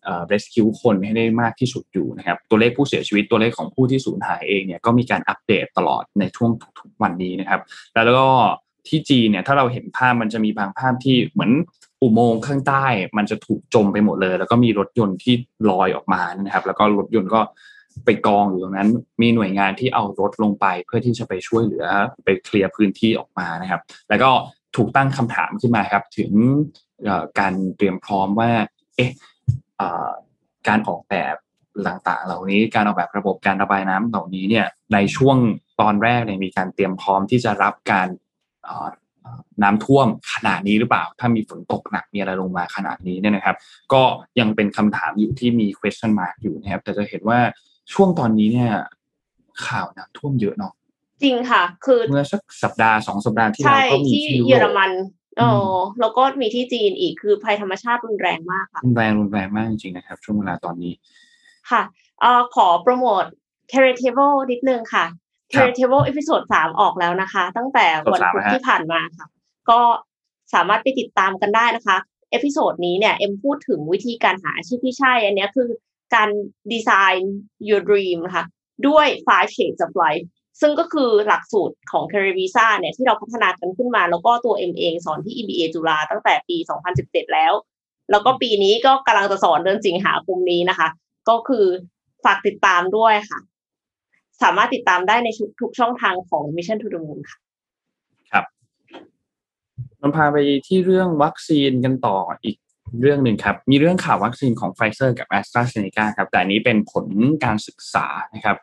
[0.05, 7.61] เอ่อ rescue คนให้ได้มากที่สุดอยู่นะครับ ตัวเลขผู้เสียชีวิตตัวเลขของผู้ที่สูญหายเองเนี่ยก็มีการอัปเดตตลอดในช่วงทุกๆวันนี้นะครับ
[7.95, 8.27] แล้วก็
[8.89, 11.53] ที่จีนเนี่ยถ้าเราเห็นภาพมันจะมีบางภาพที่เหมือน
[12.03, 12.87] อุโมงค์ข้างใต้
[13.17, 15.35] มันจะถูกจมไปหมดเลย แล้วก็มีรถยนต์ที่
[15.71, 17.41] ลอยออกมานะครับ แล้วก็รถยนต์ก็
[18.05, 18.91] ไปกองอยู่ตรงนั้น
[19.23, 21.87] มีหน่วยงานที่เอารถลงไปเพื่อที่จะไปช่วยเหลือ
[22.25, 24.31] ไปเคลียร์พื้นที่ออกมานะครับ แล้วก็
[24.77, 26.33] ถูกตั้งคำถามขึ้นมาครับ ถึง
[27.39, 28.51] การเตรียมพร้อมว่า
[28.97, 29.13] เอ๊ะ
[30.69, 31.37] การออกแบบ
[31.89, 35.37] ต่างๆ เหล่านี้การออกแบบระบบการระบายน้ำเหล่านี้เนี่ยในช่วง
[35.81, 38.09] ตอนแรกเนี่ยมีการเตรียมพร้อมที่จะรับการ
[39.63, 43.57] น้ำท่วมขนาดนี้หรือเปล่า ถ้ามีฝนตกหนักมีอะไรลงมาขนาดนี้เนี่ยนะครับ
[43.93, 44.03] ก็
[44.41, 47.39] ยังเป็นคำถามอยู่ที่มี question mark อยู่นะครับ แต่จะเห็นว่า
[47.93, 48.73] ช่วงตอนนี้เนี่ย
[49.67, 50.73] ข่าวน้ำท่วมเยอะเนาะ
[51.23, 54.91] จริงค่ะ คือเมื่อสักสัปดาห์สองสัปดาห์ที่แล้ใช่วก็มีที่ที่ยุเยอโรรปมัน
[55.39, 60.93] เออแล้วก็มีที่จีนอีกคือภัยธรรมชาติรุนแรงมากค่ะรุนแรงรุนแรงมากจริงๆนะครับ ช่วงเวลาตอนนี้
[61.71, 61.83] ค่ะ
[62.21, 63.25] เอ่อขอโปรโมท
[63.73, 65.05] c a r i t a b l e นิดนึงค่ะ
[65.53, 69.27] c a r i t a b l e episode สามออกแล้วนะคะ ตั้งแต่วันพุธสามนะฮะที่ผ่านมาค่ะ
[69.71, 69.81] ก็
[70.55, 71.97] สามารถไปติดตามกันได้นะคะ
[72.31, 75.69] episode นี้เนี่ย เอ็มพูดถึงวิธีการหาอาชีพที่ใช่ อันเนี้ยคือ
[76.15, 76.29] การ
[76.73, 76.91] ดีไซ
[77.21, 77.37] น์
[77.69, 78.45] your dream นะคะ
[78.87, 80.25] ด้วย five shades of life
[80.61, 86.57] ซึ่งก็คือหลักสูตรของ Career Visa เนี่ยที่เราพัฒนากันขึ้นมา แล้วก็ตัวเอ็มเองสอนที่ EBA จุฬาตั้งแต่ปี
[86.97, 87.53] 2017 แล้ว
[88.11, 90.89] แล้วก็ปีนี้ก็กำลังจะสอนเดือนสิงหาคมนี้นะคะ
[91.29, 91.67] ก็คือ
[92.25, 93.39] ฝากติดตามด้วยค่ะ
[94.43, 95.29] สามารถติดตามได้ใน
[95.61, 97.39] ทุกช่องทางของ Mission to the Moon ค่ะ
[100.01, 100.37] นำพาไป
[100.67, 102.57] ที่เรื่องวัคซีนกันต่ออีก
[103.01, 107.07] เรื่องหนึ่งครับ มีเรื่องข่าววัคซีนของไฟเซอร์กับ AstraZeneca ครับ แต่อันนี้เป็นผล
[107.45, 108.57] การศึกษานะครับ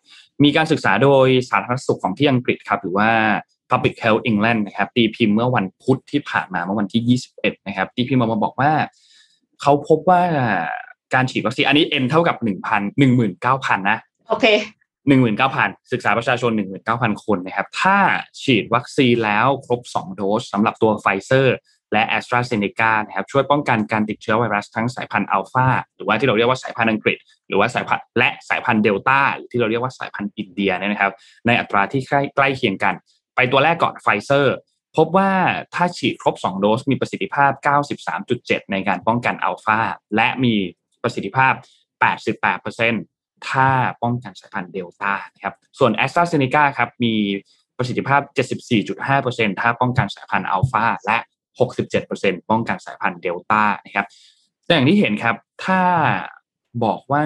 [0.44, 3.10] มีการศึกษาโดยสาธารณสุขของที่อังกฤษครับ หรือว่า
[3.70, 8.72] Public Health England นะครับ ตีพิมพ์เมื่อวันพุธที่ผ่านมาเมื่อวันที่ 21 นะครับ ตีพิมพ์ออกมาบอกว่า
[9.62, 10.22] เขาพบว่า
[11.14, 12.46] การฉีดวัคซีนอันนี้ N เท่ากับ1,000
[13.40, 13.98] 19,000 นะ
[14.30, 14.46] โอเค
[15.08, 17.98] หนึ่งหมื่นเก้าพันศึกษาประชาชนหนึ่งหมื่นเก้าพันคนนะครับถ้า
[18.42, 21.56] ฉีดวัคซีนแล้วครบสองโดสสำหรับตัวไฟเซอร์
[21.94, 31.14] และ AstraZeneca นะครับช่วยป้องกันการติดเชื้อไวรัสทั้งสายพันธุ์อัลฟาหรือว่าที่เราเรียกว่าสายพันธุ์อังกฤษ หรือว่าสายพันธุ์และสายพันธุ์เดลต้าหรือที่เราเรียกว่าสายพันธุ์อินเดียเนี่ยนะครับ
[31.48, 32.96] ในอัตราที่ใกล้ใกล้เคียงกัน
[33.36, 34.56] ไปตัวแรกก่อนไฟเซอร์
[34.98, 35.32] พบว่า
[35.76, 37.52] ถ้าฉีดครบ 2 โดส มีประสิทธิภาพ
[38.12, 39.80] 93.7 ในการป้องกันอัลฟา
[40.16, 40.56] และมี
[41.04, 41.54] ประสิทธิภาพ
[42.16, 43.15] 88%
[43.50, 43.68] ถ้า
[44.04, 47.14] ป้องกันสายพันธุ์เดลต้านะครับ ส่วน a s t r a z เซ e c a ครับ มี
[47.78, 48.22] ประสิทธิภาพ
[48.92, 51.18] 74.5%ถ้าป้องกันสายพันธุ์อัลฟาและ
[51.84, 54.06] 67%ป้องกันสายพันธุ์เดลต้านะครับ
[54.66, 55.82] แต่อย่างที่เห็นครับ ถ้า
[56.84, 57.26] บอกว่า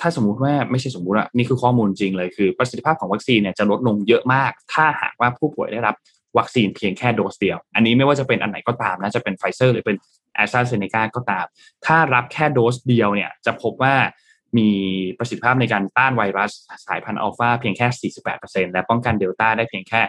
[0.00, 5.94] ถ้าสมมุติว่าไม่ใช่สมมุติอะนี่คือข้อมูลจริงเลยคือประสิทธิภาพของวัคซีนเนี่ยจะลดลงเยอะมาก ถ้าหากว่าผู้ป่วยได้รับ
[6.38, 9.96] วัคซีนเพียงแค่โดสเดียว อันนี้ไม่ว่าจะเป็นอันไหนก็ตามนะจะเป็นไฟเซอร์หรือเป็น
[10.42, 11.46] a s t r a z เซ e c a ก็ตาม
[11.86, 13.94] ถ้ารับแค่โดสเดียวเนี่ยจะพบว่า
[14.58, 14.70] มี
[15.18, 16.50] ประสิทธิภาพในการต้านไวรัส
[16.86, 20.00] สายพันธุ์อัลฟาเพียงแค่ 48%และป้องกันเดลต้าได้เพียงแค่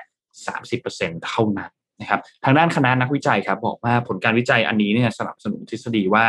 [0.58, 1.72] 30%เท่านั้น
[2.02, 6.26] นะครับทางด้านคณะนักวิจัยครับบอกว่าผลการวิจัยอันนี้เนี่ยสนับสนุนทฤษฎีว่า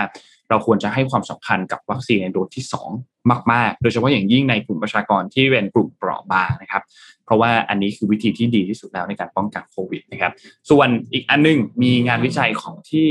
[0.48, 2.64] เราควรจะให้ความสำคัญกับวัคซีนในโดสที่
[2.96, 6.82] 2 มาก ๆ โดยเฉพาะอย่างยิ่งในกลุ่มประชากรที่เป็นกลุ่มเปราะบางนะครับ
[7.24, 10.32] เพราะว่าอันนี้คือวิธีที่ดีที่สุดแล้วในการป้องกันโควิดนะครับ
[10.70, 13.08] ส่วนอีกอันนึงมีงานวิจัยของที่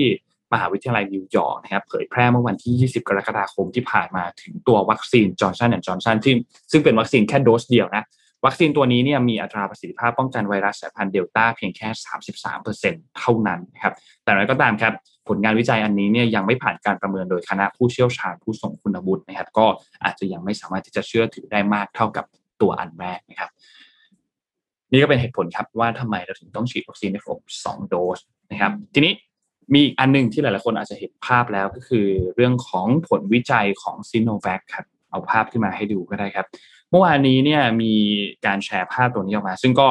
[0.54, 6.36] มหาวิทยาลัยนิวยอร์กนะครับเผยแพร่เมื่อวันที่ 20 กรกฎาคมที่ผ่านมาถึงตัววัคซีน Johnson & Johnson ที่
[6.72, 8.06] ซึ่งเป็นวัคซีนแค่โดสเดียวนะ
[8.46, 11.90] วัคซีนตัวนี้เนี่ยมีอัตราประสิทธิภาพป้องกันไวรัสสายพันธุ์เดลต้าเพียงแค่
[12.54, 13.94] 33%เท่านั้นนะครับ
[14.24, 14.94] แต่อะไรก็ตามครับ
[15.28, 19.66] ผลงานวิจัยอันนี้เนี่ยยังไม่ผ่านการประเมินโดยคณะผู้เชี่ยวชาญผู้ทรงคุณวุฒินะครับก็
[20.04, 22.26] อาจจะยังไม่สามารถที่จะเชื่อถือได้มากเท่ากับ
[22.62, 23.50] ตัวอันแรกนะครับ
[24.92, 28.20] นี่ก็เป็นเหตุผลครับว่าทำไมเราถึงต้องฉีดวัคซีนให้ครบ2โดส
[28.52, 29.14] นะครับ ทีนี้
[29.74, 32.06] มีอีกอันหนึงที่หลาย ๆ คนอาจจะเห็นภาพแล้วก็คือ
[32.36, 36.48] เรื่องของผลวิจัยของซีโนแวคครับเอาภาพขึ้นมาให้ดูก็ได้ครับ
[36.90, 37.94] เมื่อวานนี้เนี่ยมี
[38.46, 39.88] การแชร์ภาพตัวนี้ออกมา ซึ่งก็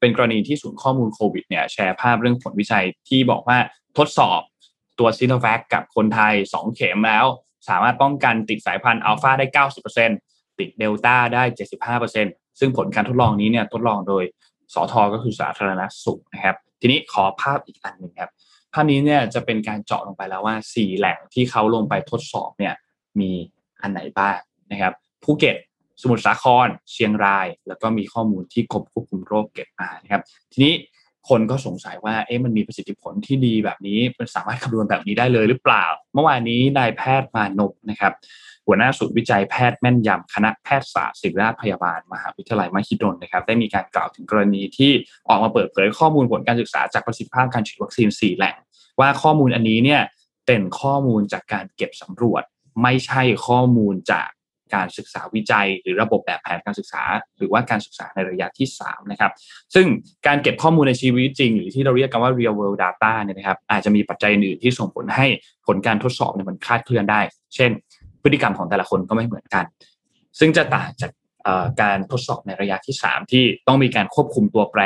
[0.00, 3.58] เป็นกรณีที่ศูนย์ข้อมูลโควิดเนี่ยแชร์ภาพเรื่องผลวิจัยที่บอกว่า
[3.98, 4.40] ทดสอบ
[4.98, 7.26] ตัวซีโนแวคกับคนไทย 2 เข็มแล้ว
[7.68, 9.64] สามารถป้องกันติดสายพันธุ์อัลฟาได้
[10.08, 11.42] 90%ติดเดลต้าได้
[12.02, 14.24] 75%ซึ่งผลการทดลองนี้เนี่ยทดลองโดย
[14.74, 18.30] สอทอก็คือสาธารณสุขนะครับ ทีนี้ขอภาพอีกอันหนึ่งครับ
[18.72, 22.74] ภาพนี้เนี่ยจะเป็นการเจาะลงไปแล้วว่า 4 แหล่งที่เขาลงไปทดสอบเนี่ย
[23.20, 23.30] มี
[23.80, 24.38] อันไหนบ้าง
[24.72, 24.92] นะครับ
[25.22, 25.56] ภูเก็ต
[26.02, 30.74] สมุทรสาคร เชียงราย แล้วก็มีข้อมูลที่กรมควบคุมโรคเก็บมานะครับ ทีนี้
[31.28, 38.12] คนก็สงสัยว่าเอ๊ะมันมีประสิทธิผลที่ดีแบบนี้ มันสามารถคำนวณแบบนี้ได้เลยหรือเปล่า เมื่อวานนี้นายแพทย์มานพนะครับ
[38.66, 44.90] หัวหน้าศูนย์วิจัยแพทย์แม่นยำคณะแพทยศาสตร์ศิริราชพยาบาล มหาวิทยาลัยมหิดลนะครับ ได้มีการกล่าวถึงกรณีที่
[45.28, 48.56] ออกมาเปิดเผยข้อมูลผลการศึกษาจากประสิทธิภาพการฉีดวัคซีน 4 แหล่ง
[49.00, 50.02] ว่าข้อมูลอันนี้เนี่ย
[50.46, 52.42] เป็นข้อมูลจากการเก็บสำรวจ
[52.82, 54.28] ไม่ใช่ข้อมูลจาก
[54.74, 57.02] การศึกษาวิจัย หรือระบบแบบแผนการศึกษา
[57.38, 59.32] หรือว่าการศึกษาในระยะที่3นะครับ
[59.74, 59.86] ซึ่ง
[60.26, 65.26] การเก็บข้อมูลในชีวิตจริง หรือที่เราเรียกกันว่า real world data เนี่ยนะครับอาจจะมีปัจจัยอื่นที่ส่งผลให้
[65.66, 67.20] ผลการทดสอบเนี่ยมันคลาดเคลื่อนได้
[67.54, 67.70] เช่น
[68.22, 69.64] พฤติกรรมของแต่ละคนก็ไม่เหมือนกัน
[70.38, 71.10] ซึ่งจะต่างจาก
[71.82, 74.82] การทดสอบในระยะที่ 3 ที่ต้องมีการควบคุมตัวแปร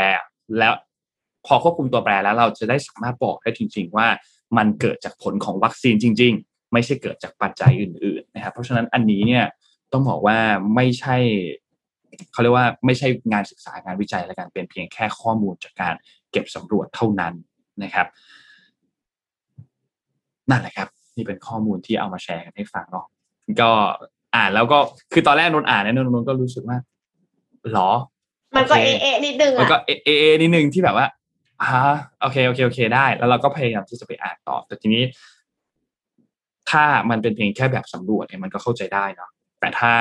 [0.58, 0.74] แล้ว
[1.46, 4.06] พอควบคุมตัวแปรแล้วเราจะได้สามารถบอกได้จริง ๆ ว่า
[4.56, 9.44] มันเกิดจากผลของวัคซีนจริง ๆ ไม่ใช่เกิดจากปัจจัยอื่นๆนะครับเพราะฉะนั้นอันนี้เนี่ย
[9.92, 10.38] ต้องบอกว่า
[10.74, 11.16] ไม่ใช่
[12.32, 15.94] เขาเรียกว่าไม่ใช่งานศึกษางานวิจัยและการเป็นเพียงแค่ข้อมูลจากการ
[16.30, 17.34] เก็บสำรวจเท่านั้น
[17.82, 18.06] นะครับ
[20.50, 23.06] นั่นแหละครับ นี่เป็นข้อมูลที่เอามาแชร์กันให้ฟังเนาะ
[23.60, 23.70] ก็
[24.36, 24.78] อ่านแล้วก็
[25.12, 26.78] คือตอนแรกนนอ่านเนี่ยนนนก็รู้สึกว่า
[27.72, 27.90] หรอ
[28.56, 31.06] มันก็โอเอเคเอะนิดนึงมันอะก็เอเอเอนิดนึงที่แบบว่า
[31.62, 31.70] อ่า
[32.20, 35.02] โอเคโอเคโอเค ได้ แล้วเราก็พยายามที่จะไปอ่านต่อแต่ทีนี้
[36.70, 39.30] ถ้ามันเป็นเพียงแค่แบบสำรวจเนี่ยมันก็เข้าใจได้เนาะ
[39.60, 39.92] แต่ถ้า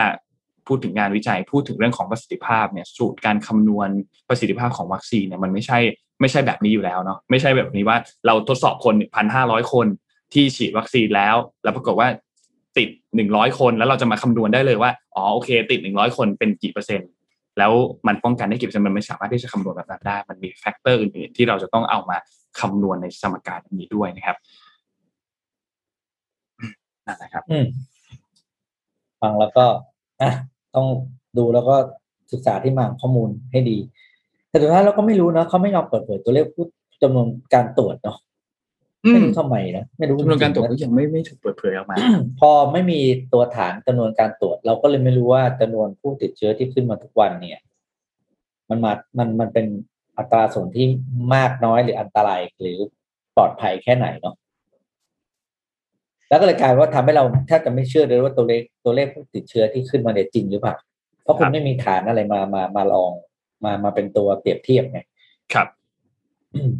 [0.68, 3.89] พูดถึงงานวิจัยพูดถึงเรื่องของประสิทธิภาพเนี่ยสูตรการคำนวณ
[4.30, 5.80] ประสิทธิภาพของวัคซีนเนี่ยมันไม่ใช่
[6.22, 9.88] ไม่ใช่แบบนี้อยู่แล้วเนาะไม่ใช่แบบนี้ว่าเราทดสอบคนพันห้าร้อยคน
[10.34, 12.07] ที่ฉีดวัคซีนแล้ว แล้วปรากฏว่า
[12.78, 17.10] ติดหนึ่งร้อยคนแล้วเราจะมาคำนวณได้เลยว่าอ๋อโอเค ติดหนึ่งร้อยคนเป็นกี่เปอร์เซ็นต์
[17.57, 17.72] แล้ว
[18.07, 22.18] มันป้องกันได้กี่เปอร์เซ็นต์มันไม่สามารถที่จะคำนวณแบบนั้นได้ มันมี factor อื่นๆที่เราจะต้องเอามา
[22.60, 24.38] คำนวณในสมการนี้ด้วยนะครับ
[27.07, 27.66] นั่นแหละครับอืม
[29.22, 29.65] ฟังแล้วก็
[30.22, 30.32] อะ
[30.76, 30.88] ต้อง
[31.38, 31.76] ดูแล้วก็
[32.32, 33.78] ศึกษาที่มาของข้อมูลให้ดี
[34.49, 36.65] แต่สุดท้ายเราก็ไม่รู้นะเขาไม่ยอมเปิดเผยตัวเลขผู้
[37.03, 38.17] จำนวนการตรวจเนาะ
[39.05, 41.97] อืไม่มรู้ทำไมนะไม่รู้จำนวนการตรวจจก็งๆะยังไม่ไม่ถูกเปิดเผยออกมา
[42.39, 42.99] พอไม่มี
[43.34, 47.61] ตัวฐานจำนวนการตรวจ เราก็เลยไม่รู้ว่าจำนวนผู้ติดเชื้อที่ขึ้นมาทุกวันเนี่ย
[48.70, 49.65] มันมามันมันเป็น
[50.17, 50.86] อัตราส่วนที่
[51.36, 52.78] มากน้อยหรืออันตรายหรือ
[53.36, 54.36] ปลอดภัยแค่ไหนเนาะ
[56.30, 60.76] แล้วก็เลยกลายว่าทำให้เราแทบจะไม่เชื่อเลยว่าตัวเลขตัวเลขผู้ติดเชื้อที่ขึ้นมาเนี่ยจริงหรือเปล่า
[61.24, 63.12] เพราะคุคณรับไม่มีฐานอะไรมามามาลอง
[63.64, 65.00] มามาเป็นตัวเปรียบเทียบไง
[65.54, 65.68] ครับ
[66.56, 66.72] อืม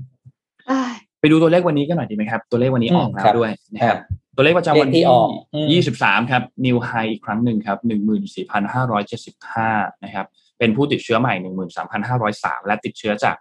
[0.70, 4.00] อ้ายไปดูตัวเลขวันนี้กันหน่อยดีไหมครับ ตัวเลขวันนี้อืมออกแล้ครัวบด้วยนะครับ
[4.36, 9.70] ตัวเลขประจำวันเลขที่ที่ออกอืมยี่สิบสามครับนิวไฮอีกครั้งหนึ่งครับหนึ่งหมื่นสี่พันห้าร้อยเจ็ดสิบห้า
[10.04, 10.26] นะครับ
[10.60, 13.36] เป็นผู้ติดเชื้อใหม่หนึ่งหมื่นสามพันห้าร้อยสามและติดเชื้อจาก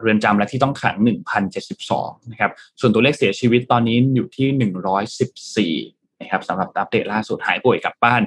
[0.00, 2.50] เรือนจำและที่ต้องขังหนึ่งพันเจ็ดสิบสองนะครับ
[2.80, 5.74] ส่วนตัวเลขเสียชีวิตตอนนี้อยู่ที่หนึ่งร้อยสิบสี่
[6.20, 8.22] นะครับสำหรับอัปเดตล่าสุดหายป่วยกลับบ้าน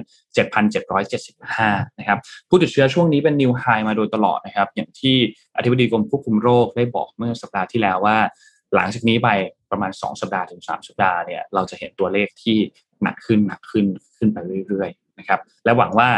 [0.76, 2.18] 7,775 นะครับ
[2.48, 5.16] ผู้ติดเชื้อช่วงนี้เป็นนิวไฮมาโดยตลอดนะครับ อย่างที่
[5.56, 8.16] อธิบดีกรมควบคุมโรคได้บอกเมื่อสัปดาห์ที่แล้วว่า
[8.74, 9.28] หลังจากนี้ไป
[9.70, 12.56] ประมาณ 2 สัปดาห์ถึง 3 สัปดาห์เนี่ยเราจะเห็นตัวเลขที่
[13.02, 16.08] หนักขึ้นหนักขึ้นขึ้นไปเรื่อยๆนะครับ และหวังว่า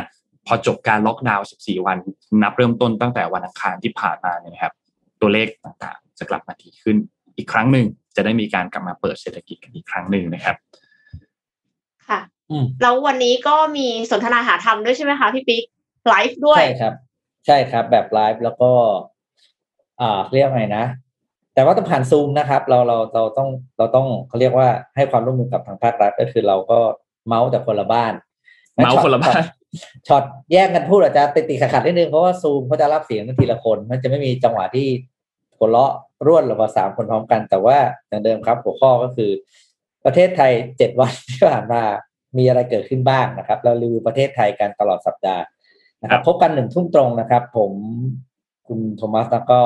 [0.47, 1.99] พอจบการล็อกดาวน์ 14 วัน
[2.43, 4.72] นับเริ่มต้นตั้งแต่วันอังคารที่ผ่านมาเนี่ยนะครับ
[5.20, 6.97] ตัวเลขต่างๆ จะกลับมาดีขึ้น
[7.36, 7.86] อีกครั้งหนึ่ง
[8.16, 10.57] จะได้มีการกลับมาเปิดเศรษฐกิจกันอีกครั้งหนึ่งนะครับ
[12.09, 12.20] ค่ะ
[12.51, 15.64] อืมแล้ววันนี้ก็มีสนทนาหาธรรมด้วยใช่ไหมคะพี่ปิ๊ก
[16.09, 16.95] ไลฟ์ด้วย ใช่ครับ
[17.47, 18.70] ใช่ครับ แบบไลฟ์แล้วก็
[20.01, 20.84] อ่าเรียกไงนะ
[21.55, 26.78] แต่ว่าต้องผ่านซูมนะครับ เราเราเราต้องเราต้องเขาเรียกว่าให้ความร่วมมือกับทางภาครัฐ ก็คือเราก็
[27.26, 28.12] เม้าท์แต่คนละบ้าน
[28.84, 29.34] เมาส์คนละบ้าน
[30.09, 34.89] ช็อตแย่งกันพูดอาจจะติดติดขัดนิดนึงเพราะว่าซูมเขาจะรับเสียงทีละคน มันจะไม่มีจังหวะที่
[35.57, 35.93] หัวเราะ
[36.27, 39.31] ร่วดหรือว่าสามคนพร้อมกัน แต่ว่าอย่างเดิมครับ หัวข้อก็คือ
[40.05, 41.83] ประเทศไทยเจ็ดวันที่ผ่านมา
[42.39, 45.43] มีอะไรเกิดขึ้นบ้างนะครับ เรารีวิวประเทศไทยกันตลอดสัปดาห์
[46.03, 47.73] นะครับ พบกันหนึ่งทุ่มตรงนะครับ ผม
[48.66, 49.61] คุณโทมัสแล้วก็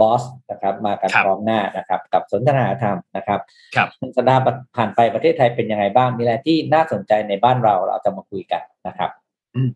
[0.00, 3.40] บอสนะครับมากันครับพร้อมหน้านะครับกับสนทนาธรรมนะครับ
[3.76, 4.42] ครับสัปดาห์
[4.76, 9.10] ผ่านไปประเทศไทยเป็นยังไงบ้างมีอะไรที่น่าสนใจในบ้านเราเราจะมาคุยกันนะครับ
[9.54, 9.70] อืม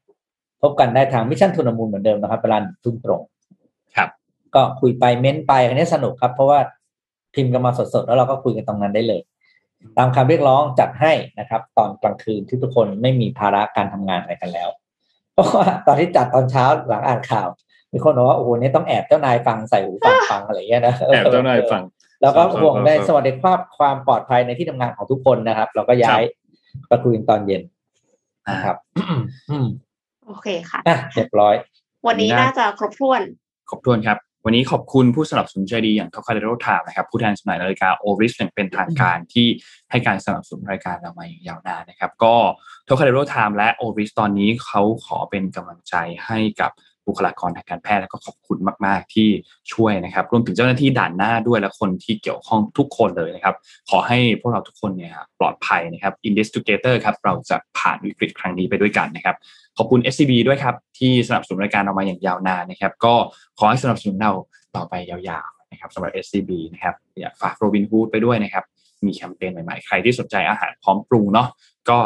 [0.63, 3.23] พบกันได้ทางมิชชั่นทุนมูลเหมือนเดิมนะครับเวลาหนึ่งทุ่มตรง
[3.97, 4.09] ครับ
[4.55, 6.59] ก็คุยไปเม้นไปอันนี้สนุกครับ เพราะว่า
[7.35, 9.21] พิมพ์กันมาสดๆแล้วเราก็คุยกันตรงนั้นได้เลย
[9.99, 14.69] ตามคำเรียกร้องจัดให้นะครับ ตอนกลางคืนที่ทุกคนไม่มีภาระการทำงานอะไรกันแล้ว
[15.33, 17.49] เพราะว่าตอนที่จัดตอนเช้าหลังอ่านข่าว
[17.95, 21.83] มีคนบอกว่าโอ้โหนี่ต้องแอบเจ้านายฟังใส่หูฟังฟังอะไรอย่างเงี้ยนะแอบเจ้านายฟัง
[22.23, 27.63] แล้วก็ครับห่วงในครับสวัสดิภาพความปลอดภัยในที่ทำงานของทุกคนนะครับ เราก็ย้ายไปคุยกันตอนเย็น
[28.51, 28.77] นะครับ
[29.51, 29.67] อืม
[30.27, 31.55] โอเคค่ะอะเรียบร้อย
[32.07, 33.21] วันนี้ได้น่าจะครบถ้วน
[33.71, 39.47] ขอบคุณครับ วันนี้ขอบคุณผู้สนับสนุนใจดีอย่าง Trocadero Time นะครับ ผู้แทนจำหน่ายนาฬิกา Oris อย่างเป็นทางการที่
[39.91, 42.35] ให้การสนับสนุนรายการเรามาอย่างยาวนานนะครับ ก็
[42.87, 45.95] Trocadero Time และ Oris ตอนนี้เขาขอเป็นกำลังใจ
[46.27, 46.71] ให้กับ
[47.07, 49.29] บุคลากรทางการแพทย์แล้วก็ขอบคุณมาก ๆ ที่
[49.73, 53.55] ช่วยนะครับรวมถึงเจ้าหน้าที่ด่านหน้าด้วยและคนที่เกี่ยวข้องทุกคนเลยนะครับ
[53.91, 59.37] ขอให้พวกเราทุกคนเนี่ยปลอดภัยนะครับ Investigator ครับเราจะผ่านวิกฤตครั้งนี้ไปด้วยกันนะครับ
[59.77, 63.15] ขอบคุณ SCB ด้วยครับ ที่สนับสนุนรายการเรามาอย่างยาวนานนะครับ ก็
[63.59, 64.33] ขอให้สนับสนุนเรา
[64.77, 68.65] ต่อไปยาวๆนะครับสำหรับ SCB นะครับอยากฝากโรบิน o ูดไปด้วยนะครับ
[69.07, 71.49] มีแคมเปญใหม่ๆ ใครที่สนใจอาหารพร้อมปรุงเนาะ
[71.91, 71.99] ก็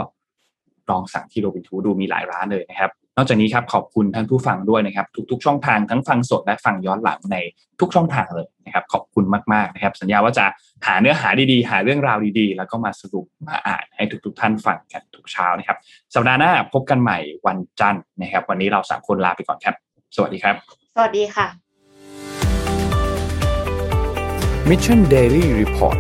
[0.91, 2.91] ลองสั่งที่โรบิน o ูดดูมีหลายร้านเลยนะครับ
[3.21, 7.37] นอกจากนี้ครับขอบคุณท่านผู้ฟังด้วยนะครับ ทุกๆช่องทางทั้งฟังสดและฟังย้อนหลังใน
[7.81, 10.45] ทุกช่องทางเลยนะครับ ขอบคุณมากๆนะครับ สัญญาว่าจะ
[10.87, 15.79] หาเนื้อหาดีๆ หาเรื่องราวดีๆ แล้วก็มาสรุปมาอ่านให้ทุก ๆ ท่านฟังกันทุกเช้านะครับ
[16.15, 19.75] สัปดาห์หน้าพบกันใหม่วันจันทร์นะครับ วันนี้เราสามคนลาไปก่อนครับ
[20.17, 20.55] สวัสดีครับ
[20.97, 21.47] สวัสดีค่ะ
[24.71, 25.99] Mission Daily Report